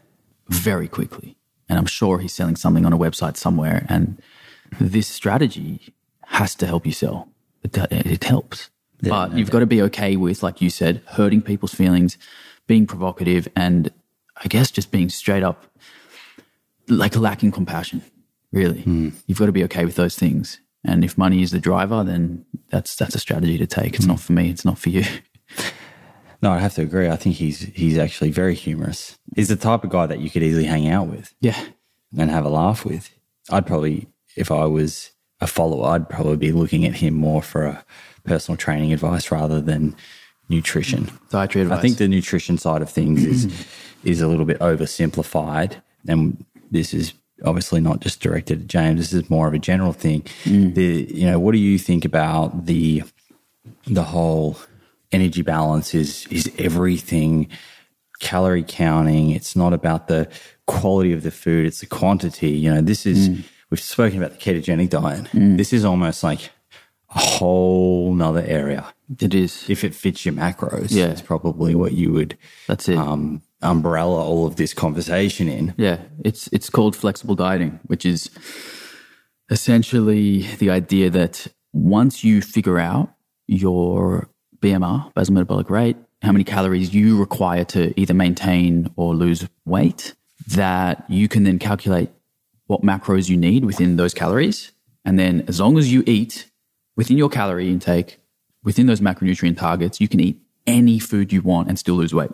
[0.50, 1.36] very quickly.
[1.68, 4.22] And I'm sure he's selling something on a website somewhere, and
[4.80, 5.94] this strategy
[6.26, 7.30] has to help you sell.
[7.64, 8.70] It, it helps.
[9.02, 9.54] Yeah, but no you've doubt.
[9.54, 12.18] got to be okay with, like you said, hurting people's feelings,
[12.68, 13.92] being provocative, and
[14.38, 15.66] I guess just being straight up
[16.88, 18.02] like lacking compassion,
[18.52, 18.84] really.
[18.84, 19.14] Mm.
[19.28, 20.60] You've got to be okay with those things.
[20.84, 23.96] And if money is the driver, then that's that's a strategy to take.
[23.96, 24.10] It's mm.
[24.10, 25.04] not for me, it's not for you.
[26.42, 27.10] No, I have to agree.
[27.10, 29.18] I think he's he's actually very humorous.
[29.36, 31.34] He's the type of guy that you could easily hang out with.
[31.42, 31.62] Yeah.
[32.18, 33.12] And have a laugh with.
[33.52, 35.12] I'd probably if I was
[35.42, 37.86] a follower, I'd probably be looking at him more for a
[38.24, 39.96] personal training advice rather than
[40.50, 41.10] nutrition.
[41.30, 41.80] Dietary advice.
[41.80, 43.68] I think the nutrition side of things is
[44.04, 47.14] is a little bit oversimplified, and this is
[47.46, 49.00] obviously not just directed at James.
[49.00, 50.24] This is more of a general thing.
[50.44, 50.76] Mm.
[50.76, 53.04] The you know, what do you think about the
[53.88, 54.58] the whole
[55.12, 55.94] energy balance?
[55.94, 57.48] Is is everything
[58.20, 59.30] calorie counting?
[59.32, 60.30] It's not about the
[60.66, 62.52] quality of the food; it's the quantity.
[62.52, 63.30] You know, this is.
[63.30, 65.26] Mm we've spoken about the ketogenic diet.
[65.26, 65.58] Mm.
[65.58, 66.52] This is almost like
[67.16, 68.94] a whole nother area.
[69.20, 69.66] It is.
[69.70, 71.08] If it fits your macros, yeah.
[71.08, 72.38] it's probably what you would
[72.68, 72.98] That's it.
[72.98, 75.74] Um, umbrella all of this conversation in.
[75.78, 76.00] Yeah.
[76.24, 78.30] It's it's called flexible dieting, which is
[79.50, 83.14] essentially the idea that once you figure out
[83.48, 84.30] your
[84.60, 90.14] BMR, basal metabolic rate, how many calories you require to either maintain or lose weight,
[90.48, 92.12] that you can then calculate
[92.70, 94.72] what macros you need within those calories.
[95.04, 96.52] And then as long as you eat
[96.96, 98.20] within your calorie intake,
[98.64, 102.30] within those macronutrient targets, you can eat any food you want and still lose weight.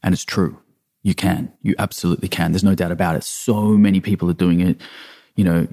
[0.00, 0.60] And it's true.
[1.02, 1.52] You can.
[1.60, 2.52] You absolutely can.
[2.52, 3.24] There's no doubt about it.
[3.24, 4.80] So many people are doing it.
[5.34, 5.66] You know,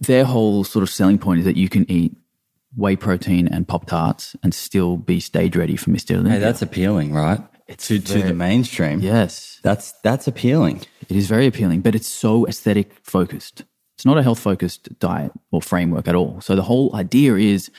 [0.00, 2.14] their whole sort of selling point is that you can eat
[2.76, 6.12] whey protein and Pop Tarts and still be stage ready for Mr.
[6.12, 6.34] Olympia.
[6.34, 7.40] Hey, that's appealing, right?
[7.68, 9.00] It's to, very, to the mainstream.
[9.00, 9.60] Yes.
[9.62, 10.82] That's that's appealing.
[11.08, 13.64] It is very appealing, but it's so aesthetic focused.
[13.94, 16.40] It's not a health focused diet or framework at all.
[16.40, 17.70] So the whole idea is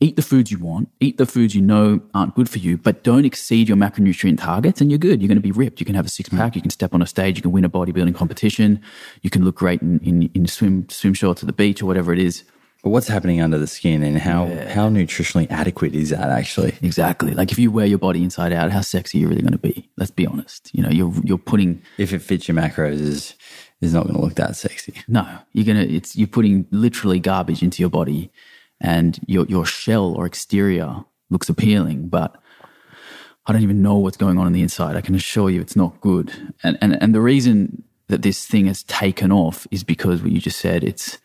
[0.00, 3.02] eat the foods you want, eat the foods you know aren't good for you, but
[3.02, 5.20] don't exceed your macronutrient targets and you're good.
[5.22, 5.80] You're going to be ripped.
[5.80, 6.54] You can have a six pack.
[6.56, 7.36] You can step on a stage.
[7.36, 8.82] You can win a bodybuilding competition.
[9.22, 12.12] You can look great in, in, in swim, swim shorts at the beach or whatever
[12.12, 12.44] it is.
[12.82, 14.72] But what's happening under the skin and how, yeah.
[14.72, 16.76] how nutritionally adequate is that actually?
[16.82, 17.32] Exactly.
[17.32, 19.58] Like if you wear your body inside out, how sexy are you really going to
[19.58, 19.90] be?
[19.96, 20.70] Let's be honest.
[20.72, 21.82] You know, you're, you're putting.
[21.98, 23.34] If it fits your macros, is,
[23.80, 24.94] is not going to look that sexy.
[25.08, 28.30] No, you're going to, it's, you're putting literally garbage into your body
[28.80, 32.36] and your, your shell or exterior looks appealing, but
[33.46, 34.96] I don't even know what's going on on the inside.
[34.96, 36.54] I can assure you it's not good.
[36.62, 40.40] And, and, and the reason that this thing has taken off is because what you
[40.40, 41.18] just said, it's,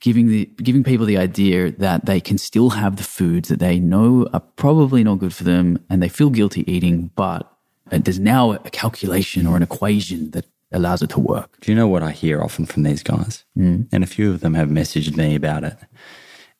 [0.00, 3.78] giving the giving people the idea that they can still have the foods that they
[3.78, 7.52] know are probably not good for them and they feel guilty eating, but
[7.90, 11.58] there's now a calculation or an equation that allows it to work.
[11.60, 13.44] Do you know what I hear often from these guys?
[13.56, 13.88] Mm.
[13.90, 15.76] And a few of them have messaged me about it.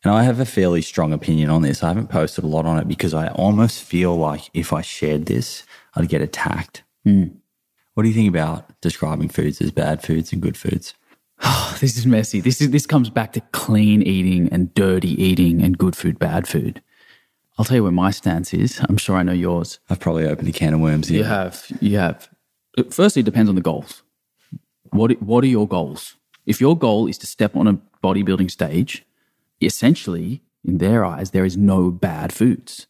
[0.04, 1.82] And I have a fairly strong opinion on this.
[1.82, 5.26] I haven't posted a lot on it because I almost feel like if I shared
[5.26, 6.82] this, I'd get attacked.
[7.06, 7.36] Mm.
[7.94, 10.94] What do you think about describing foods as bad foods and good foods?
[11.42, 12.40] Oh, this is messy.
[12.40, 16.46] This is this comes back to clean eating and dirty eating and good food, bad
[16.46, 16.82] food.
[17.58, 18.80] I'll tell you where my stance is.
[18.88, 19.80] I'm sure I know yours.
[19.90, 21.18] I've probably opened a can of worms here.
[21.18, 21.66] You have.
[21.80, 22.28] You have.
[22.90, 24.02] Firstly, it depends on the goals.
[24.90, 26.16] What What are your goals?
[26.46, 29.04] If your goal is to step on a bodybuilding stage,
[29.60, 32.86] essentially, in their eyes, there is no bad foods.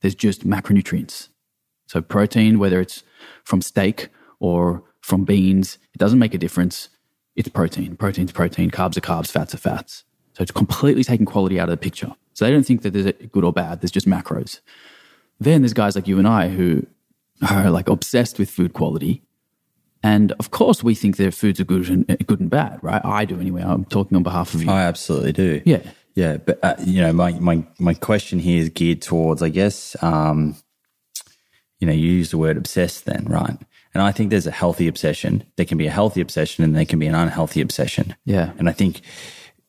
[0.00, 1.28] There's just macronutrients.
[1.86, 3.02] So protein, whether it's
[3.44, 4.08] from steak
[4.40, 6.88] or from beans, it doesn't make a difference
[7.36, 7.96] it's protein.
[7.96, 8.70] Protein's protein.
[8.70, 9.30] Carbs are carbs.
[9.30, 10.04] Fats are fats.
[10.34, 12.12] So it's completely taking quality out of the picture.
[12.34, 13.80] So they don't think that there's a good or bad.
[13.80, 14.60] There's just macros.
[15.38, 16.86] Then there's guys like you and I who
[17.50, 19.22] are like obsessed with food quality.
[20.02, 23.04] And of course, we think their foods are good and good and bad, right?
[23.04, 23.62] I do anyway.
[23.62, 24.70] I'm talking on behalf of you.
[24.70, 25.62] I absolutely do.
[25.64, 25.82] Yeah.
[26.14, 29.96] Yeah, but uh, you know, my, my my question here is geared towards, I guess,
[30.02, 30.56] um,
[31.80, 33.56] you know, you use the word obsessed, then, right?
[33.94, 35.44] And I think there's a healthy obsession.
[35.56, 38.14] There can be a healthy obsession, and there can be an unhealthy obsession.
[38.24, 38.52] Yeah.
[38.58, 39.02] And I think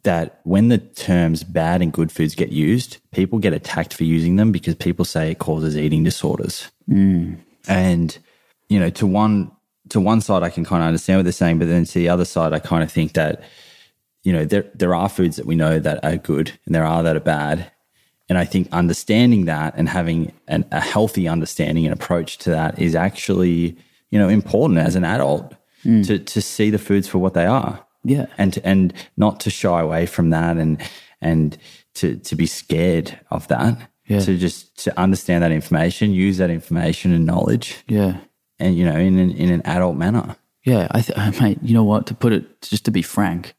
[0.04, 4.36] that when the terms bad and good foods get used, people get attacked for using
[4.36, 6.70] them because people say it causes eating disorders.
[6.90, 7.38] Mm.
[7.68, 8.18] And
[8.70, 9.52] you know, to one
[9.90, 12.10] to one side, I can kind of understand what they're saying, but then to the
[12.10, 13.44] other side, I kind of think that
[14.24, 17.04] you know there there are foods that we know that are good and there are
[17.04, 17.72] that are bad.
[18.30, 22.80] And I think understanding that and having an, a healthy understanding and approach to that
[22.80, 23.78] is actually
[24.14, 25.46] you know important as an adult
[25.84, 26.02] hmm.
[26.08, 27.74] to to see the foods for what they are
[28.04, 28.26] Yeah.
[28.38, 30.78] and to, and not to shy away from that and
[31.22, 31.58] and
[31.96, 33.74] to to be scared of that
[34.12, 34.20] Yeah.
[34.26, 38.14] to just to understand that information use that information and knowledge Yeah.
[38.60, 40.36] and you know in an, in an adult manner
[40.66, 41.60] Yeah, I th- mate.
[41.62, 42.06] You know what?
[42.08, 43.54] To put it, just to be frank,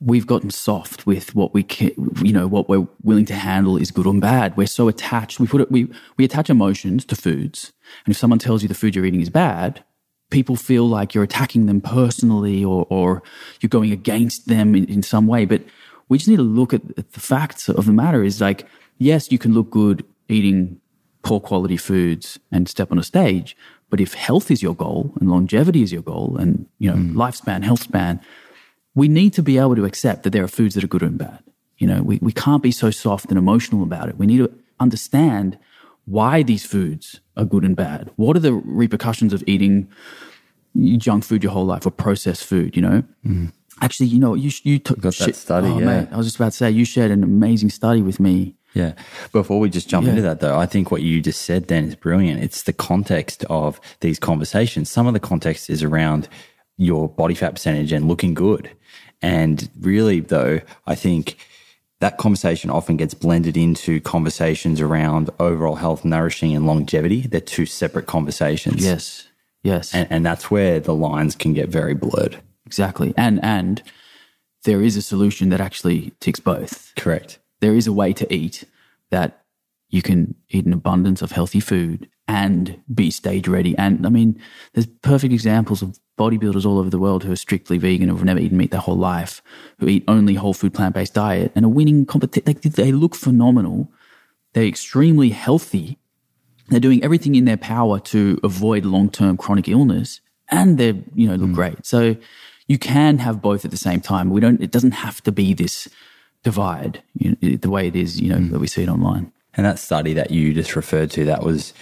[0.00, 1.92] we've gotten soft with what we can.
[2.22, 4.56] You know what we're willing to handle is good or bad.
[4.56, 5.38] We're so attached.
[5.38, 5.70] We put it.
[5.70, 7.72] We we attach emotions to foods,
[8.04, 9.84] and if someone tells you the food you're eating is bad,
[10.30, 13.22] people feel like you're attacking them personally or or
[13.60, 15.44] you're going against them in, in some way.
[15.44, 15.62] But
[16.08, 18.22] we just need to look at, at the facts of the matter.
[18.22, 18.66] Is like
[18.98, 20.80] yes, you can look good eating
[21.22, 23.56] poor quality foods and step on a stage.
[23.90, 27.12] But if health is your goal and longevity is your goal and, you know, mm.
[27.12, 28.20] lifespan, health span,
[29.00, 31.18] we need to be able to accept that there are foods that are good and
[31.26, 31.40] bad.
[31.80, 34.14] You know, we, we can't be so soft and emotional about it.
[34.22, 34.50] We need to
[34.86, 35.48] understand
[36.16, 38.02] why these foods are good and bad.
[38.16, 39.88] What are the repercussions of eating
[40.98, 43.02] junk food your whole life or processed food, you know?
[43.26, 43.46] Mm-hmm.
[43.80, 45.84] Actually, you know, you, you took Got that study, oh, yeah.
[45.86, 48.54] mate, I was just about to say, you shared an amazing study with me.
[48.74, 48.92] yeah
[49.32, 50.10] before we just jump Yeah.
[50.12, 53.38] into that though i think what you just said then is brilliant it's the context
[53.60, 56.22] of these conversations some of the context is around
[56.80, 58.70] your body fat percentage and looking good
[59.22, 61.36] and really though i think
[62.00, 67.22] that conversation often gets blended into conversations around overall health, nourishing, and longevity.
[67.22, 68.82] They're two separate conversations.
[68.84, 69.28] Yes.
[69.62, 69.94] Yes.
[69.94, 72.40] And, and that's where the lines can get very blurred.
[72.64, 73.12] exactly.
[73.16, 73.82] And and
[74.64, 76.92] there is a solution that actually ticks both.
[76.96, 77.38] Correct.
[77.60, 78.64] There is a way to eat
[79.10, 79.44] that
[79.90, 83.76] you can eat an abundance of healthy food and be stage ready.
[83.76, 84.40] And I mean,
[84.72, 88.24] there's perfect examples of bodybuilders all over the world who are strictly vegan, who have
[88.24, 89.42] never eaten meat their whole life,
[89.78, 92.44] who eat only whole food plant based diet and are winning competition.
[92.46, 93.90] Like, they look phenomenal.
[94.52, 95.98] They're extremely healthy.
[96.68, 100.20] They're doing everything in their power to avoid long term chronic illness,
[100.50, 101.54] and they're you know look hmm.
[101.54, 101.86] great.
[101.86, 102.16] So
[102.68, 104.30] you can have both at the same time.
[104.30, 104.60] We don't.
[104.60, 105.88] It doesn't have to be this
[106.42, 108.20] divide you know, the way it is.
[108.20, 108.50] You know hmm.
[108.50, 109.32] that we see it online.
[109.54, 111.72] And that study that you just referred to, that was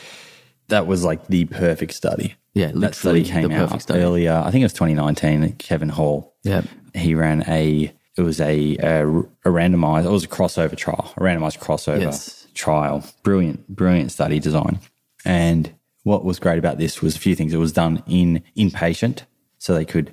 [0.68, 2.36] that was like the perfect study.
[2.58, 4.00] Yeah, that study came the out study.
[4.00, 4.32] earlier.
[4.44, 5.52] I think it was 2019.
[5.58, 6.34] Kevin Hall.
[6.42, 6.62] Yeah.
[6.94, 7.92] he ran a.
[8.16, 10.04] It was a, a, a randomized.
[10.06, 12.48] It was a crossover trial, a randomized crossover Yes.
[12.54, 13.04] trial.
[13.22, 14.80] Brilliant, brilliant study design.
[15.24, 15.72] And
[16.02, 17.52] what was great about this was a few things.
[17.54, 19.22] It was done in inpatient,
[19.58, 20.10] so they could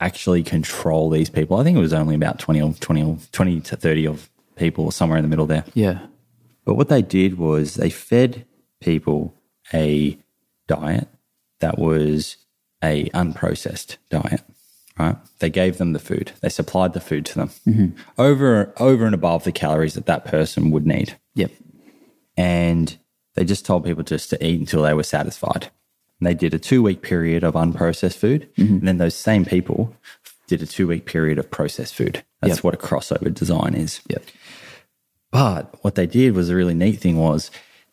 [0.00, 1.58] actually control these people.
[1.58, 4.90] I think it was only about 20 or 20 or 20 to 30 of people,
[4.90, 5.64] somewhere in the middle there.
[5.74, 6.06] Yeah.
[6.64, 8.46] But what they did was they fed
[8.80, 9.34] people
[9.74, 10.16] a
[10.68, 11.06] diet
[11.62, 12.36] that was
[12.84, 14.42] a unprocessed diet.
[14.98, 15.16] Right?
[15.38, 16.32] They gave them the food.
[16.42, 17.86] They supplied the food to them mm-hmm.
[18.18, 21.50] over over and above the calories that that person would need, Yep.
[22.36, 22.98] and
[23.34, 25.70] they just told people just to eat until they were satisfied.
[26.20, 28.74] And they did a two week period of unprocessed food, mm-hmm.
[28.74, 29.96] and then those same people
[30.46, 32.22] did a two week period of processed food.
[32.42, 32.64] That's Yep.
[32.64, 34.02] what a crossover design is.
[34.08, 34.24] Yep.
[35.30, 37.50] But what they did was a really neat thing was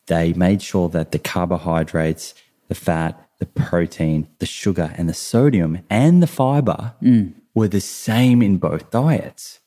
[0.07, 2.33] they made sure that the carbohydrates,
[2.67, 7.33] the fat, the protein, the sugar, and the sodium and the fiber mm.
[7.55, 9.59] were the same in both diets.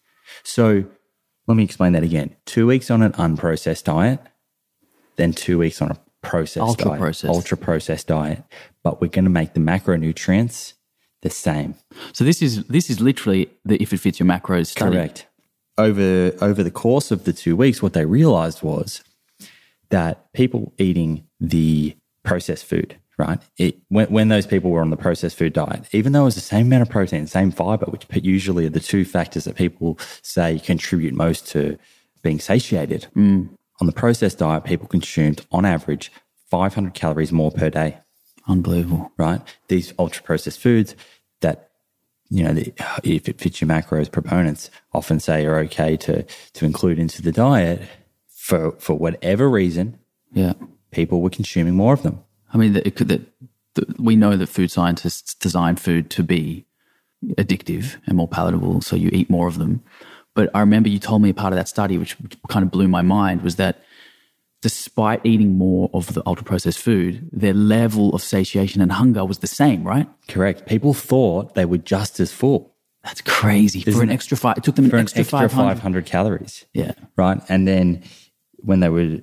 [0.43, 0.85] So
[1.47, 2.37] let me explain that again.
[2.47, 4.21] Two weeks on an unprocessed diet,
[5.17, 7.35] then two weeks on a processed diet, Ultra-processed.
[7.35, 8.45] ultra processed diet.
[8.83, 10.75] But we're going to make the macronutrients
[11.23, 11.75] the same.
[12.13, 14.97] So this is this is literally the if it fits your macros study.
[14.97, 15.27] Correct.
[15.79, 19.03] Over over the course of the two weeks, what they realized was
[19.91, 23.41] that people eating the processed food, right?
[23.57, 26.35] It when, when those people were on the processed food diet, even though it was
[26.35, 29.99] the same amount of protein, same fiber, which usually are the two factors that people
[30.23, 31.79] say contribute most to
[32.23, 33.07] being satiated.
[33.17, 33.51] Mm.
[33.81, 36.13] On the processed diet, people consumed on average
[36.51, 37.99] 500 calories more per day
[38.49, 39.13] Unbelievable.
[39.17, 39.41] right?
[39.69, 40.95] These ultra processed foods
[41.41, 41.71] that
[42.29, 42.73] you know, the,
[43.05, 46.23] if it fits your macros, proponents often say are okay to
[46.55, 47.83] to include into the diet
[48.29, 49.99] for for whatever reason.
[50.33, 50.55] Yeah.
[50.91, 52.25] People were consuming more of them.
[52.53, 53.23] I mean, that it could, that,
[53.75, 56.67] that we know that food scientists design food to be
[57.39, 59.83] addictive and more palatable, so you eat more of them.
[60.35, 62.17] But I remember you told me a part of that study, which
[62.49, 63.83] kind of blew my mind, was that
[64.63, 69.39] despite eating more of the ultra processed food, their level of satiation and hunger was
[69.39, 70.09] the same, right?
[70.29, 70.67] Correct.
[70.67, 72.75] People thought they were just as full.
[73.03, 73.81] That's crazy.
[73.81, 75.75] Isn't for an extra five, it took them an extra, an extra 500.
[75.75, 76.65] 500 calories.
[76.73, 76.93] Yeah.
[77.17, 77.41] Right.
[77.49, 78.05] And then
[78.59, 79.19] when they were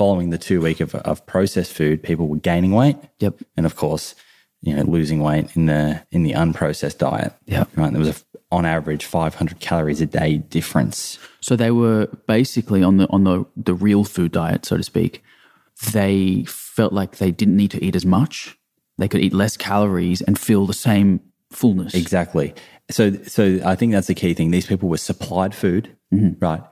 [0.00, 2.96] following the two week of, of processed food, people were gaining weight.
[3.18, 3.42] Yep.
[3.58, 4.14] And of course,
[4.62, 7.34] you know, losing weight in the in the unprocessed diet.
[7.44, 7.68] Yep.
[7.76, 7.90] Right.
[7.92, 11.18] There was a, on average 500 calories a day difference.
[11.42, 15.22] So they were basically on the on the the real food diet, so to speak.
[15.92, 18.56] They felt like they didn't need to eat as much.
[18.96, 21.20] They could eat less calories and feel the same
[21.50, 21.92] fullness.
[21.92, 22.54] Exactly.
[22.90, 24.50] So, so I think that's the key thing.
[24.50, 26.42] These people were supplied food, mm-hmm.
[26.44, 26.62] right,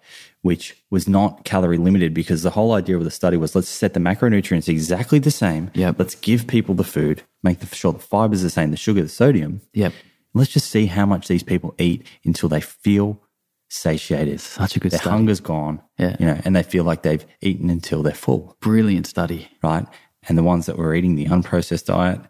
[0.49, 3.93] which was not calorie limited because the whole idea of the study was let's set
[3.93, 5.71] the macronutrients exactly the same.
[5.75, 5.97] Yep.
[5.99, 9.11] Let's give people the food, make the, sure the fibers the same, the sugar, the
[9.11, 9.61] sodium.
[9.75, 9.93] Yep.
[10.33, 13.21] Let's just see how much these people eat until they feel
[13.69, 14.41] satiated.
[14.41, 15.17] Such a good Their study.
[15.17, 15.83] hunger's gone.
[15.99, 16.17] Yeah.
[16.19, 19.51] You know, and they feel like they've eaten until they're full Brilliant study.
[19.63, 19.87] right?
[20.31, 22.23] And the ones that were eating the unprocessed diet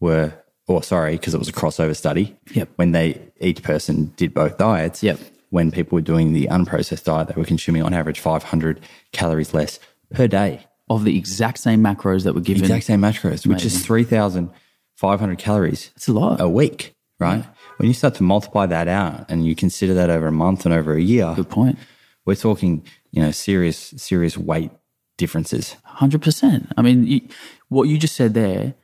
[0.00, 0.32] were,
[0.66, 2.36] or sorry, because it was a crossover study.
[2.54, 2.70] Yep.
[2.74, 5.00] When they each person did both diets.
[5.04, 5.20] Yep.
[5.52, 8.80] When people were doing the unprocessed diet, they were consuming on average 500
[9.12, 9.78] calories less
[10.10, 10.66] per day.
[10.88, 12.62] Of the exact same macros that were given.
[12.62, 16.40] Exact same macros, which is 3,500 calories It's a lot.
[16.40, 17.44] a week, right?
[17.76, 20.74] When you start to multiply that out and you consider that over a month and
[20.74, 21.78] over a year, Good point.
[22.24, 24.70] we're talking, you know, serious, serious weight
[25.18, 25.76] differences.
[25.84, 26.72] Hundred percent.
[26.78, 27.20] I mean, you,
[27.68, 28.74] what you just said there.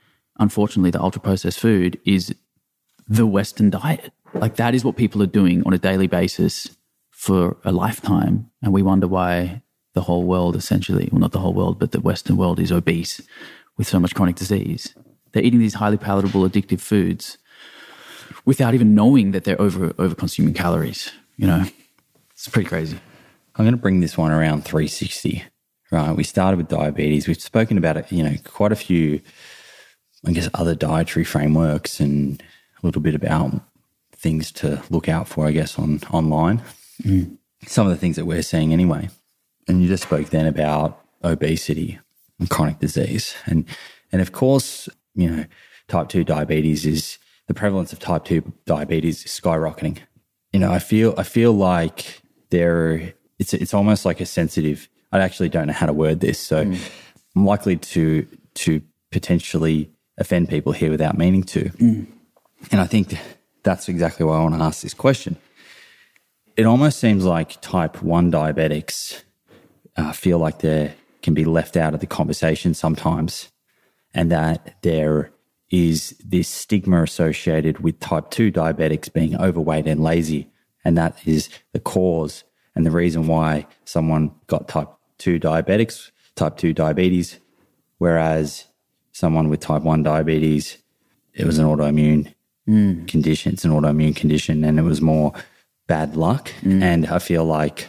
[0.40, 2.32] Unfortunately, the ultra processed food is
[3.08, 4.12] the Western diet.
[4.34, 6.76] Like that is what people are doing on a daily basis
[7.10, 9.62] for a lifetime, and we wonder why
[9.94, 13.20] the whole world, essentially, well, not the whole world, but the Western world, is obese
[13.76, 14.94] with so much chronic disease.
[15.32, 17.38] They're eating these highly palatable, addictive foods
[18.44, 21.10] without even knowing that they're over over consuming calories.
[21.36, 21.64] You know,
[22.32, 22.98] it's pretty crazy.
[23.56, 25.44] I'm going to bring this one around 360.
[25.90, 26.14] Right.
[26.14, 27.26] We started with diabetes.
[27.26, 29.20] We've spoken about it, you know, quite a few,
[30.24, 32.42] I guess, other dietary frameworks and
[32.82, 33.60] a little bit about
[34.18, 36.62] things to look out for, I guess, on online.
[37.02, 37.38] Mm.
[37.66, 39.08] Some of the things that we're seeing anyway.
[39.66, 41.98] And you just spoke then about obesity
[42.38, 43.34] and chronic disease.
[43.46, 43.64] And
[44.12, 45.44] and of course, you know,
[45.88, 49.98] type 2 diabetes is the prevalence of type 2 diabetes is skyrocketing.
[50.52, 55.20] You know, I feel I feel like there it's it's almost like a sensitive I
[55.20, 56.90] actually don't know how to word this, so mm.
[57.34, 61.64] I'm likely to to potentially offend people here without meaning to.
[61.64, 62.06] Mm.
[62.72, 63.16] And I think
[63.62, 65.36] that's exactly why I want to ask this question.
[66.56, 69.22] It almost seems like type 1 diabetics
[69.96, 73.50] uh, feel like they can be left out of the conversation sometimes,
[74.14, 75.30] and that there
[75.70, 80.50] is this stigma associated with type 2 diabetics being overweight and lazy.
[80.84, 82.44] And that is the cause
[82.74, 87.38] and the reason why someone got type 2 diabetics, type 2 diabetes,
[87.98, 88.66] whereas
[89.12, 90.78] someone with type 1 diabetes,
[91.34, 92.34] it was an autoimmune
[93.06, 93.52] condition.
[93.54, 95.32] It's an autoimmune condition and it was more
[95.86, 96.52] bad luck.
[96.62, 97.88] And I feel like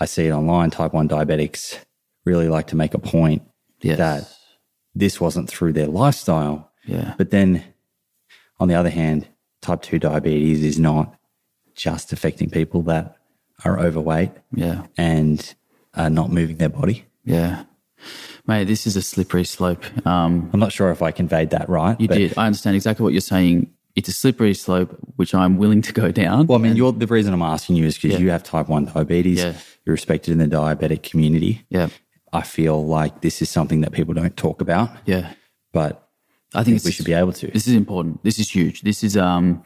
[0.00, 0.70] I see it online.
[0.70, 1.78] Type 1 diabetics
[2.24, 3.42] really like to make a point
[3.82, 3.98] Yes.
[3.98, 4.32] that
[4.94, 6.72] this wasn't through their lifestyle.
[6.84, 7.14] Yeah.
[7.18, 7.62] But then
[8.58, 9.28] on the other hand,
[9.62, 11.14] type 2 diabetes is not
[11.74, 13.16] just affecting people that
[13.64, 14.86] are overweight Yeah.
[14.96, 15.54] and
[15.94, 17.04] are not moving their body.
[17.24, 17.64] Yeah.
[18.46, 19.84] Mate, this is a slippery slope.
[20.06, 22.00] Um, I'm not sure if I conveyed that right.
[22.00, 22.36] you did.
[22.38, 23.70] I understand exactly what you're saying.
[23.96, 26.46] It's a slippery slope, which I'm willing to go down.
[26.46, 28.18] Well, I mean, you're, the reason I'm asking you is because Yeah.
[28.18, 29.38] you have type 1 diabetes.
[29.38, 29.54] Yeah.
[29.84, 31.64] You're respected in the diabetic community.
[31.70, 31.88] yeah.
[32.32, 35.32] I feel like this is something that people don't talk about, Yeah.
[35.72, 36.06] but
[36.54, 37.46] I I think think we should be able to.
[37.50, 38.22] This is important.
[38.24, 38.82] This is huge.
[38.82, 39.62] This is um,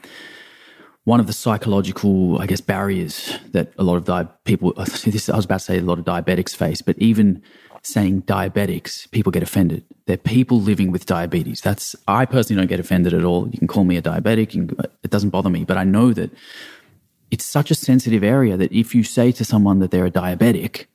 [1.03, 4.73] one of the psychological, I guess, barriers that a lot of di- people.
[5.05, 7.41] This I was about to say a lot of diabetics face, but even
[7.83, 9.83] saying diabetics, people get offended.
[10.05, 11.61] They're people living with diabetes.
[11.61, 13.47] That's I personally don't get offended at all.
[13.49, 14.49] You can call me a diabetic.
[14.51, 14.69] Can,
[15.03, 15.63] it doesn't bother me.
[15.63, 16.31] But I know that
[17.29, 20.85] it's such a sensitive area that if you say to someone that they're a diabetic,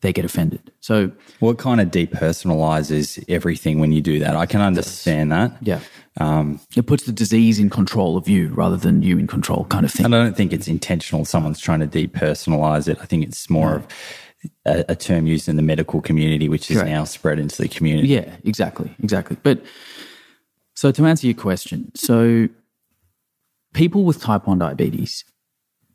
[0.00, 0.70] they get offended.
[0.80, 1.10] So
[1.40, 4.36] What kind of depersonalizes everything when you do that?
[4.36, 5.56] I can understand that.
[5.60, 5.80] yeah,
[6.18, 9.84] um, it puts the disease in control of you rather than you in control, kind
[9.84, 10.06] of thing.
[10.06, 11.24] And I don't think it's intentional.
[11.24, 12.98] Someone's trying to depersonalize it.
[13.02, 13.86] I think it's more of
[14.64, 16.90] a, a term used in the medical community, which is Correct.
[16.90, 18.08] now spread into the community.
[18.08, 19.36] Yeah, exactly, exactly.
[19.42, 19.64] But
[20.74, 22.48] so to answer your question, so
[23.74, 25.24] people with type 1 diabetes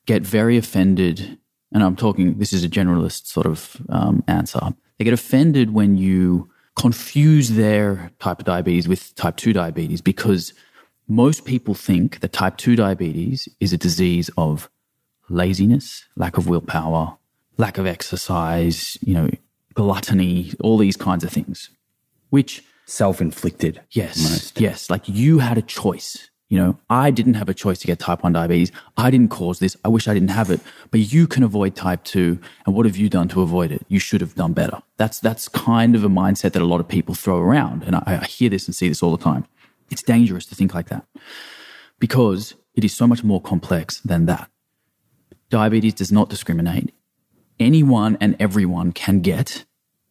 [0.06, 1.38] get very offended.
[1.72, 4.60] And I'm talking, this is a generalist sort of um, answer.
[4.98, 10.54] They get offended when you confuse their type of diabetes with type 2 diabetes because
[11.08, 14.70] most people think that type 2 diabetes is a disease of
[15.30, 17.18] laziness, lack of willpower,
[17.58, 19.30] lack of exercise, you know,
[19.74, 21.70] gluttony, all these kinds of things,
[22.30, 23.82] which self inflicted.
[23.92, 24.18] Yes.
[24.22, 24.60] Most.
[24.60, 24.90] Yes.
[24.90, 26.30] Like you had a choice.
[26.50, 28.74] You know, I didn't have a choice to get type 1 diabetes.
[28.98, 29.78] I didn't cause this.
[29.86, 30.60] I wish I didn't have it.
[30.90, 32.38] But you can avoid type 2.
[32.66, 33.86] And what have you done to avoid it?
[33.88, 34.82] You should have done better.
[34.98, 37.84] That's, that's kind of a mindset that a lot of people throw around.
[37.84, 39.46] And I, I hear this and see this all the time.
[39.90, 41.06] It's dangerous to think like that
[42.00, 44.50] because it is so much more complex than that.
[45.50, 46.94] Diabetes does not discriminate.
[47.62, 49.66] Anyone and everyone can get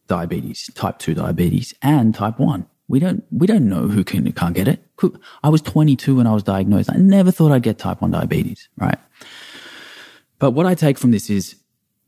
[0.07, 2.65] diabetes, type 2 diabetes, and type 1.
[2.87, 4.79] We don't we don't know who can can't get it.
[5.43, 6.89] I was 22 when I was diagnosed.
[6.91, 8.99] I never thought I'd get type 1 diabetes, right?
[10.39, 11.55] But what I take from this is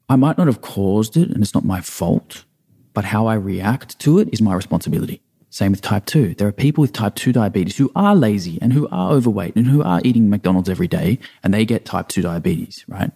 [0.09, 2.45] I might not have caused it and it's not my fault,
[2.93, 5.21] but how I react to it is my responsibility.
[5.49, 6.35] Same with type 2.
[6.35, 9.67] There are people with type 2 diabetes who are lazy and who are overweight and
[9.67, 13.11] who are eating McDonald's every day and they get type 2 diabetes, right?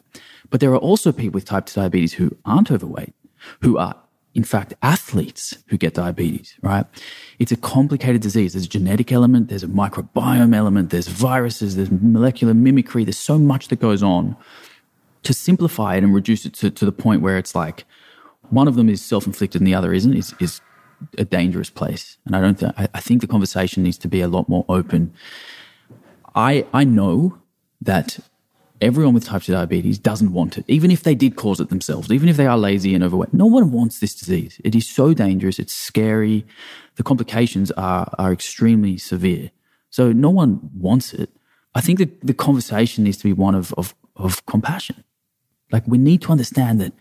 [0.49, 3.13] But there are also people with type 2 diabetes who aren't overweight,
[3.61, 3.95] who are
[4.37, 6.85] in fact, athletes who get diabetes, right?
[7.39, 8.53] It's a complicated disease.
[8.53, 13.39] There's a genetic element, there's a microbiome element, there's viruses, there's molecular mimicry, there's so
[13.39, 14.37] much that goes on.
[15.23, 17.85] To simplify it and reduce it to, to the point where it's like
[18.51, 20.61] one of them is self inflicted and the other isn't is, is
[21.17, 22.19] a dangerous place.
[22.27, 25.13] And I don't I think the conversation needs to be a lot more open.
[26.35, 27.39] I, I know
[27.81, 28.19] that
[28.81, 32.11] everyone with type 2 diabetes doesn't want it, even if they did cause it themselves,
[32.11, 33.33] even if they are lazy and overweight.
[33.33, 34.59] No one wants this disease.
[34.63, 35.59] It is so dangerous.
[35.59, 36.45] It's scary.
[36.95, 39.51] The complications are, are extremely severe.
[39.89, 41.29] So no one wants it.
[41.73, 45.03] I think that the conversation needs to be one of, of, of compassion.
[45.71, 46.93] Like we need to understand that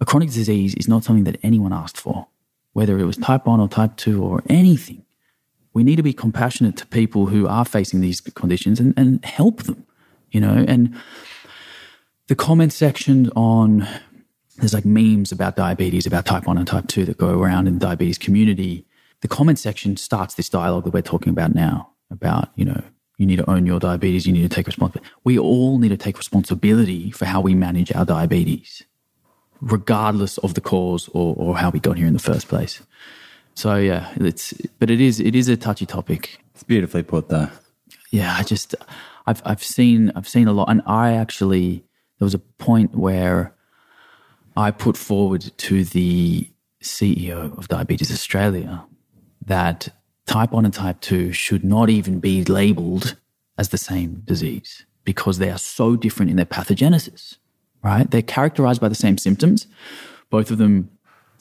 [0.00, 2.28] a chronic disease is not something that anyone asked for,
[2.72, 5.04] whether it was type 1 or type 2 or anything.
[5.72, 9.64] We need to be compassionate to people who are facing these conditions and, and help
[9.64, 9.84] them
[10.34, 10.94] you know, and
[12.26, 13.86] the comment section on
[14.56, 17.74] there's like memes about diabetes, about type 1 and type 2 that go around in
[17.74, 18.84] the diabetes community.
[19.20, 22.82] The comment section starts this dialogue that we're talking about now about, you know,
[23.16, 25.10] you need to own your diabetes, you need to take responsibility.
[25.22, 28.82] We all need to take responsibility for how we manage our diabetes,
[29.60, 32.82] regardless of the cause or, or how we got here in the first place.
[33.54, 36.38] So yeah, it's but it is it is a touchy topic.
[36.54, 37.48] It's beautifully put though.
[38.10, 38.74] Yeah, I just
[39.26, 41.84] I've I've seen I've seen a lot, and I actually
[42.18, 43.54] there was a point where
[44.56, 46.48] I put forward to the
[46.82, 48.84] CEO of Diabetes Australia
[49.46, 49.88] that
[50.26, 53.16] type 1 and type 2 should not even be labeled
[53.58, 57.36] as the same disease because they are so different in their pathogenesis,
[57.82, 58.10] right?
[58.10, 59.66] They're characterized by the same symptoms.
[60.30, 60.90] Both of them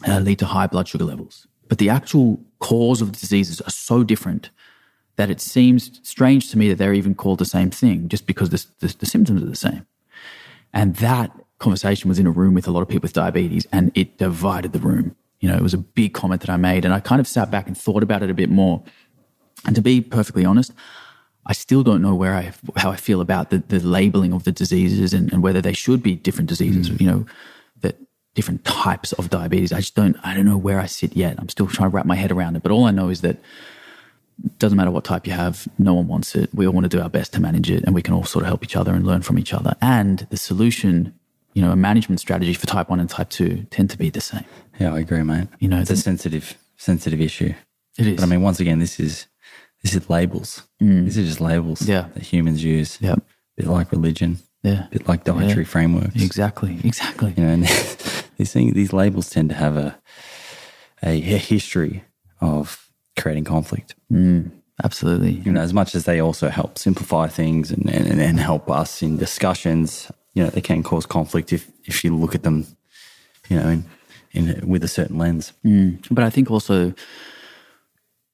[0.07, 3.69] uh, lead to high blood sugar levels, but the actual cause of the diseases are
[3.69, 4.49] so different
[5.15, 8.49] that it seems strange to me that they're even called the same thing just because
[8.49, 9.85] the, the, the symptoms are the same.
[10.73, 13.91] And that conversation was in a room with a lot of people with diabetes and
[13.95, 15.15] it divided the room.
[15.39, 17.51] You know, it was a big comment that I made and I kind of sat
[17.51, 18.83] back and thought about it a bit more.
[19.65, 20.73] And to be perfectly honest,
[21.45, 24.51] I still don't know where I, how I feel about the, the labeling of the
[24.51, 27.01] diseases and, and whether they should be different diseases, mm.
[27.01, 27.25] you know,
[27.81, 27.97] that
[28.33, 29.71] different types of diabetes.
[29.73, 31.35] I just don't, I don't know where I sit yet.
[31.37, 32.63] I'm still trying to wrap my head around it.
[32.63, 33.37] But all I know is that
[34.59, 36.49] doesn't matter what type you have, no one wants it.
[36.53, 38.43] We all want to do our best to manage it, and we can all sort
[38.43, 39.75] of help each other and learn from each other.
[39.81, 41.13] And the solution,
[41.53, 44.21] you know, a management strategy for type one and type two tend to be the
[44.21, 44.45] same.
[44.79, 45.47] Yeah, I agree, mate.
[45.59, 47.53] You know, it's a sensitive, sensitive issue.
[47.97, 48.15] It is.
[48.15, 49.27] But I mean, once again, this is
[49.83, 50.63] this is labels.
[50.81, 51.05] Mm.
[51.05, 52.07] These are just labels yeah.
[52.13, 52.97] that humans use.
[53.01, 53.15] Yeah,
[53.55, 54.39] bit like religion.
[54.63, 55.69] Yeah, bit like dietary yeah.
[55.69, 56.21] frameworks.
[56.21, 57.33] Exactly, exactly.
[57.35, 57.63] You know, and
[58.37, 59.99] these things, these labels tend to have a,
[61.03, 62.05] a history
[62.39, 62.83] of
[63.17, 63.95] creating conflict.
[64.11, 64.51] Mm,
[64.83, 65.31] absolutely.
[65.31, 69.01] You know, as much as they also help simplify things and, and, and help us
[69.01, 72.65] in discussions, you know, they can cause conflict if, if you look at them,
[73.49, 73.85] you know, in,
[74.31, 75.53] in with a certain lens.
[75.65, 76.05] Mm.
[76.09, 76.93] But I think also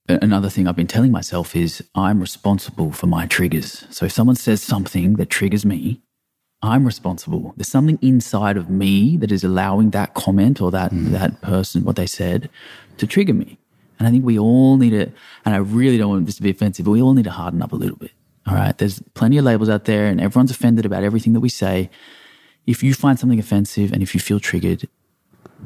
[0.08, 3.86] another thing I've been telling myself is I'm responsible for my triggers.
[3.90, 6.02] So if someone says something that triggers me,
[6.62, 7.54] I'm responsible.
[7.56, 11.12] There's something inside of me that is allowing that comment or that mm.
[11.12, 12.50] that person what they said
[12.98, 13.58] to trigger me.
[14.00, 15.12] And I think we all need to,
[15.46, 17.62] and I really don't want this to be offensive, but we all need to harden
[17.62, 18.12] up a little bit.
[18.48, 18.76] All right.
[18.78, 21.90] There's plenty of labels out there and everyone's offended about everything that we say.
[22.66, 24.88] If you find something offensive and if you feel triggered,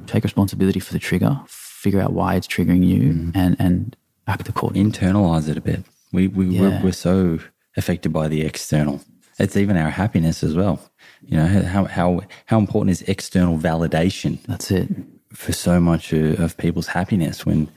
[0.08, 3.32] take responsibility for the trigger, figure out why it's triggering you mm.
[3.36, 3.96] and, and
[4.28, 4.90] act accordingly.
[4.90, 5.84] Internalize it a bit.
[6.12, 6.62] We, we, yeah.
[6.62, 7.40] we're, we're so
[7.78, 9.02] affected by the external.
[9.38, 10.80] It's even our happiness as well.
[11.22, 14.90] You know, how, how, how important is external validation That's it.
[15.32, 17.70] for so much of, of people's happiness when,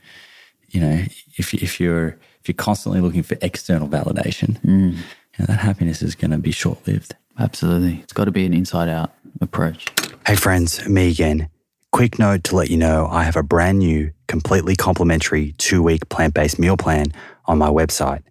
[0.69, 1.03] you know,
[1.37, 4.93] if, if you're, if you're constantly looking for external validation, mm.
[4.93, 7.15] you know, that happiness is going to be short lived.
[7.39, 7.99] Absolutely.
[8.03, 9.85] It's got to be an inside out approach.
[10.25, 11.49] Hey friends, me again.
[11.91, 16.09] Quick note to let you know I have a brand new, completely complimentary two week
[16.09, 17.07] plant based meal plan
[17.45, 18.23] on my website.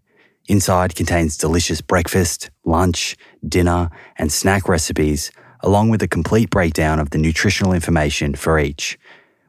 [0.49, 3.17] Inside contains delicious breakfast, lunch,
[3.49, 8.99] dinner, and snack recipes, along with a complete breakdown of the nutritional information for each.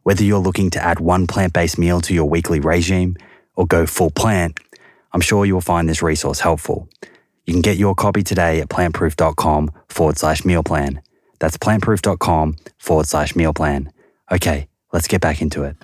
[0.07, 3.17] Whether you're looking to add one plant based meal to your weekly regime
[3.55, 4.57] or go full plant,
[5.11, 6.87] I'm sure you'll find this resource helpful.
[7.45, 11.01] You can get your copy today at plantproof.com forward slash meal plan.
[11.39, 13.91] That's plantproof.com forward slash meal plan.
[14.31, 15.77] Okay, let's get back into it.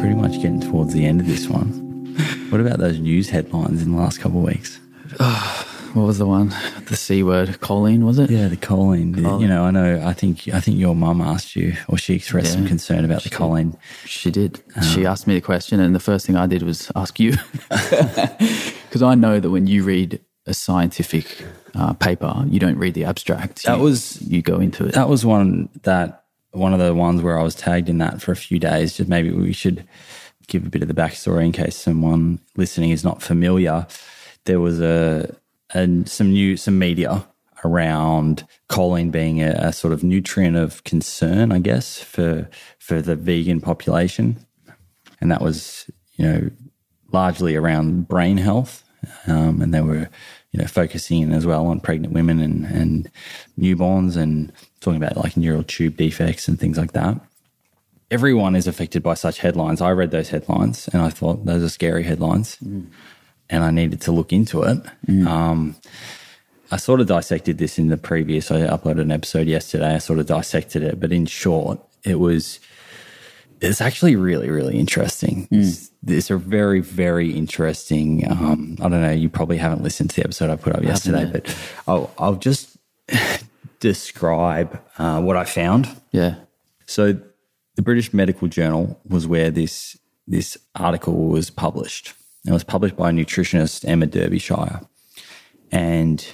[0.00, 2.16] Pretty much getting towards the end of this one.
[2.50, 4.80] What about those news headlines in the last couple of weeks?
[5.98, 6.54] What was the one?
[6.86, 7.48] The C word.
[7.60, 8.30] Choline, was it?
[8.30, 9.16] Yeah, the choline.
[9.40, 10.00] You know, I know.
[10.06, 13.30] I think I think your mum asked you, or she expressed some concern about the
[13.30, 13.76] choline.
[14.04, 14.62] She did.
[14.92, 17.34] she asked me the question, and the first thing I did was ask you.
[18.88, 21.44] Because I know that when you read a scientific
[21.74, 23.64] uh, paper, you don't read the abstract.
[23.64, 24.94] That You- was- You go into it.
[24.94, 28.32] That was one that one of the ones where I was tagged in that for
[28.32, 28.96] a few days.
[28.96, 29.86] Just maybe we should
[30.46, 33.86] give a bit of the backstory in case someone listening is not familiar.
[34.46, 35.36] There was a,
[35.74, 37.26] a some new some media
[37.64, 43.16] around choline being a, a sort of nutrient of concern, I guess, for for the
[43.16, 44.44] vegan population,
[45.20, 46.50] and that was you know
[47.12, 48.84] largely around brain health,
[49.26, 50.08] um, and they were
[50.52, 53.10] you know focusing as well on pregnant women and and
[53.58, 57.20] newborns and talking about like neural tube defects and things like that.
[58.10, 59.82] Everyone is affected by such headlines.
[59.82, 62.56] I read those headlines and I thought those are scary headlines,
[63.50, 64.78] and I needed to look into it.
[65.26, 65.76] Um,
[66.70, 68.50] I sort of dissected this in the previous.
[68.50, 69.94] I uploaded an episode yesterday.
[69.94, 72.60] I sort of dissected it, but in short, it was
[73.60, 75.48] it's actually really really interesting.
[75.50, 78.30] It's, it's a very very interesting.
[78.30, 79.10] Um, I don't know.
[79.12, 81.56] You probably haven't listened to the episode I put up yesterday, but
[81.86, 82.76] I'll, I'll just
[83.80, 85.88] describe uh, what I found.
[86.12, 86.36] yeah.
[86.86, 87.20] So,
[87.74, 92.14] the British Medical Journal was where this this article was published.
[92.46, 94.80] It was published by nutritionist Emma Derbyshire.
[95.70, 96.24] And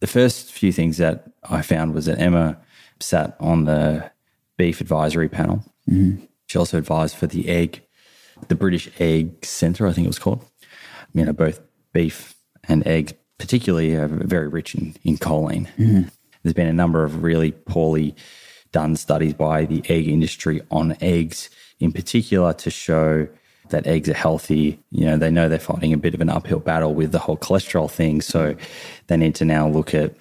[0.00, 2.58] the first few things that I found was that Emma
[3.00, 4.10] sat on the
[4.56, 5.64] beef advisory panel.
[5.90, 6.24] Mm-hmm.
[6.46, 7.82] She also advised for the egg,
[8.48, 10.44] the British Egg Centre, I think it was called.
[11.12, 11.60] You know, both
[11.92, 12.34] beef
[12.68, 15.68] and eggs, particularly, are very rich in, in choline.
[15.76, 16.02] Mm-hmm.
[16.42, 18.14] There's been a number of really poorly
[18.72, 21.48] done studies by the egg industry on eggs
[21.80, 23.28] in particular to show
[23.70, 24.78] that eggs are healthy.
[24.90, 27.36] You know, they know they're fighting a bit of an uphill battle with the whole
[27.36, 28.20] cholesterol thing.
[28.20, 28.54] So
[29.06, 30.14] they need to now look at,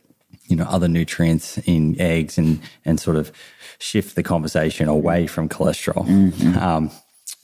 [0.45, 3.31] you know, other nutrients in eggs and, and sort of
[3.79, 6.07] shift the conversation away from cholesterol.
[6.57, 6.91] Um,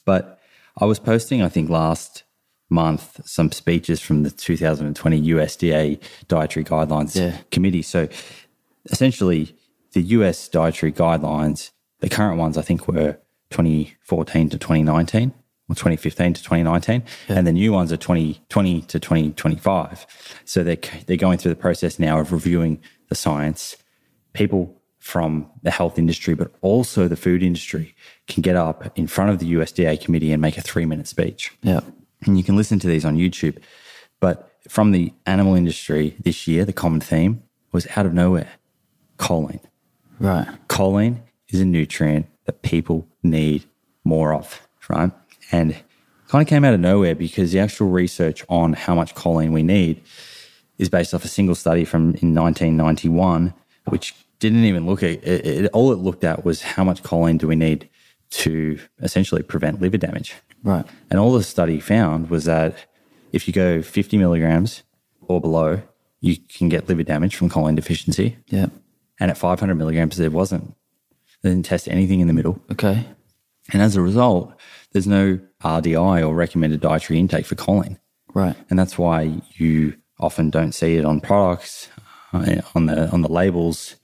[0.06, 0.40] but
[0.78, 2.24] I was posting, I think, last
[2.70, 7.38] month some speeches from the 2020 USDA Dietary Guidelines Yeah.
[7.52, 7.82] Committee.
[7.82, 8.08] So
[8.86, 9.56] essentially,
[9.94, 13.18] the US dietary guidelines, the current ones, I think, were
[13.50, 15.34] 2014 to 2019
[15.70, 20.06] or 2015 to 2019, and the new ones are 2020 to 2025.
[20.46, 23.78] So they're, they're going through the process now of reviewing the science.
[24.34, 27.96] People from the health industry, but also the food industry,
[28.28, 31.52] can get up in front of the USDA committee and make a three minute speech
[31.62, 31.80] Yeah.
[32.26, 33.58] and you can listen to these on YouTube.
[34.20, 37.42] But from the animal industry this year, the common theme
[37.72, 38.50] was out of nowhere
[39.18, 39.62] choline.
[40.20, 40.48] Right.
[40.68, 43.64] Choline is a nutrient that people need
[44.04, 45.12] more of, right?
[45.52, 45.76] And
[46.28, 49.64] kind of came out of nowhere because the actual research on how much choline we
[49.64, 50.02] need
[50.78, 53.54] is based off a single study from in 1991,
[53.86, 55.72] which didn't even look at it, it.
[55.74, 57.90] All it looked at was how much choline do we need
[58.32, 60.36] to essentially prevent liver damage.
[60.64, 60.86] Right.
[61.10, 62.76] And all the study found was that
[63.32, 64.84] if you go 50 milligrams
[65.22, 65.82] or below,
[66.22, 68.38] you can get liver damage from choline deficiency.
[68.48, 68.68] Yeah.
[69.20, 70.76] And at 500 milligrams, there wasn't.
[71.42, 72.62] They didn't test anything in the middle.
[72.72, 73.06] Okay.
[73.72, 74.54] And as a result,
[74.92, 78.00] there's no RDI or recommended dietary intake for choline.
[78.34, 78.56] Right.
[78.70, 81.90] And that's why you often don't see it on products,
[82.34, 83.96] uh, on the on the labels.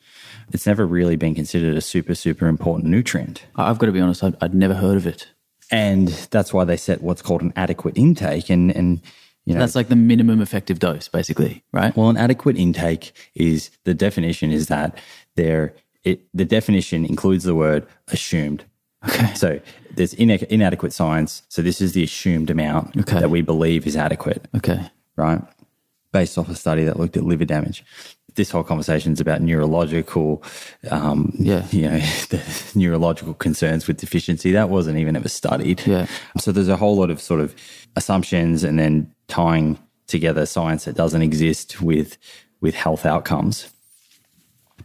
[0.52, 3.46] It's never really been considered a super super important nutrient.
[3.56, 5.28] I've got to be honest, I'd, I'd never heard of it.
[5.72, 8.50] And that's why they set what's called an adequate intake.
[8.50, 9.02] And and
[9.46, 11.96] you know, That's like the minimum effective dose, basically, right?
[11.96, 14.98] Well, an adequate intake is the definition is that
[15.36, 18.66] there it the definition includes the word assumed.
[19.08, 19.34] Okay.
[19.36, 19.60] So
[19.96, 21.42] there's inadequate science.
[21.50, 23.20] So this is the assumed amount Okay.
[23.20, 24.80] that we believe is adequate, Okay.
[25.16, 25.42] right?
[26.12, 27.84] based off a study that looked at liver damage.
[28.36, 30.42] This whole conversation is about neurological,
[30.90, 31.66] um, Yeah.
[31.72, 31.98] you know,
[32.30, 32.42] the
[32.74, 34.54] neurological concerns with deficiency.
[34.54, 35.82] That wasn't even ever studied.
[35.86, 36.08] Yeah.
[36.40, 37.54] So there's a whole lot of sort of
[37.98, 39.78] assumptions and then tying
[40.08, 42.18] together science that doesn't exist with
[42.62, 43.68] with health outcomes.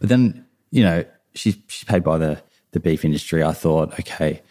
[0.00, 1.04] But then, you know,
[1.34, 2.42] she's she's paid by the
[2.72, 3.44] the beef industry.
[3.44, 4.42] I thought, okay,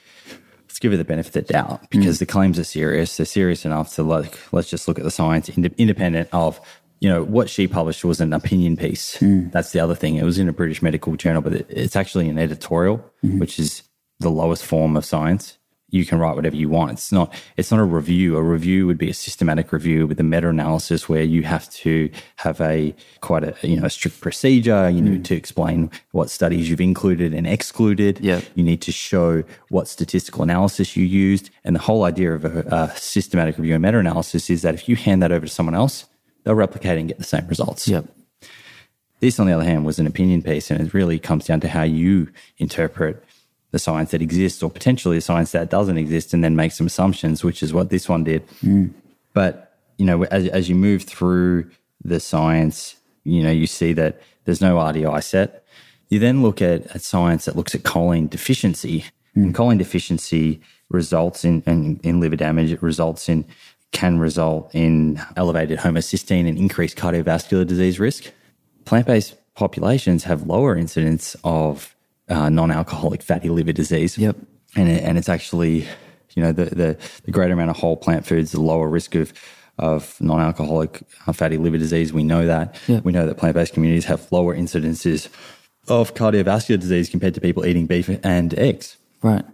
[0.80, 2.20] let's give her the benefit of the doubt because mm.
[2.20, 3.18] the claims are serious.
[3.18, 6.62] They're serious enough to like let's just look at the science ind- independent of
[7.02, 9.18] you know what she published was an opinion piece.
[9.18, 9.52] Mm.
[9.52, 10.16] That's the other thing.
[10.16, 13.40] It was in a British medical journal, but it, it's actually an editorial, mm-hmm.
[13.40, 13.84] which is
[14.20, 15.58] the lowest form of science.
[15.92, 16.92] You can write whatever you want.
[16.92, 17.34] It's not.
[17.58, 18.38] It's not a review.
[18.38, 22.62] A review would be a systematic review with a meta-analysis where you have to have
[22.62, 24.90] a quite a you know a strict procedure.
[24.90, 25.26] You need mm.
[25.26, 28.20] to explain what studies you've included and excluded.
[28.22, 28.42] Yeah.
[28.56, 31.50] You need to show what statistical analysis you used.
[31.64, 34.88] And the whole idea of a, a systematic review and meta analysis is that if
[34.88, 36.06] you hand that over to someone else,
[36.44, 37.88] they'll replicate and get the same results.
[37.88, 38.06] Yep.
[39.20, 41.68] This, on the other hand, was an opinion piece, and it really comes down to
[41.68, 43.22] how you interpret
[43.72, 46.88] the science that exists or potentially a science that doesn't exist and then make some
[46.88, 48.48] assumptions, which is what this one did.
[48.64, 48.92] Mm.
[49.34, 51.70] But, you know, as, as you move through
[52.04, 55.64] the science, you know, you see that there's no RDI set.
[56.10, 59.06] You then look at, at science that looks at choline deficiency.
[59.36, 59.44] Mm.
[59.44, 62.72] And choline deficiency results in, in, in liver damage.
[62.72, 63.46] It results in,
[63.92, 68.32] can result in elevated homocysteine and increased cardiovascular disease risk.
[68.86, 71.96] Plant based populations have lower incidence of
[72.30, 74.18] uh, non alcoholic fatty liver disease.
[74.18, 74.38] Yep.
[74.76, 75.88] And, it, and it's actually,
[76.36, 79.34] you know, the, the, the greater amount of whole plant foods, the lower risk of,
[79.78, 82.14] of non alcoholic uh, fatty liver disease.
[82.14, 82.76] We know that.
[82.88, 83.04] Yep.
[83.04, 85.28] We know that plant based communities have lower incidences
[85.88, 88.98] of cardiovascular disease compared to people eating beef and eggs.
[89.22, 89.46] Right.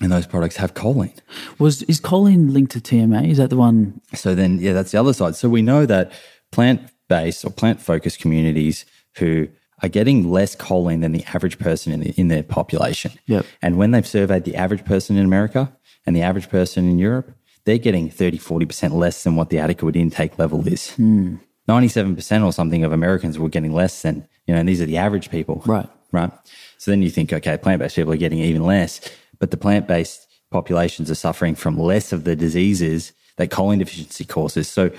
[0.00, 1.16] And those products have choline.
[1.58, 3.30] Was is choline linked to TMA?
[3.30, 4.00] Is that the one?
[4.14, 5.36] So then, yeah, that's the other side.
[5.36, 6.12] So we know that
[6.50, 8.84] plant based or plant focused communities
[9.16, 9.48] who
[9.82, 13.12] are getting less choline than the average person in, the, in their population.
[13.26, 13.46] Yep.
[13.60, 15.76] And when they've surveyed the average person in America
[16.06, 17.34] and the average person in Europe,
[17.64, 20.94] they're getting 30, 40% less than what the adequate intake level is.
[20.94, 21.36] Hmm.
[21.68, 24.96] 97% or something of Americans were getting less than, you know, and these are the
[24.96, 25.62] average people.
[25.64, 25.88] Right.
[26.10, 26.30] Right.
[26.76, 29.00] So then you think, okay, plant based people are getting even less,
[29.38, 34.24] but the plant based populations are suffering from less of the diseases that choline deficiency
[34.24, 34.68] causes.
[34.68, 34.90] So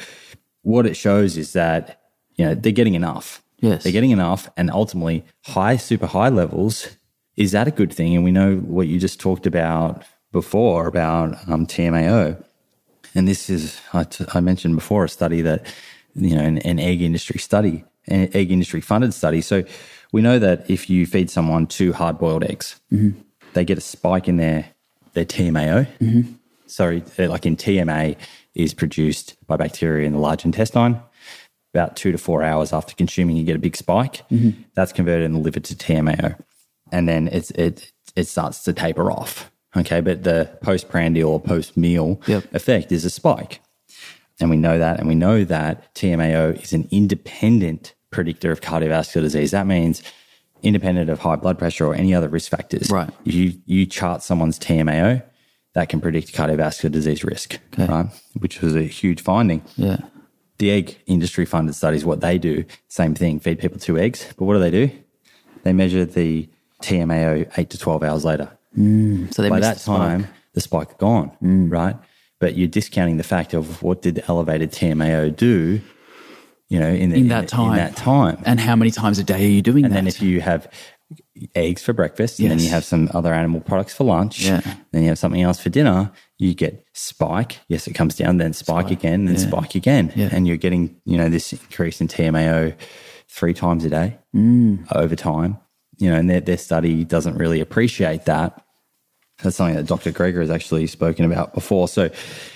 [0.64, 2.02] what it shows is that,
[2.36, 3.44] you know, they're getting enough.
[3.64, 3.84] Yes.
[3.84, 4.50] They're getting enough.
[4.58, 6.98] And ultimately, high, super high levels,
[7.38, 8.14] is that a good thing?
[8.14, 10.04] And we know what you just talked about
[10.34, 12.44] before about um, TMAO.
[13.16, 15.66] And this is, I, t- I mentioned before, a study that,
[16.14, 19.40] you know, an, an egg industry study, an egg industry funded study.
[19.40, 19.64] So
[20.12, 22.82] we know that if you feed someone two hard boiled eggs,
[23.54, 24.66] they get a spike in their,
[25.14, 25.88] their TMAO.
[26.68, 28.18] Sorry, uh, like in TMA
[28.56, 31.00] is produced by bacteria in the large intestine.
[31.74, 34.28] About two to four hours after consuming, you get a big spike.
[34.30, 34.62] Mm-hmm.
[34.76, 36.40] That's converted in the liver to TMAO.
[36.92, 39.50] And then it's, it, it starts to taper off.
[39.76, 40.00] Okay.
[40.02, 42.54] But the postprandial or post meal Yep.
[42.54, 43.60] effect is a spike.
[44.40, 45.00] And we know that.
[45.00, 49.50] And we know that TMAO is an independent predictor of cardiovascular disease.
[49.52, 50.04] That means
[50.62, 52.92] independent of high blood pressure or any other risk factors.
[52.92, 53.10] Right.
[53.26, 55.24] If you, you chart someone's TMAO,
[55.74, 57.92] that can predict cardiovascular disease risk, Okay.
[57.92, 58.06] right?
[58.38, 59.64] Which was a huge finding.
[59.76, 59.98] Yeah.
[60.58, 64.34] The egg industry funded studies, what they do, same thing, feed people two eggs.
[64.38, 64.92] But what do they do?
[65.64, 66.48] They measure the
[66.82, 69.34] TMAO eight to 12 hours later mm.
[69.34, 71.72] So they by that the time, the spike gone, mm.
[71.72, 71.96] right?
[72.40, 75.82] But you're discounting the fact of what did the elevated TMAO do,
[76.68, 77.72] you know, in, the, In that time.
[77.72, 78.42] In that time.
[78.46, 79.98] And how many times a day are you doing And that?
[79.98, 80.70] then if you have
[81.56, 84.62] eggs for breakfast, and then you have some other animal products for lunch, Yeah.
[84.92, 87.60] then you have something else for dinner, you get spike.
[87.68, 90.12] Yes, it comes down, then spike, again, then spike again.
[90.16, 90.30] Yeah.
[90.32, 92.76] And you're getting, you know, this increase in TMAO
[93.28, 94.86] three times a day Mm.
[94.96, 95.58] over time.
[96.00, 98.60] You know, and their, their study doesn't really appreciate that.
[99.44, 100.12] That's something that Dr.
[100.12, 101.88] Greger has actually spoken about before.
[101.88, 102.10] So,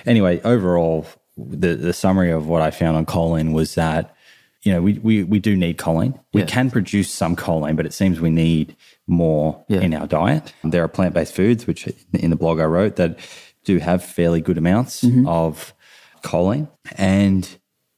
[0.06, 1.06] anyway, overall,
[1.38, 4.16] the, the summary of what I found on choline was that,
[4.64, 6.20] you know, we, we, we do need choline.
[6.34, 6.48] We Yeah.
[6.48, 8.76] can produce some choline, but it seems we need
[9.08, 9.82] more Yeah.
[9.82, 10.54] in our diet.
[10.64, 13.18] There are plant based foods, which in the blog I wrote, that
[13.64, 15.28] do have fairly good amounts Mm-hmm.
[15.28, 15.74] of
[16.24, 16.68] choline.
[16.98, 17.48] And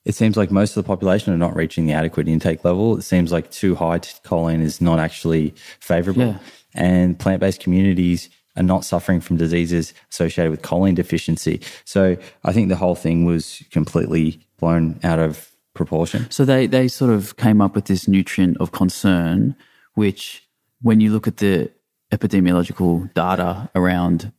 [0.05, 2.97] it seems like most of the population are not reaching the adequate intake level.
[2.97, 6.21] It seems like too high choline is not actually favorable.
[6.23, 6.37] Yeah.
[6.73, 11.61] And plant based communities are not suffering from diseases associated with choline deficiency.
[11.85, 15.48] So I think the whole thing was completely blown out of
[15.83, 16.29] proportion.
[16.29, 19.55] So they, they sort of came up with this nutrient of concern,
[19.95, 20.47] which
[20.81, 21.71] when you look at the
[22.11, 24.31] epidemiological data around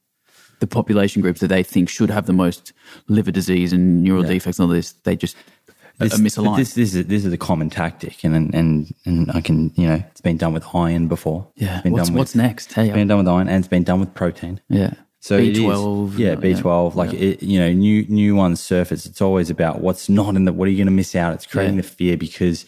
[0.61, 2.73] the population groups that they think should have the most
[3.09, 5.37] liver disease and neural defects and all this, they just
[5.99, 6.57] This- misaligned.
[6.59, 9.99] This, this is this is a common tactic, and and and I can you know
[10.11, 11.41] it's been done with iron before.
[11.57, 11.81] yeah.
[11.83, 12.73] Been What's, done with, what's next?
[12.73, 14.61] Hey, It's been done with iron, and it's been done with protein.
[14.69, 14.93] yeah.
[15.23, 16.19] So B12.
[16.19, 16.97] yeah, uh, B twelve.
[16.97, 19.05] Like it, you know, new new ones surface.
[19.07, 20.53] It's always about what's not in the.
[20.53, 21.35] What are you going to miss out?
[21.35, 21.83] It's creating Yeah.
[21.83, 22.65] the fear because,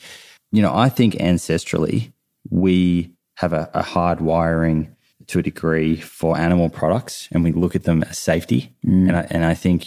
[0.50, 2.12] you know, I think ancestrally
[2.50, 4.94] we have a, a hard wiring
[5.28, 8.74] to a degree for animal products, and we look at them as safety.
[8.84, 9.08] Mm.
[9.08, 9.86] And I, and I think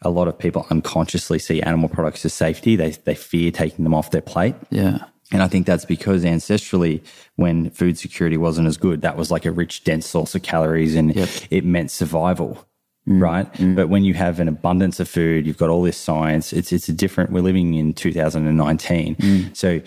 [0.00, 2.76] a lot of people unconsciously see animal products as safety.
[2.76, 4.54] They they fear taking them off their plate.
[4.70, 5.04] Yeah.
[5.34, 7.02] And I think that's because ancestrally,
[7.34, 10.94] when food security wasn't as good, that was like a rich, dense source of calories
[10.94, 11.28] and Yep.
[11.50, 12.64] it meant survival.
[13.08, 13.20] Mm.
[13.20, 13.52] Right.
[13.54, 13.74] Mm.
[13.74, 16.88] But when you have an abundance of food, you've got all this science, it's, it's
[16.88, 19.16] a different, we're living in 2019.
[19.16, 19.56] Mm.
[19.56, 19.80] So,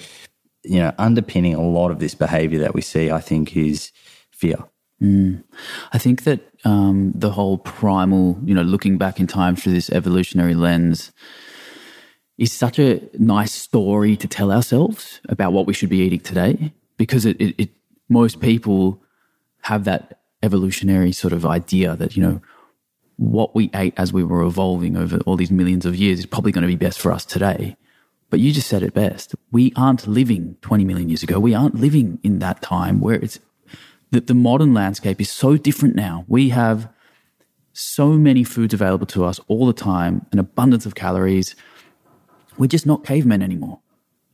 [0.63, 3.93] you know, underpinning a lot of this behavior that we see, I think, is
[4.31, 4.57] fear.
[5.93, 9.89] I think that um, the whole primal, you know, looking back in time through this
[9.91, 11.11] evolutionary lens
[12.37, 16.73] is such a nice story to tell ourselves about what we should be eating today
[16.97, 17.69] because it, it, it
[18.09, 19.01] most people
[19.61, 22.41] have that evolutionary sort of idea that, you know,
[23.17, 26.51] what we ate as we were evolving over all these millions of years is probably
[26.51, 27.75] going to be best for us today.
[28.29, 29.33] But you just said it best.
[29.51, 31.39] We aren't living 20 million years ago.
[31.39, 33.39] We aren't living in that time where it's
[34.11, 36.25] the, the modern landscape is so different now.
[36.27, 36.89] We have
[37.73, 41.55] so many foods available to us all the time, an abundance of calories.
[42.57, 43.79] We're just not cavemen anymore.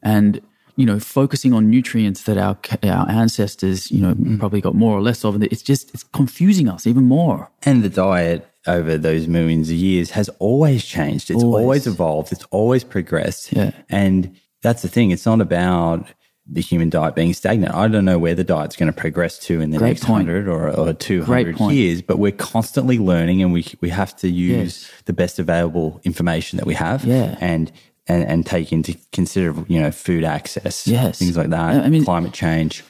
[0.02, 0.42] And,
[0.76, 4.38] you know, focusing on nutrients that our, our ancestors, you know, mm-hmm.
[4.40, 7.50] probably got more or less of, and it's just, it's confusing us even more.
[7.64, 11.30] And the diet over those millions of years has always changed.
[11.30, 11.62] It's Always.
[11.64, 12.32] always, evolved.
[12.32, 13.52] It's always progressed.
[13.54, 13.72] Yeah.
[13.90, 15.12] And that's the thing.
[15.12, 16.08] It's not about
[16.46, 17.74] the human diet being stagnant.
[17.74, 20.28] I don't know where the diet's going to progress to in the Great next point.
[20.28, 24.84] 100 or, or 200 years, but we're constantly learning and we, we have to use
[24.84, 24.92] Yes.
[25.06, 27.38] the best available information that we have Yeah.
[27.40, 27.72] and,
[28.08, 31.20] and, and take into consider, you know, food access, Yes.
[31.20, 32.84] things like that, I- mean- climate change.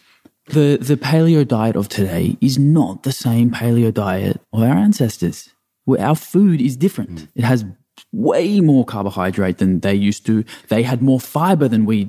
[0.48, 5.50] The, the paleo diet of today is not the same paleo diet of our ancestors.
[5.86, 7.28] Where our food is different.
[7.36, 7.64] It has
[8.12, 10.44] way more carbohydrate than they used to.
[10.68, 12.08] They had more fiber than we.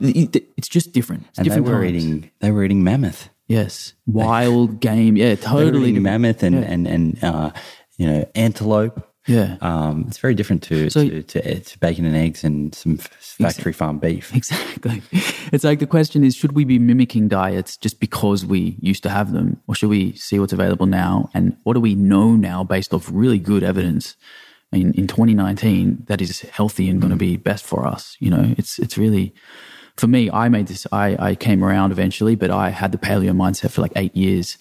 [0.00, 1.26] It's just different.
[1.28, 1.94] It's And they were times.
[2.04, 3.28] eating, they were eating mammoth.
[3.48, 5.16] Yes, wild game.
[5.16, 5.92] Yeah, totally.
[5.92, 7.50] mammoth and, and, and, uh,
[7.98, 9.08] you know, antelope.
[9.26, 12.96] Yeah, Um, it's very different to, So- to, to, to bacon and eggs and some
[12.96, 14.34] factory farm beef.
[14.34, 15.02] exactly.
[15.52, 19.08] It's like the question is: Should we be mimicking diets just because we used to
[19.10, 22.64] have them, or should we see what's available now and what do we know now
[22.64, 24.16] based off really good evidence?
[24.72, 28.16] In, in 2019, that is healthy and going to be best for us.
[28.18, 29.32] You know, it's it's really
[29.96, 30.28] for me.
[30.30, 30.86] I made this.
[30.90, 34.58] I I came around eventually, but I had the paleo mindset for like eight years.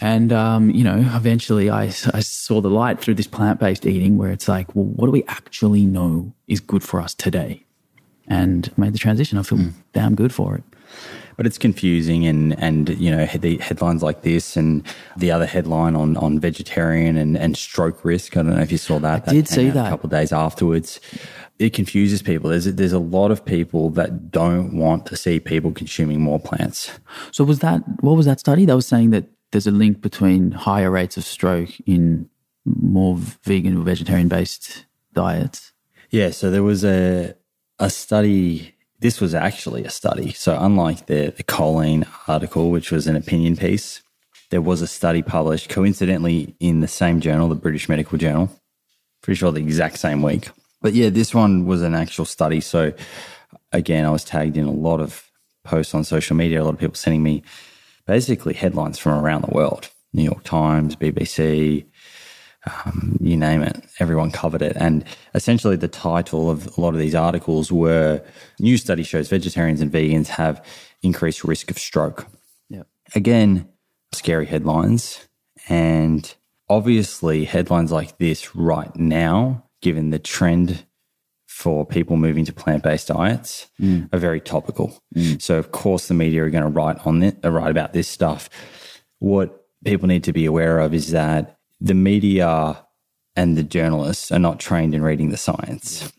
[0.00, 4.16] And, um, you know, eventually I, I saw the light through this plant based eating
[4.16, 7.64] where it's like, well, what do we actually know is good for us today?
[8.26, 9.38] And made the transition.
[9.38, 9.58] I feel
[9.92, 10.62] damn good for it.
[11.36, 14.84] But it's confusing, and and you know the headlines like this, and
[15.16, 18.36] the other headline on on vegetarian and, and stroke risk.
[18.36, 19.26] I don't know if you saw that.
[19.26, 19.86] I did see that.
[19.86, 21.00] a couple of days afterwards.
[21.58, 22.50] It confuses people.
[22.50, 26.38] There's a, there's a lot of people that don't want to see people consuming more
[26.38, 26.90] plants.
[27.32, 30.52] So, was that what was that study that was saying that there's a link between
[30.52, 32.28] higher rates of stroke in
[32.64, 35.72] more vegan or vegetarian based diets?
[36.10, 37.34] Yeah, so there was a
[37.78, 38.74] a study.
[38.98, 40.32] This was actually a study.
[40.32, 44.02] So unlike the the choline article, which was an opinion piece,
[44.50, 48.50] there was a study published coincidentally in the same journal, the British Medical Journal.
[49.22, 50.50] Pretty sure the exact same week.
[50.82, 52.60] But yeah, this one was an actual study.
[52.60, 52.92] So
[53.72, 55.30] again, I was tagged in a lot of
[55.62, 56.62] posts on social media.
[56.62, 57.42] A lot of people sending me
[58.10, 61.86] basically headlines from around the world: New York Times, BBC,
[62.66, 64.76] um, you name it, everyone covered it.
[64.76, 68.20] And essentially, the title of a lot of these articles were
[68.58, 70.64] New study shows vegetarians and vegans have
[71.02, 72.26] increased risk of stroke.
[72.68, 72.82] Yeah.
[73.14, 73.68] Again,
[74.10, 75.28] scary headlines.
[75.68, 76.34] And
[76.68, 80.84] obviously, headlines like this right now, given the trend
[81.60, 83.68] for people moving to plant based diets,
[84.14, 84.98] are very topical.
[85.38, 88.08] So, of course, the media are going to write on it, uh, write about this
[88.08, 88.48] stuff.
[89.18, 92.82] What people need to be aware of is that the media
[93.36, 96.10] and the journalists are not trained in reading the science.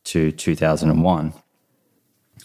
[0.05, 1.33] to 2001,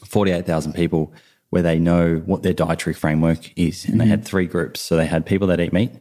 [0.06, 1.14] 48,000 people
[1.50, 3.86] where they know what their dietary framework is.
[3.86, 4.12] And they mm-hmm.
[4.12, 4.80] had three groups.
[4.82, 5.92] So they had people that eat meat,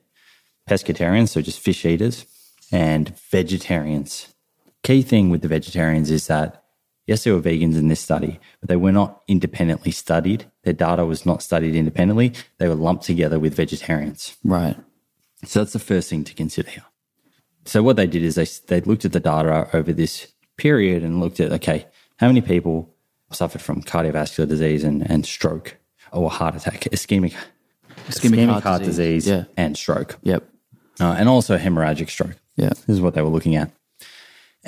[0.68, 2.26] pescatarians, so just fish eaters,
[2.70, 4.32] and vegetarians.
[4.82, 6.64] Key thing with the vegetarians is that
[7.09, 10.47] yes, there were vegans in this study, but they were not independently studied.
[10.62, 12.32] Their data was not studied independently.
[12.59, 14.36] They were lumped together with vegetarians.
[14.44, 14.76] Right.
[15.44, 16.85] So that's the first thing to consider here.
[17.64, 21.18] So what they did is they they looked at the data over this period and
[21.20, 21.86] looked at okay,
[22.18, 22.94] how many people
[23.32, 25.76] suffered from cardiovascular disease and, and stroke
[26.12, 27.35] or heart attack, ischemic,
[28.09, 29.26] Ischemic heart disease, disease.
[29.28, 29.44] Yeah.
[29.56, 30.44] and stroke, Yep.
[31.01, 32.36] uh, and also hemorrhagic stroke.
[32.56, 32.70] Yeah.
[32.70, 33.70] This is what they were looking at.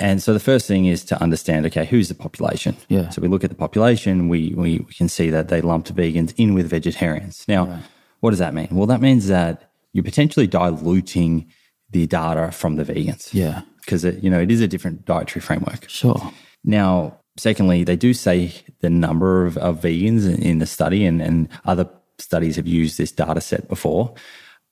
[0.01, 2.75] And so the first thing is to understand, okay, who's the population?
[2.89, 3.09] Yeah.
[3.09, 6.33] So we look at the population, we, we, we can see that they lumped vegans
[6.37, 7.45] in with vegetarians.
[7.47, 7.81] Now,
[8.19, 8.69] what does that mean?
[8.71, 11.51] Well, that means that you're potentially diluting
[11.91, 13.29] the data from the vegans.
[13.31, 13.61] Yeah.
[13.81, 15.87] Because, it, you know, it is a different dietary framework.
[15.87, 16.33] Sure.
[16.63, 21.21] Now, secondly, they do say the number of, of vegans in, in the study, and,
[21.21, 21.87] and other
[22.17, 24.13] studies have used this data set before.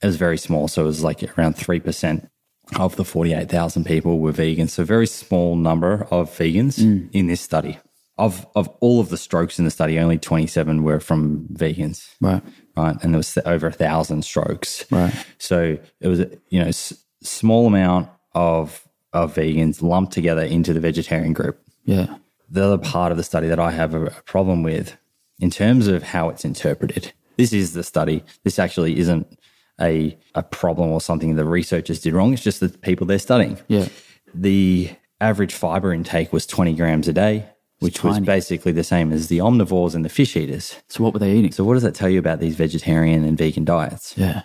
[0.02, 2.30] It was very small, so it was like around 3%
[2.78, 4.70] of the 48,000 people were vegans.
[4.72, 7.10] So, very small number of vegans mm.
[7.12, 7.80] in this study.
[8.18, 12.44] Of, of all of the strokes in the study, only 27 were from vegans Right.
[12.76, 12.98] right?
[13.02, 14.86] And there was over a thousand strokes.
[14.92, 15.14] Right.
[15.38, 16.94] So it was, a you know, s-
[17.24, 21.60] small amount of of vegans lumped together into the vegetarian group.
[21.86, 22.18] Yeah.
[22.50, 24.98] The other part of the study that I have a, a problem with,
[25.40, 28.24] in terms of how it's interpreted, this is the study.
[28.44, 29.39] This actually isn't
[29.82, 32.34] a a problem or something the researchers did wrong.
[32.34, 33.58] It's just the people they're studying.
[33.68, 33.88] Yeah.
[34.34, 34.92] The
[35.22, 37.50] average fiber intake was 20 grams a day,
[37.80, 40.76] which was basically the same as the omnivores and the fish eaters.
[40.88, 41.52] So what were they eating?
[41.52, 44.14] So, what does that tell you about these vegetarian and vegan diets?
[44.18, 44.44] yeah.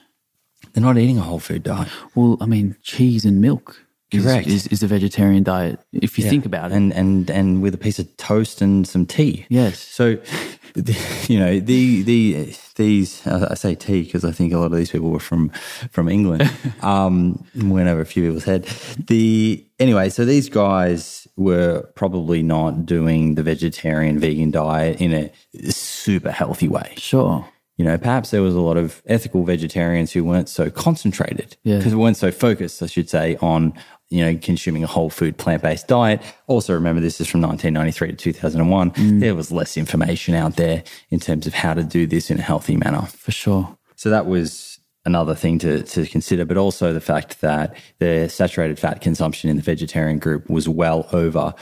[0.73, 1.89] They're not eating a whole food diet.
[2.15, 4.47] Well, I mean, cheese and milk is, Correct.
[4.47, 6.75] is, is a vegetarian diet if you think about it.
[6.77, 9.47] and and and with a piece of toast and some tea.
[9.49, 9.79] Yes.
[9.79, 10.17] So,
[10.75, 10.97] the-
[11.29, 14.77] you know, the the these I I say tea because I think a lot of
[14.77, 15.51] these people were from
[15.91, 16.51] from England.
[16.83, 18.65] um, went over a few people's head.
[18.99, 25.71] The anyway, so these guys were probably not doing the vegetarian vegan diet in a
[25.73, 26.95] super healthy way.
[26.97, 27.49] Sure.
[27.77, 31.79] You know, perhaps there was a lot of ethical vegetarians who weren't so concentrated, Yeah.
[31.79, 33.73] because weren't so focused, I should say, on
[34.15, 36.23] you know consuming a whole food plant based diet.
[36.47, 38.91] Also, remember this is from 1993 to 2001.
[38.93, 39.21] Mm.
[39.21, 42.43] There was less information out there in terms of how to do this in a
[42.43, 43.03] healthy manner.
[43.03, 43.77] For sure.
[43.97, 48.79] So that was another thing to, to consider, but also the fact that the saturated
[48.79, 51.53] fat consumption in the vegetarian group was well over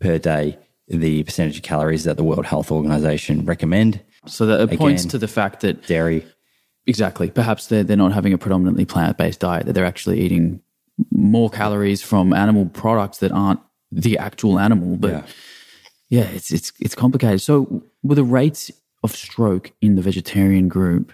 [0.00, 0.56] per day
[0.86, 4.00] the percentage of calories that the World Health Organization recommend.
[4.26, 6.24] So that it points to the fact that Dairy,
[6.86, 10.62] exactly, perhaps they're they're not having a predominantly plant based diet; that they're actually eating
[11.10, 13.60] more calories from animal products that aren't
[13.92, 14.96] the actual animal.
[14.96, 15.22] But Yeah.
[16.08, 17.40] yeah, it's it's it's complicated.
[17.40, 18.70] So were the rates
[19.02, 21.12] of stroke in the vegetarian group?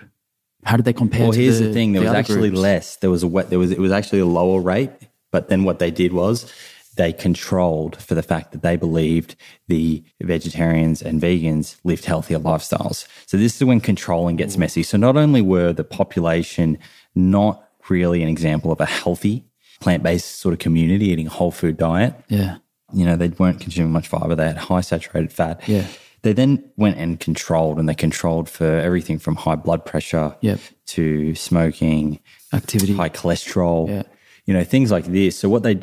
[0.65, 1.25] How did they compare?
[1.25, 2.61] Well, to here's the, thing: there was actually groups?
[2.61, 2.97] less.
[2.97, 3.51] There was a wet.
[3.51, 4.91] There was it was actually a lower rate.
[5.31, 6.51] But then what they did was
[6.97, 9.35] they controlled for the fact that they believed
[9.67, 13.07] the vegetarians and vegans lived healthier lifestyles.
[13.27, 14.85] So this is when controlling gets messy.
[14.85, 16.79] So not only were the population
[17.17, 19.45] not really an example of a healthy
[19.85, 22.57] plant-based sort of community eating a whole food diet, Yeah,
[22.99, 24.35] you know, they weren't consuming much fiber.
[24.35, 25.61] They had high saturated fat.
[25.69, 25.85] Yeah.
[26.23, 26.53] They then
[26.85, 30.59] went and controlled, and they controlled for everything from high blood pressure Yep.
[30.97, 32.19] to smoking,
[32.61, 32.95] activity.
[32.95, 34.03] high cholesterol, Yeah.
[34.47, 35.33] you know, things like this.
[35.41, 35.75] So what they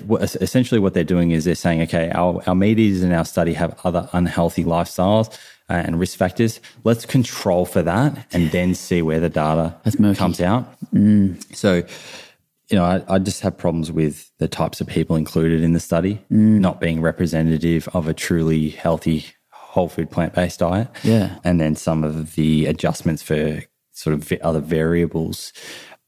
[0.48, 3.54] essentially what they're doing is they're saying, okay, our our meat eaters in our study
[3.54, 5.28] have other unhealthy lifestyles
[5.70, 6.54] and risk factors.
[6.90, 9.66] Let's control for that, and then see where the data
[10.22, 10.64] comes out.
[10.92, 11.38] Mm.
[11.56, 11.84] So.
[12.72, 15.80] You know, I, I just have problems with the types of people included in the
[15.80, 16.60] study mm.
[16.60, 20.88] not being representative of a truly healthy whole food plant based diet.
[21.04, 21.38] Yeah.
[21.44, 25.54] And then some of the adjustments for sort of other variables.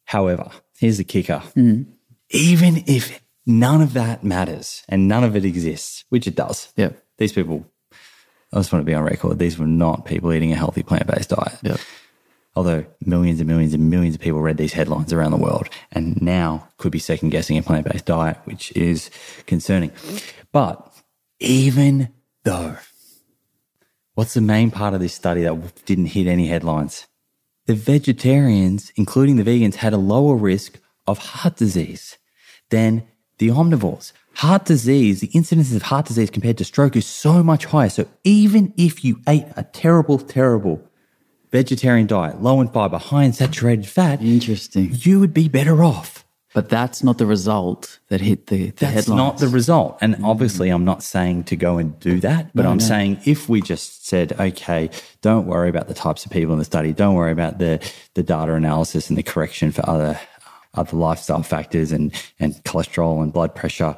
[0.05, 1.41] However, here's the kicker.
[1.55, 1.85] Mm.
[2.29, 7.01] Even if none of that matters and none of it exists, which it does, Yep.
[7.17, 7.65] these people,
[8.51, 11.07] I just want to be on record, these were not people eating a healthy plant
[11.07, 11.57] based diet.
[11.61, 11.79] Yep.
[12.55, 16.21] Although millions and millions and millions of people read these headlines around the world and
[16.21, 19.09] now could be second guessing a plant based diet, which is
[19.47, 19.91] concerning.
[20.51, 20.93] But
[21.39, 22.09] even
[22.43, 22.77] though
[24.15, 27.07] What's the main part of this study that didn't hit any headlines?
[27.65, 32.19] The vegetarians, including the vegans, had a lower risk of heart disease
[32.69, 33.07] than
[33.39, 34.11] the omnivores.
[34.35, 37.89] Heart disease, the incidence of heart disease compared to stroke is so much higher.
[37.89, 40.87] So even if you ate a terrible, terrible
[41.53, 44.89] vegetarian diet, low in fiber, high in saturated fat, Interesting.
[44.91, 46.25] you would be better off.
[46.55, 49.17] But that's not the result that hit the, the That's headlines.
[49.17, 49.97] not the result.
[50.01, 52.83] And obviously, I'm not saying to go and do that, but No, I'm no.
[52.85, 54.89] saying if we just said, okay,
[55.21, 57.79] don't worry about the types of people in the study, don't worry about the,
[58.13, 60.19] the data analysis and the correction for other,
[60.75, 63.95] other lifestyle factors and, and cholesterol and blood pressure,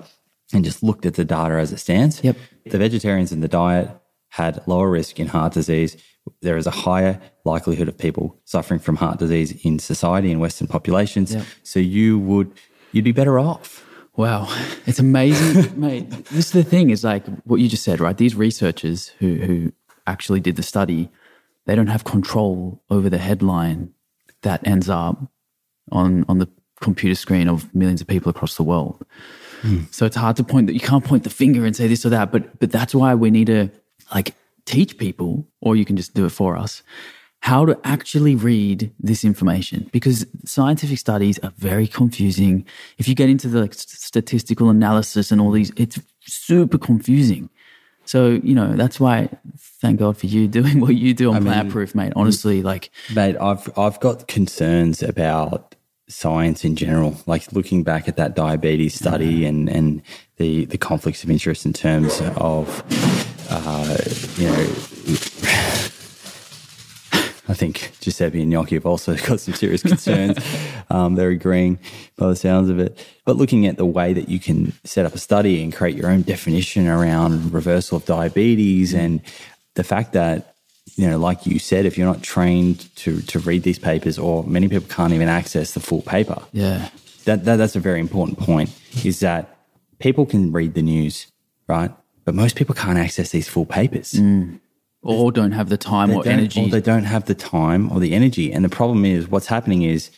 [0.53, 2.23] and just looked at the data as it stands.
[2.23, 2.37] Yep.
[2.67, 3.89] The vegetarians in the diet
[4.29, 5.97] had lower risk in heart disease.
[6.41, 10.67] There is a higher likelihood of people suffering from heart disease in society in Western
[10.67, 11.33] populations.
[11.33, 11.45] Yep.
[11.63, 12.51] So you would,
[12.91, 13.85] you'd be better off.
[14.15, 14.47] Wow,
[14.85, 16.09] it's amazing, mate.
[16.09, 18.17] This is the thing is like what you just said, right?
[18.17, 19.73] These researchers who who
[20.07, 21.09] actually did the study,
[21.65, 23.93] they don't have control over the headline
[24.41, 25.17] that ends up
[25.91, 26.47] on on the
[26.81, 29.05] computer screen of millions of people across the world.
[29.61, 29.83] Hmm.
[29.91, 32.09] So it's hard to point that you can't point the finger and say this or
[32.09, 33.69] that, but but that's why we need to
[34.13, 34.33] like
[34.65, 36.83] teach people, or you can just do it for us,
[37.45, 42.65] how to actually read this information because scientific studies are very confusing.
[42.97, 47.49] If you get into the statistical analysis and all these, it's super confusing.
[48.05, 51.69] So, you know, that's why thank God for you doing what you do on Plant
[51.69, 52.13] Proof, mate.
[52.15, 55.75] Honestly, like, Mate, I've I've got concerns about
[56.07, 57.15] science in general.
[57.25, 60.01] Like looking back at that diabetes study and and
[60.37, 62.83] the the conflicts of interest in terms of
[63.49, 63.97] uh,
[64.37, 65.91] you know.
[67.47, 70.37] I think Giuseppe and Gnocchi have also got some serious concerns.
[70.89, 71.79] um, they're agreeing
[72.17, 73.05] by the sounds of it.
[73.23, 76.09] But looking at the way that you can set up a study and create your
[76.09, 79.21] own definition around reversal of diabetes and
[79.75, 80.55] the fact that
[80.95, 84.43] you know, like you said, if you're not trained to to read these papers, or
[84.43, 86.89] many people can't even access the full paper, yeah,
[87.25, 88.69] that, that that's a very important point.
[89.03, 89.57] Is that
[89.99, 91.27] people can read the news,
[91.67, 91.91] right?
[92.25, 94.13] But most people can't access these full papers.
[94.13, 94.59] Mm.
[95.01, 96.63] or don't have the time They or energy.
[96.63, 98.51] or they don't have the time or the energy.
[98.51, 100.09] And the problem is, what's happening is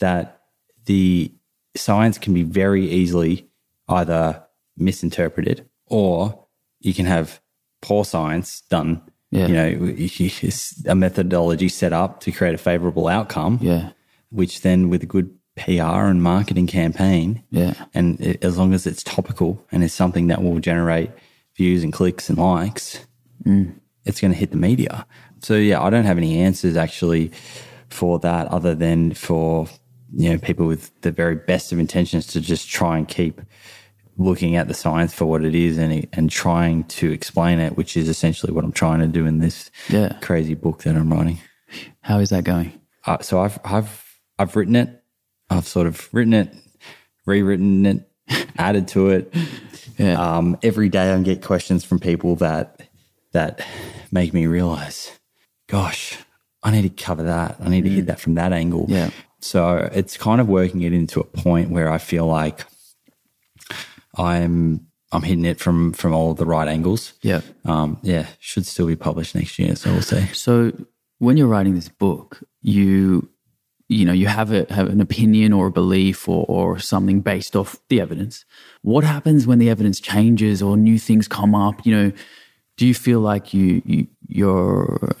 [0.00, 0.40] that
[0.86, 1.30] the
[1.76, 3.48] science can be very easily
[3.88, 4.42] either
[4.76, 6.46] misinterpreted or
[6.80, 7.40] you can have
[7.80, 9.02] poor science done.
[9.30, 9.46] Yeah.
[9.46, 13.90] You know, it's a methodology set up to create a favorable outcome, yeah,
[14.30, 18.86] which then with a good PR and marketing campaign, yeah, and it, as long as
[18.86, 21.10] it's topical and it's something that will generate
[21.56, 22.98] views and clicks and likes,
[24.04, 25.06] it's going to hit the media.
[25.40, 27.30] So yeah, I don't have any answers actually
[27.90, 29.66] for that, other than for
[30.16, 33.40] you know people with the very best of intentions to just try and keep
[34.16, 37.96] looking at the science for what it is and and trying to explain it, which
[37.96, 40.16] is essentially what I'm trying to do in this Yeah.
[40.22, 41.38] crazy book that I'm writing.
[42.00, 42.72] How is that going?
[43.06, 45.02] Uh, so I've I've I've written it.
[45.50, 46.54] I've sort of written it,
[47.26, 48.08] rewritten it,
[48.58, 49.34] added to it.
[49.98, 50.20] Yeah.
[50.20, 52.82] Um, every day I get questions from people that
[53.32, 53.64] that
[54.12, 55.10] make me realize,
[55.68, 56.18] gosh,
[56.62, 57.56] I need to cover that.
[57.60, 58.86] I need to hit that from that angle.
[58.88, 59.10] Yeah.
[59.40, 62.64] So it's kind of working it into a point where I feel like
[64.16, 67.12] I'm I'm hitting it from from all the right angles.
[67.22, 67.42] Yeah.
[67.64, 69.76] Um, yeah, should still be published next year.
[69.76, 70.26] So we'll see.
[70.32, 70.72] So
[71.18, 73.28] when you're writing this book, you
[73.88, 77.54] you know you have a have an opinion or a belief or or something based
[77.54, 78.44] off the evidence.
[78.82, 81.84] What happens when the evidence changes or new things come up?
[81.84, 82.12] You know,
[82.76, 85.16] do you feel like you, you your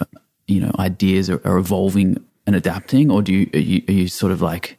[0.46, 4.08] you know ideas are, are evolving and adapting, or do you are, you are you
[4.08, 4.78] sort of like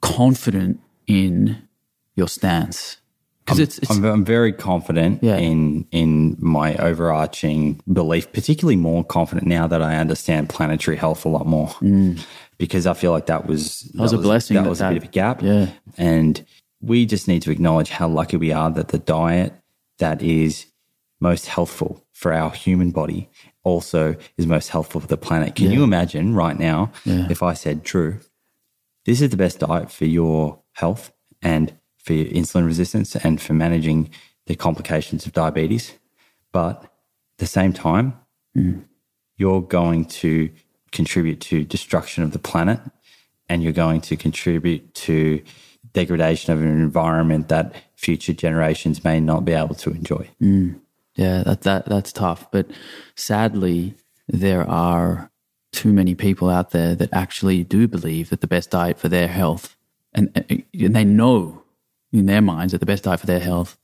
[0.00, 1.62] confident in
[2.14, 2.96] your stance?
[3.44, 5.36] Because it's, it's I'm, I'm very confident Yeah.
[5.36, 11.28] in in my overarching belief, particularly more confident now that I understand planetary health a
[11.28, 11.68] lot more.
[11.80, 12.24] Mm.
[12.60, 14.90] Because I feel like that was that, was a blessing That, that was a that-
[14.90, 15.42] bit of a gap.
[15.42, 15.70] yeah.
[15.96, 16.44] And
[16.80, 19.52] we just need to acknowledge how lucky we are that the diet
[19.98, 20.66] that is
[21.20, 23.28] most healthful for our human body
[23.62, 25.54] also is most helpful for the planet.
[25.54, 26.92] Can you imagine right now
[27.34, 28.20] if I said, Drew,
[29.04, 31.12] this is the best diet for your health
[31.42, 34.10] and for your insulin resistance and for managing
[34.46, 35.92] the complications of diabetes.
[36.52, 36.90] But at
[37.38, 38.14] the same time,
[38.56, 38.84] mm.
[39.36, 40.50] you're going to
[40.92, 42.80] contribute to destruction of the planet
[43.50, 45.42] and you're going to contribute to
[45.92, 50.30] degradation of an environment that future generations may not be able to enjoy.
[50.40, 50.80] Mm.
[51.16, 52.48] Yeah, that that that's tough.
[52.52, 52.70] But
[53.16, 53.94] sadly,
[54.28, 55.30] there are
[55.72, 59.28] too many people out there that actually do believe that the best diet for their
[59.28, 59.76] health,
[60.14, 61.64] and, uh, and they know
[62.12, 63.76] in their minds that the best diet for their health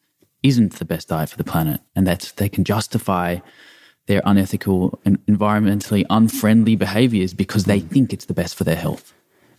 [0.42, 3.38] isn't the best diet for the planet, and that they can justify
[4.06, 9.12] their unethical and environmentally unfriendly behaviors because they think it's the best for their health.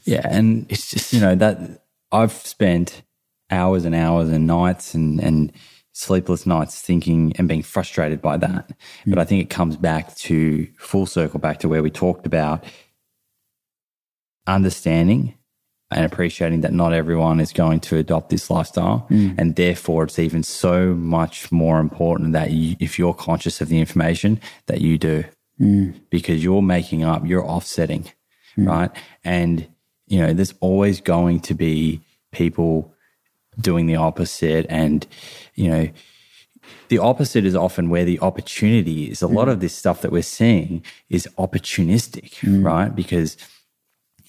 [0.04, 3.04] Yeah, and it's just you know that I've spent
[3.52, 5.52] hours and hours and nights and and
[5.92, 8.70] sleepless nights thinking and being frustrated by that.
[8.70, 8.76] Mm.
[9.08, 12.64] But I think it comes back to full circle back to where we talked about
[14.46, 15.37] understanding
[15.90, 19.08] and appreciating that not everyone is going to adopt this lifestyle.
[19.10, 19.36] Mm.
[19.38, 23.80] And therefore, it's even so much more important that you, if you're conscious of the
[23.80, 25.24] information, that you do.
[25.60, 26.00] Mm.
[26.10, 28.12] Because you're making up, you're offsetting,
[28.58, 28.68] mm.
[28.68, 28.92] right?
[29.24, 29.68] And,
[30.08, 32.02] you know, there's always going to be
[32.32, 32.94] people
[33.60, 34.66] doing the opposite.
[34.70, 35.08] And,
[35.56, 35.90] you know,
[36.90, 39.22] the opposite is often where the opportunity is.
[39.22, 39.54] A lot mm.
[39.54, 42.64] of this stuff that we're seeing is opportunistic, mm.
[42.64, 42.94] right?
[42.94, 43.38] Because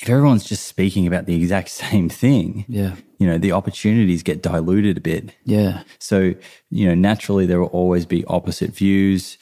[0.00, 4.42] if everyone's just speaking about the exact same thing, yeah, you know, the opportunities get
[4.42, 5.34] diluted a bit.
[5.44, 5.82] Yeah.
[5.98, 6.34] So,
[6.70, 9.38] you know, naturally there will always be opposite views.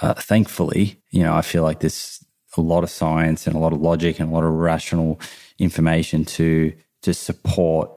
[0.00, 2.24] Uh, thankfully, you know, I feel like there's
[2.56, 5.20] a lot of science and a lot of logic and a lot of rational
[5.58, 7.90] information to to support,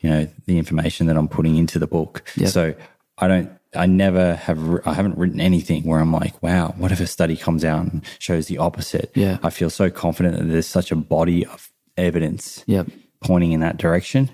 [0.00, 2.22] you know, the information that I'm putting into the book.
[2.36, 2.48] Yep.
[2.50, 2.74] So
[3.18, 7.00] I don't I never have, I haven't written anything where I'm like, wow, what if
[7.00, 9.10] a study comes out and shows the opposite?
[9.14, 9.38] Yeah.
[9.42, 12.86] I feel so confident that there's such a body of evidence yep.
[13.20, 14.30] pointing in that direction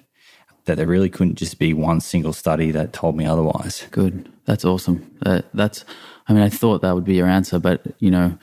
[0.67, 3.87] that there really couldn't just be one single study that told me otherwise.
[3.91, 4.31] Good.
[4.45, 5.11] That's awesome.
[5.25, 5.85] Uh, that's,
[6.29, 8.39] I mean, I thought that would be your answer, but you know,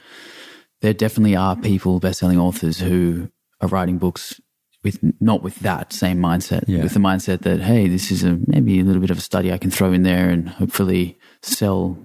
[0.81, 3.31] there definitely are people, best-selling authors who
[3.61, 4.40] are writing books
[4.83, 6.83] with not with that same mindset, yeah.
[6.83, 9.51] with the mindset that hey, this is a maybe a little bit of a study
[9.51, 11.97] I can throw in there and hopefully sell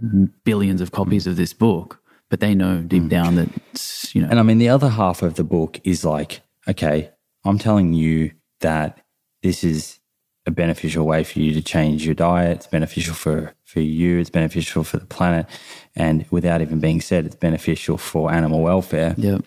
[0.45, 2.01] billions of copies of this book.
[2.29, 3.09] But they know deep mm.
[3.09, 4.29] down that you know.
[4.29, 7.11] And I mean, the other half of the book is like, okay,
[7.45, 9.01] I'm telling you that
[9.43, 10.01] this is
[10.45, 12.59] a beneficial way for you to change your diet.
[12.59, 14.19] It's beneficial for for you.
[14.19, 15.47] It's beneficial for the planet,
[15.95, 19.15] and without even being said, it's beneficial for animal welfare.
[19.17, 19.39] Yeah.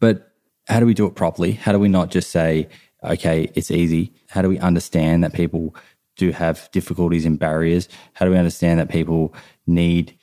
[0.00, 0.27] But
[0.68, 1.52] how do we do it properly?
[1.52, 2.68] How do we not just say,
[3.02, 4.12] okay, it's easy?
[4.28, 5.74] How do we understand that people
[6.16, 7.88] do have difficulties and barriers?
[8.12, 9.34] How do we understand that people
[9.66, 10.16] need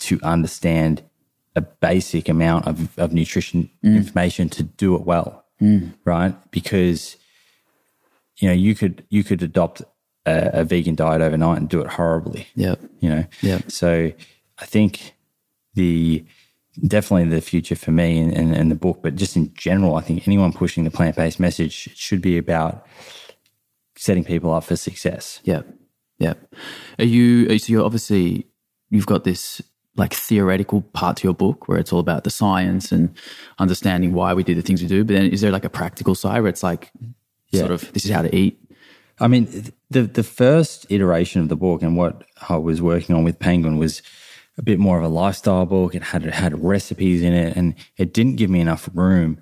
[0.00, 1.02] to understand
[1.56, 3.96] a basic amount of, of nutrition mm.
[3.96, 5.44] information to do it well?
[5.60, 5.94] Mm.
[6.04, 6.34] Right?
[6.50, 7.16] Because
[8.36, 9.82] you know, you could you could adopt
[10.26, 12.48] a, a vegan diet overnight and do it horribly.
[12.54, 12.76] Yeah.
[13.00, 13.24] You know?
[13.42, 13.60] Yeah.
[13.68, 14.12] So
[14.58, 15.14] I think
[15.74, 16.24] the
[16.86, 20.00] definitely the future for me and, and, and, the book, but just in general, I
[20.00, 22.86] think anyone pushing the plant based message should be about
[23.96, 25.40] setting people up for success.
[25.44, 25.62] Yeah.
[26.18, 26.34] Yeah.
[26.98, 28.46] Are you, so you're obviously,
[28.90, 29.62] you've got this
[29.96, 33.14] like theoretical part to your book where it's all about the science and
[33.58, 35.04] understanding why we do the things we do.
[35.04, 36.90] But then is there like a practical side where it's like,
[37.50, 37.60] yeah.
[37.60, 38.58] sort of, this is how to eat?
[39.20, 43.22] I mean, the the first iteration of the book and what I was working on
[43.22, 44.00] with Penguin was
[44.60, 45.94] a bit more of a lifestyle book.
[45.94, 49.40] It had it had recipes in it, and it didn't give me enough room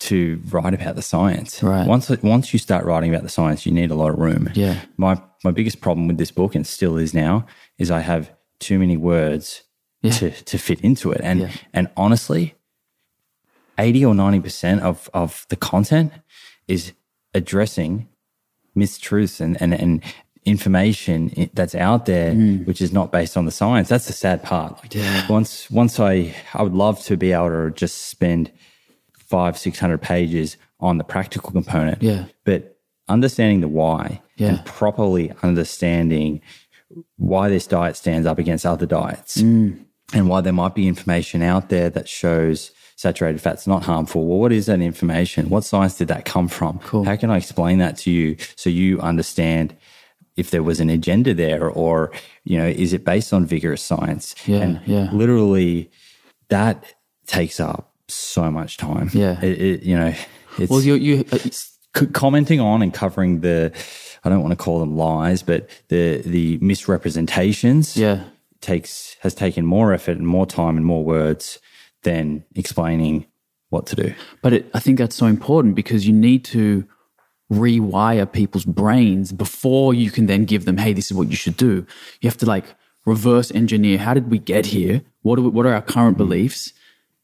[0.00, 1.60] to write about the science.
[1.60, 1.86] Right.
[1.86, 4.48] Once once you start writing about the science, you need a lot of room.
[4.54, 4.80] Yeah.
[4.96, 7.46] My my biggest problem with this book, and still is now,
[7.78, 8.30] is I have
[8.60, 9.64] too many words
[10.02, 10.12] yeah.
[10.12, 11.20] to to fit into it.
[11.24, 11.50] And yeah.
[11.72, 12.54] and honestly,
[13.76, 16.12] eighty or ninety percent of of the content
[16.68, 16.92] is
[17.34, 18.08] addressing
[18.76, 20.02] mistruths and and and
[20.50, 22.66] information that's out there mm.
[22.66, 25.26] which is not based on the science that's the sad part like yeah.
[25.28, 28.50] once once i i would love to be able to just spend
[29.16, 32.78] five six hundred pages on the practical component yeah but
[33.08, 34.48] understanding the why yeah.
[34.48, 36.40] and properly understanding
[37.16, 39.78] why this diet stands up against other diets mm.
[40.12, 44.26] and why there might be information out there that shows saturated fat's not harmful.
[44.26, 45.48] Well, what is that information?
[45.48, 46.80] What science did that come from?
[46.80, 47.04] Cool.
[47.04, 49.74] How can I explain that to you so you understand
[50.36, 52.12] if there was an agenda there or
[52.44, 54.34] you know is it based on vigorous science?
[54.46, 55.10] Yeah and yeah.
[55.12, 55.90] literally
[56.48, 56.94] that
[57.26, 59.10] takes up so much time.
[59.12, 59.42] Yeah.
[59.42, 60.14] It, it you know
[60.58, 61.38] it's well you you uh,
[62.12, 63.72] commenting on and covering the
[64.22, 68.24] i don't want to call them lies but the the misrepresentations yeah.
[68.60, 71.58] takes has taken more effort and more time and more words
[72.02, 73.26] than explaining
[73.68, 74.14] what to do.
[74.42, 76.86] But it, i think that's so important because you need to
[77.50, 81.56] rewire people's brains before you can then give them, hey, this is what you should
[81.56, 81.86] do.
[82.20, 82.64] You have to like
[83.06, 85.02] reverse engineer how did we get here?
[85.22, 86.18] What are, we, what are our current mm.
[86.18, 86.72] beliefs?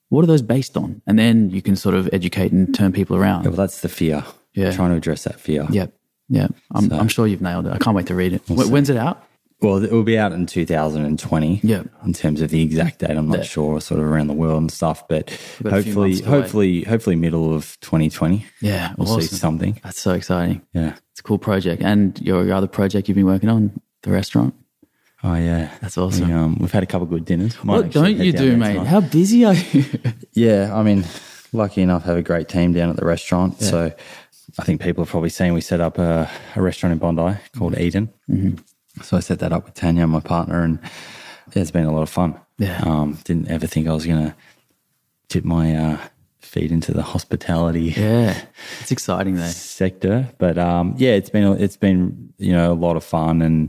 [0.08, 1.02] What are those based on?
[1.06, 3.44] And then you can sort of educate and turn people around.
[3.44, 4.24] Yeah, well, that's the fear.
[4.54, 4.72] Yeah.
[4.72, 5.66] Trying to address that fear.
[5.70, 5.92] Yep.
[6.28, 6.48] Yeah.
[6.72, 7.72] I'm, so, I'm sure you've nailed it.
[7.72, 8.42] I can't wait to read it.
[8.48, 9.25] When's it out?
[9.60, 11.60] Well, it will be out in 2020.
[11.62, 11.84] Yeah.
[12.04, 13.44] In terms of the exact date, I'm not yeah.
[13.44, 15.30] sure, sort of around the world and stuff, but
[15.62, 18.44] hopefully, hopefully, hopefully, middle of 2020.
[18.60, 19.22] Yeah, we'll awesome.
[19.22, 19.80] see something.
[19.82, 20.60] That's so exciting.
[20.74, 21.82] Yeah, it's a cool project.
[21.82, 24.54] And your, your other project you've been working on, the restaurant.
[25.24, 26.28] Oh yeah, That's awesome.
[26.28, 27.56] We, um, we've had a couple of good dinners.
[27.64, 28.74] Might What don't you do, mate?
[28.74, 28.86] tonight.
[28.86, 29.84] How busy are you?
[30.34, 31.06] Yeah, I mean,
[31.54, 33.62] lucky enough, have a great team down at the restaurant.
[33.62, 33.90] So
[34.58, 37.78] I think people have probably seen we set up a, a restaurant in Bondi called
[37.78, 38.12] Eden.
[38.28, 38.56] Mm-hmm.
[39.02, 40.78] So I set that up with Tanya, my partner, and
[41.52, 42.38] it's been a lot of fun.
[42.58, 42.80] Yeah.
[42.82, 44.34] Um, didn't ever think I was going to
[45.28, 45.98] dip my uh,
[46.40, 48.40] feet into the hospitality yeah,
[48.80, 49.46] it's exciting though.
[49.46, 53.68] sector, but um, yeah, it's been it's been you know a lot of fun, and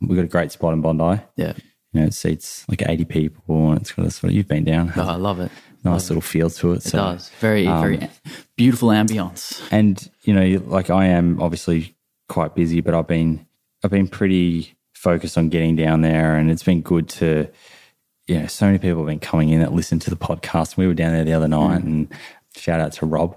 [0.00, 1.22] we've got a great spot in Bondi.
[1.36, 1.54] Yeah,
[1.92, 4.64] You know, it seats like eighty people, and it's got a sort of you've been
[4.64, 4.92] down.
[4.96, 5.50] oh, I love it.
[5.84, 6.86] nice little feel to it.
[6.86, 8.08] It does very very
[8.56, 9.60] beautiful ambience.
[9.72, 11.96] and you know like i am obviously
[12.28, 13.46] quite busy but i've been
[13.82, 17.48] i've been pretty focused on getting down there and it's been good to
[18.26, 20.86] you know so many people have been coming in that listen to the podcast we
[20.86, 21.52] were down there the other hmm.
[21.52, 22.12] night and
[22.56, 23.36] shout out to rob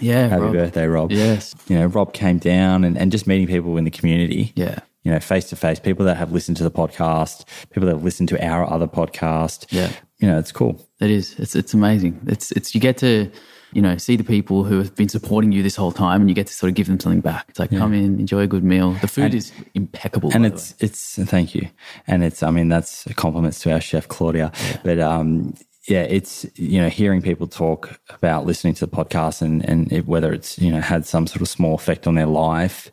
[0.00, 0.52] Yeah, happy Rob.
[0.52, 1.54] birthday rob Yes.
[1.68, 5.12] you know rob came down and, and just meeting people in the community Yeah, you
[5.12, 8.28] know face to face people that have listened to the podcast people that have listened
[8.30, 9.92] to our other podcast Yeah.
[10.18, 11.38] you know it's cool it is.
[11.38, 12.20] It's it's amazing.
[12.26, 13.30] It's it's you get to
[13.72, 16.34] you know see the people who have been supporting you this whole time, and you
[16.34, 17.46] get to sort of give them something back.
[17.48, 18.92] It's like come in, enjoy a good meal.
[18.92, 20.30] The food is impeccable.
[20.34, 21.68] and it's it's thank you.
[22.06, 24.52] And it's i mean that's compliments to our chef claudia.
[24.84, 25.54] But um
[25.88, 30.06] yeah it's you know hearing people talk about listening to the podcast and and it,
[30.06, 32.90] whether it's you know had some sort of small effect on their life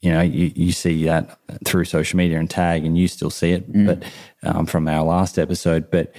[0.00, 3.52] you know you, you see that through social media and tag and you still see
[3.52, 4.02] it but
[4.44, 5.90] um, from our last episode.
[5.90, 6.14] But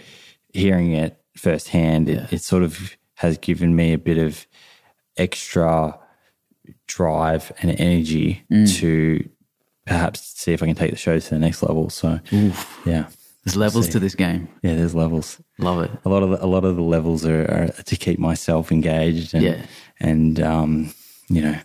[0.53, 4.45] hearing it firsthand it, it sort of has given me a bit of
[5.17, 5.97] extra
[6.87, 9.27] drive and energy to
[9.85, 11.89] perhaps see if I can take the show to the next level.
[11.89, 12.19] So
[12.85, 13.07] yeah,
[13.43, 14.47] There's levels to this game.
[14.63, 15.39] yeah, there's levels.
[15.59, 15.91] Love it.
[16.03, 19.33] A lot of the, a lot of the levels are, are to keep myself engaged
[19.33, 19.65] and Yeah.
[19.99, 20.93] and um,
[21.29, 21.57] you know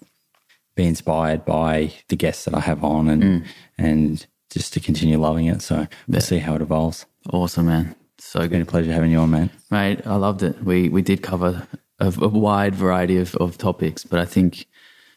[0.77, 3.45] be inspired by the guests that I have on and
[3.79, 5.63] and just to continue loving it.
[5.63, 7.07] So we'll see how it evolves.
[7.33, 7.95] Awesome, man.
[8.23, 9.51] So Been a pleasure having you on, man.
[9.71, 10.07] mate.
[10.07, 10.63] I loved it.
[10.63, 11.67] We we did cover
[11.99, 14.67] a, a wide variety of, of topics, but I think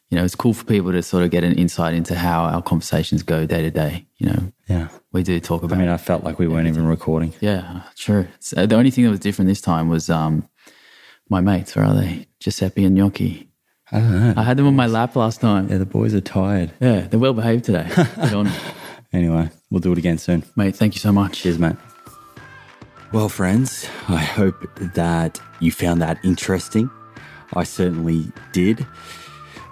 [0.09, 2.61] you know it's cool for people to sort of get an insight into how our
[2.61, 4.05] conversations go day to day.
[4.17, 4.87] You know, Yeah.
[5.11, 5.75] we do talk about.
[5.77, 7.33] I mean, I felt like we weren't even recording.
[7.41, 8.27] Yeah, true.
[8.39, 10.47] So the only thing that was different this time was um,
[11.29, 11.75] my mates.
[11.75, 12.27] Where are they?
[12.39, 13.49] Giuseppe and Gnocchi.
[13.91, 14.33] I don't know.
[14.37, 15.69] I had them on my lap last time.
[15.69, 16.71] Yeah, the boys are tired.
[16.79, 17.87] Yeah, they're well behaved today.
[19.13, 20.43] Anyway, we'll do it again soon.
[20.55, 21.41] Mate, thank you so much.
[21.41, 21.75] Cheers, mate.
[23.13, 26.89] Well, friends, I hope that you found that interesting.
[27.53, 28.87] I certainly did.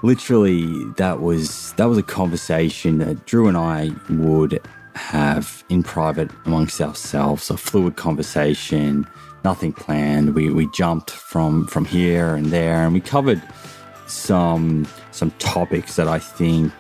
[0.04, 4.62] Literally, that was that was a conversation that Drew and I would
[4.94, 9.08] have in private amongst ourselves, a fluid conversation,
[9.44, 10.36] nothing planned.
[10.36, 13.42] We we jumped from from here and there, and we covered
[14.06, 16.72] some some topics that I think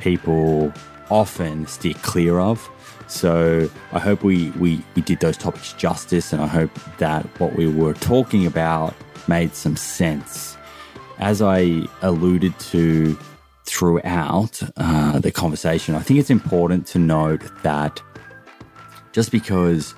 [0.00, 0.70] people
[1.08, 2.68] often steer clear of.
[3.12, 7.54] So I hope we, we, we did those topics justice, and I hope that what
[7.54, 8.94] we were talking about
[9.28, 10.56] made some sense.
[11.18, 13.16] As I alluded to
[13.64, 18.02] throughout uh, the conversation, I think it's important to note that
[19.12, 19.94] just because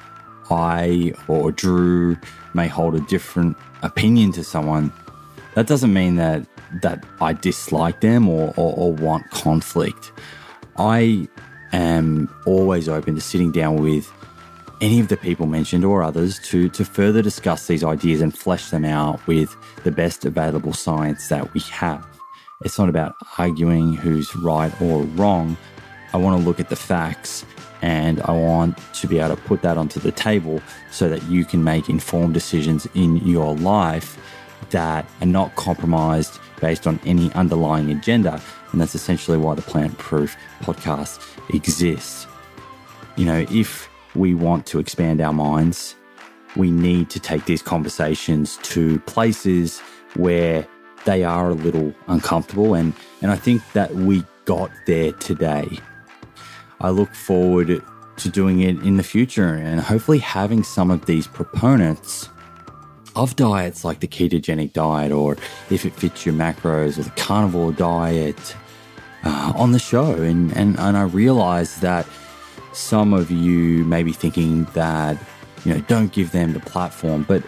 [0.50, 2.18] I or Drew
[2.52, 4.92] may hold a different opinion to someone,
[5.54, 6.46] that doesn't mean that
[6.82, 10.10] that I dislike them or, or, or want conflict.
[10.76, 11.28] I
[11.76, 14.12] am always open to sitting down with
[14.80, 18.70] any of the people mentioned or others to to further discuss these ideas and flesh
[18.70, 22.06] them out with the best available science that we have.
[22.64, 25.56] It's not about arguing who's right or wrong.
[26.12, 27.44] I want to look at the facts
[27.82, 31.44] and I want to be able to put that onto the table so that you
[31.44, 34.18] can make informed decisions in your life
[34.70, 38.40] that are not compromised based on any underlying agenda.
[38.72, 42.26] And that's essentially why the Plant Proof podcast exists.
[43.16, 45.94] You know, if we want to expand our minds,
[46.56, 49.80] we need to take these conversations to places
[50.14, 50.66] where
[51.04, 52.74] they are a little uncomfortable.
[52.74, 52.92] And,
[53.22, 55.78] and I think that we got there today.
[56.80, 57.82] I look forward
[58.16, 62.28] to doing it in the future and hopefully having some of these proponents
[63.16, 65.36] of diets like the ketogenic diet or
[65.70, 68.56] if it fits your macros or the carnivore diet
[69.24, 70.12] uh, on the show.
[70.12, 72.06] And, and, and I realize that
[72.72, 75.18] some of you may be thinking that,
[75.64, 77.42] you know, don't give them the platform, but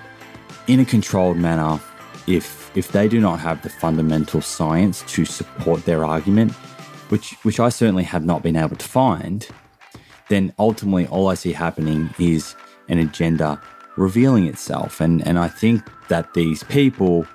[0.66, 1.80] in a controlled manner,
[2.26, 6.52] if if they do not have the fundamental science to support their argument,
[7.08, 9.46] which which I certainly have not been able to find,
[10.28, 12.54] then ultimately all I see happening is
[12.88, 13.60] an agenda
[13.96, 15.00] revealing itself.
[15.00, 17.26] And and I think that these people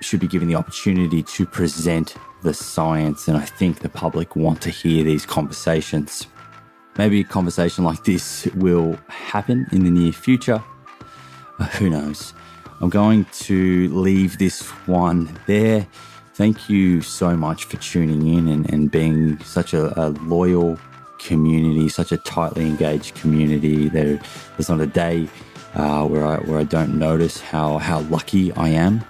[0.00, 3.28] should be given the opportunity to present the science.
[3.28, 6.26] And I think the public want to hear these conversations.
[6.98, 10.62] maybe a conversation like this will happen in the near future.
[11.58, 12.34] Uh, who knows?
[12.80, 15.86] I'm going to leave this one there.
[16.34, 20.78] Thank you so much for tuning in and, and being such a, a loyal
[21.18, 23.88] community, such a tightly engaged community.
[23.88, 24.18] There,
[24.56, 25.28] there's not a day
[25.74, 29.04] uh, where I where I don't notice how how lucky I am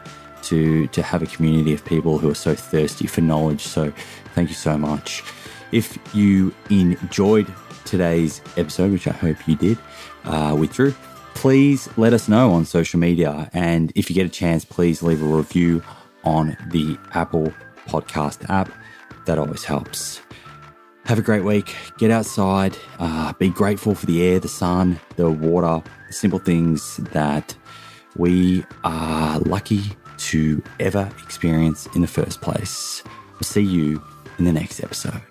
[0.50, 3.62] to to have a community of people who are so thirsty for knowledge.
[3.62, 3.92] So,
[4.34, 5.22] thank you so much.
[5.72, 7.46] If you enjoyed
[7.84, 9.78] today's episode, which I hope you did,
[10.24, 10.92] uh, with Drew,
[11.34, 13.48] please let us know on social media.
[13.54, 15.82] And if you get a chance, please leave a review
[16.24, 17.52] on the Apple
[17.86, 18.70] Podcast app.
[19.26, 20.20] That always helps.
[21.04, 21.74] Have a great week.
[21.98, 22.76] Get outside.
[22.98, 27.54] Uh, be grateful for the air, the sun, the water, the simple things that
[28.16, 29.82] we are lucky
[30.20, 33.02] to ever experience in the first place.
[33.34, 34.02] We'll see you
[34.38, 35.22] in the next episode.